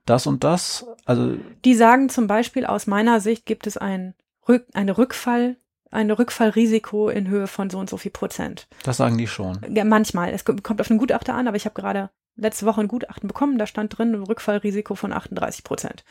[0.06, 0.85] das und das.
[1.06, 4.15] Also die sagen zum Beispiel, aus meiner Sicht gibt es ein
[4.48, 5.57] Rück, eine Rückfall,
[5.91, 8.68] ein Rückfallrisiko in Höhe von so und so viel Prozent.
[8.84, 9.60] Das sagen die schon.
[9.69, 10.31] Ja, manchmal.
[10.34, 13.57] Es kommt auf den Gutachter an, aber ich habe gerade letzte Woche ein Gutachten bekommen,
[13.57, 16.03] da stand drin ein Rückfallrisiko von 38 Prozent.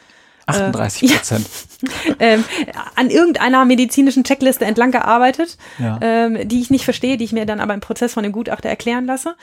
[0.46, 1.46] 38 äh, Prozent.
[2.04, 2.14] Ja.
[2.18, 2.44] ähm,
[2.96, 5.98] an irgendeiner medizinischen Checkliste entlang gearbeitet, ja.
[6.00, 8.68] ähm, die ich nicht verstehe, die ich mir dann aber im Prozess von dem Gutachter
[8.68, 9.36] erklären lasse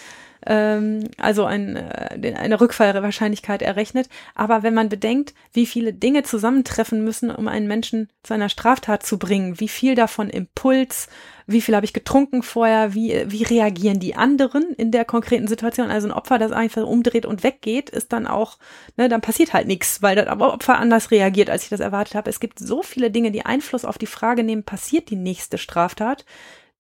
[0.46, 4.10] ähm, also ein, äh, eine Rückfallwahrscheinlichkeit errechnet.
[4.36, 9.06] Aber wenn man bedenkt, wie viele Dinge zusammentreffen müssen, um einen Menschen zu einer Straftat
[9.06, 11.08] zu bringen, wie viel davon Impuls,
[11.46, 15.90] wie viel habe ich getrunken vorher, wie, wie reagieren die anderen in der konkreten Situation.
[15.90, 18.60] Also ein Opfer, das einfach umdreht und weggeht, ist dann auch,
[18.98, 22.30] ne, dann passiert halt nichts, weil das Opfer anders reagiert, als ich das erwartet habe.
[22.30, 26.24] Es gibt so viele Dinge, die Einfluss auf die Frage nehmen, passiert die nächste Straftat.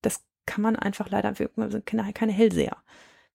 [0.02, 2.78] Das kann man einfach leider, wir sind keine, Hellseher.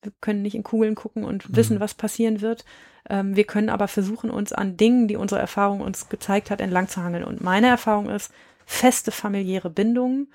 [0.05, 1.57] Wir können nicht in Kugeln gucken und mhm.
[1.57, 2.65] wissen, was passieren wird.
[3.09, 6.89] Ähm, wir können aber versuchen, uns an Dingen, die unsere Erfahrung uns gezeigt hat, entlang
[6.89, 7.25] zu hangeln.
[7.25, 8.33] Und meine Erfahrung ist,
[8.67, 10.29] feste familiäre Bindungen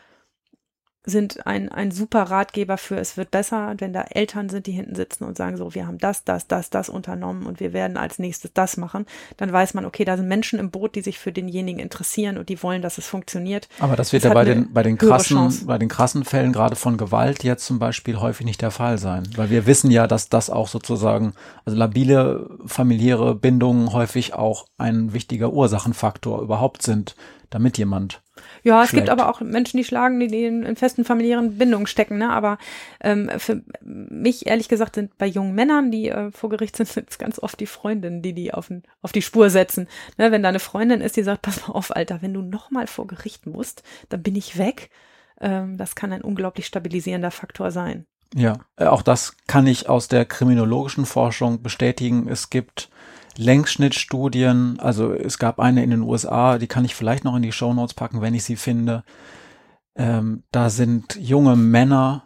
[1.06, 4.96] sind ein, ein super Ratgeber für, es wird besser, wenn da Eltern sind, die hinten
[4.96, 8.20] sitzen und sagen so, wir haben das, das, das, das unternommen und wir werden als
[8.20, 9.06] nächstes das machen,
[9.38, 12.50] dann weiß man, okay, da sind Menschen im Boot, die sich für denjenigen interessieren und
[12.50, 13.70] die wollen, dass es funktioniert.
[13.80, 16.76] Aber das wird das ja bei den, bei den krassen, bei den krassen Fällen gerade
[16.76, 20.28] von Gewalt jetzt zum Beispiel häufig nicht der Fall sein, weil wir wissen ja, dass
[20.28, 27.16] das auch sozusagen, also labile familiäre Bindungen häufig auch ein wichtiger Ursachenfaktor überhaupt sind,
[27.50, 28.22] damit jemand
[28.64, 32.18] ja, es gibt aber auch Menschen, die schlagen, die in, in festen familiären Bindungen stecken.
[32.18, 32.30] Ne?
[32.30, 32.58] Aber
[33.02, 37.10] ähm, für mich, ehrlich gesagt, sind bei jungen Männern, die äh, vor Gericht sind, sind
[37.10, 38.72] es ganz oft die Freundinnen, die die auf,
[39.02, 39.88] auf die Spur setzen.
[40.18, 40.32] Ne?
[40.32, 43.08] Wenn da eine Freundin ist, die sagt, pass mal auf, Alter, wenn du nochmal vor
[43.08, 44.90] Gericht musst, dann bin ich weg.
[45.42, 48.06] Ähm, das kann ein unglaublich stabilisierender Faktor sein.
[48.36, 52.28] Ja, äh, auch das kann ich aus der kriminologischen Forschung bestätigen.
[52.28, 52.90] Es gibt
[53.40, 57.54] Längsschnittstudien, also es gab eine in den USA, die kann ich vielleicht noch in die
[57.54, 59.04] Show Notes packen, wenn ich sie finde.
[59.96, 62.26] Ähm, da sind junge Männer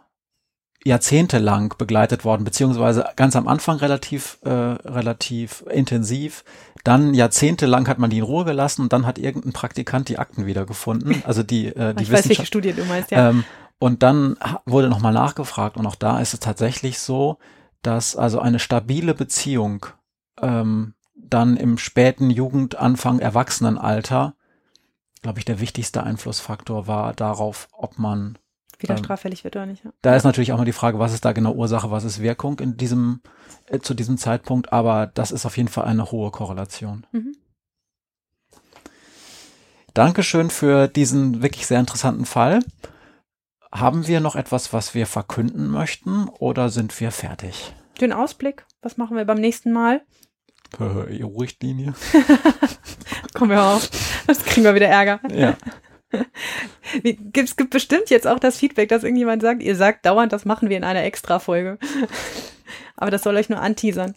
[0.84, 6.44] jahrzehntelang begleitet worden, beziehungsweise ganz am Anfang relativ, äh, relativ intensiv.
[6.82, 10.46] Dann jahrzehntelang hat man die in Ruhe gelassen und dann hat irgendein Praktikant die Akten
[10.46, 11.22] wiedergefunden.
[11.24, 13.30] Also die, äh, die ich weiß, welche Studie du meinst, ja.
[13.30, 13.44] Ähm,
[13.78, 14.36] und dann
[14.66, 17.38] wurde nochmal nachgefragt und auch da ist es tatsächlich so,
[17.82, 19.86] dass also eine stabile Beziehung
[20.40, 24.34] ähm, dann im späten Jugend, Anfang Erwachsenenalter,
[25.22, 28.38] glaube ich, der wichtigste Einflussfaktor war darauf, ob man
[28.78, 29.84] wieder ähm, straffällig wird oder nicht.
[29.84, 29.92] Ja.
[30.02, 32.58] Da ist natürlich auch mal die Frage, was ist da genau Ursache, was ist Wirkung
[32.60, 33.20] in diesem,
[33.66, 37.06] äh, zu diesem Zeitpunkt, aber das ist auf jeden Fall eine hohe Korrelation.
[37.12, 37.36] Mhm.
[39.94, 42.60] Dankeschön für diesen wirklich sehr interessanten Fall.
[43.70, 47.72] Haben wir noch etwas, was wir verkünden möchten oder sind wir fertig?
[48.00, 50.02] Den Ausblick, was machen wir beim nächsten Mal?
[50.80, 51.94] EU-Richtlinie.
[53.34, 53.88] Kommen wir auf.
[54.26, 55.20] Das kriegen wir wieder Ärger.
[55.32, 55.56] Ja.
[57.34, 60.68] Es gibt bestimmt jetzt auch das Feedback, dass irgendjemand sagt, ihr sagt dauernd, das machen
[60.68, 61.78] wir in einer Extra-Folge.
[62.96, 64.14] Aber das soll euch nur anteasern.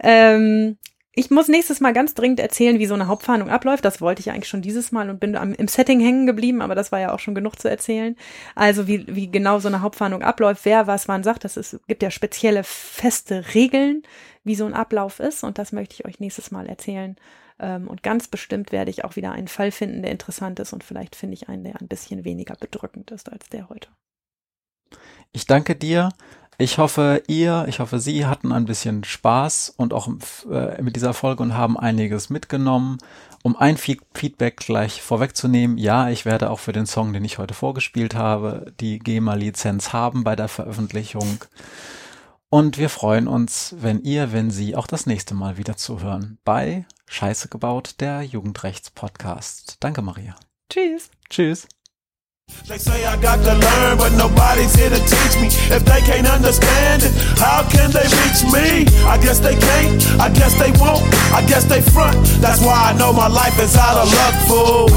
[0.00, 0.76] Ähm,
[1.12, 3.84] ich muss nächstes Mal ganz dringend erzählen, wie so eine Hauptfahndung abläuft.
[3.84, 6.74] Das wollte ich eigentlich schon dieses Mal und bin am, im Setting hängen geblieben, aber
[6.74, 8.16] das war ja auch schon genug zu erzählen.
[8.54, 11.44] Also wie, wie genau so eine Hauptfahndung abläuft, wer was wann sagt.
[11.44, 14.02] Das ist, gibt ja spezielle feste Regeln,
[14.44, 17.16] wie so ein Ablauf ist und das möchte ich euch nächstes Mal erzählen,
[17.62, 20.82] Ähm, und ganz bestimmt werde ich auch wieder einen Fall finden, der interessant ist und
[20.82, 23.90] vielleicht finde ich einen, der ein bisschen weniger bedrückend ist als der heute.
[25.32, 26.08] Ich danke dir.
[26.58, 30.08] Ich hoffe, ihr, ich hoffe, Sie hatten ein bisschen Spaß und auch
[30.50, 32.98] äh, mit dieser Folge und haben einiges mitgenommen.
[33.42, 37.54] Um ein Feedback gleich vorwegzunehmen, ja, ich werde auch für den Song, den ich heute
[37.54, 41.44] vorgespielt habe, die GEMA-Lizenz haben bei der Veröffentlichung.
[42.52, 46.84] Und wir freuen uns, wenn ihr, wenn Sie auch das nächste Mal wieder zuhören bei
[47.06, 49.76] Scheiße gebaut, der Jugendrechts-Podcast.
[49.78, 50.34] Danke, Maria.
[50.68, 51.10] Tschüss.
[51.28, 51.68] Tschüss.
[52.66, 55.46] They say I got to learn, but nobody's here to teach me.
[55.70, 58.86] If they can't understand it, how can they reach me?
[59.06, 62.18] I guess they can't, I guess they won't, I guess they front.
[62.40, 64.90] That's why I know my life is out of luck, fool.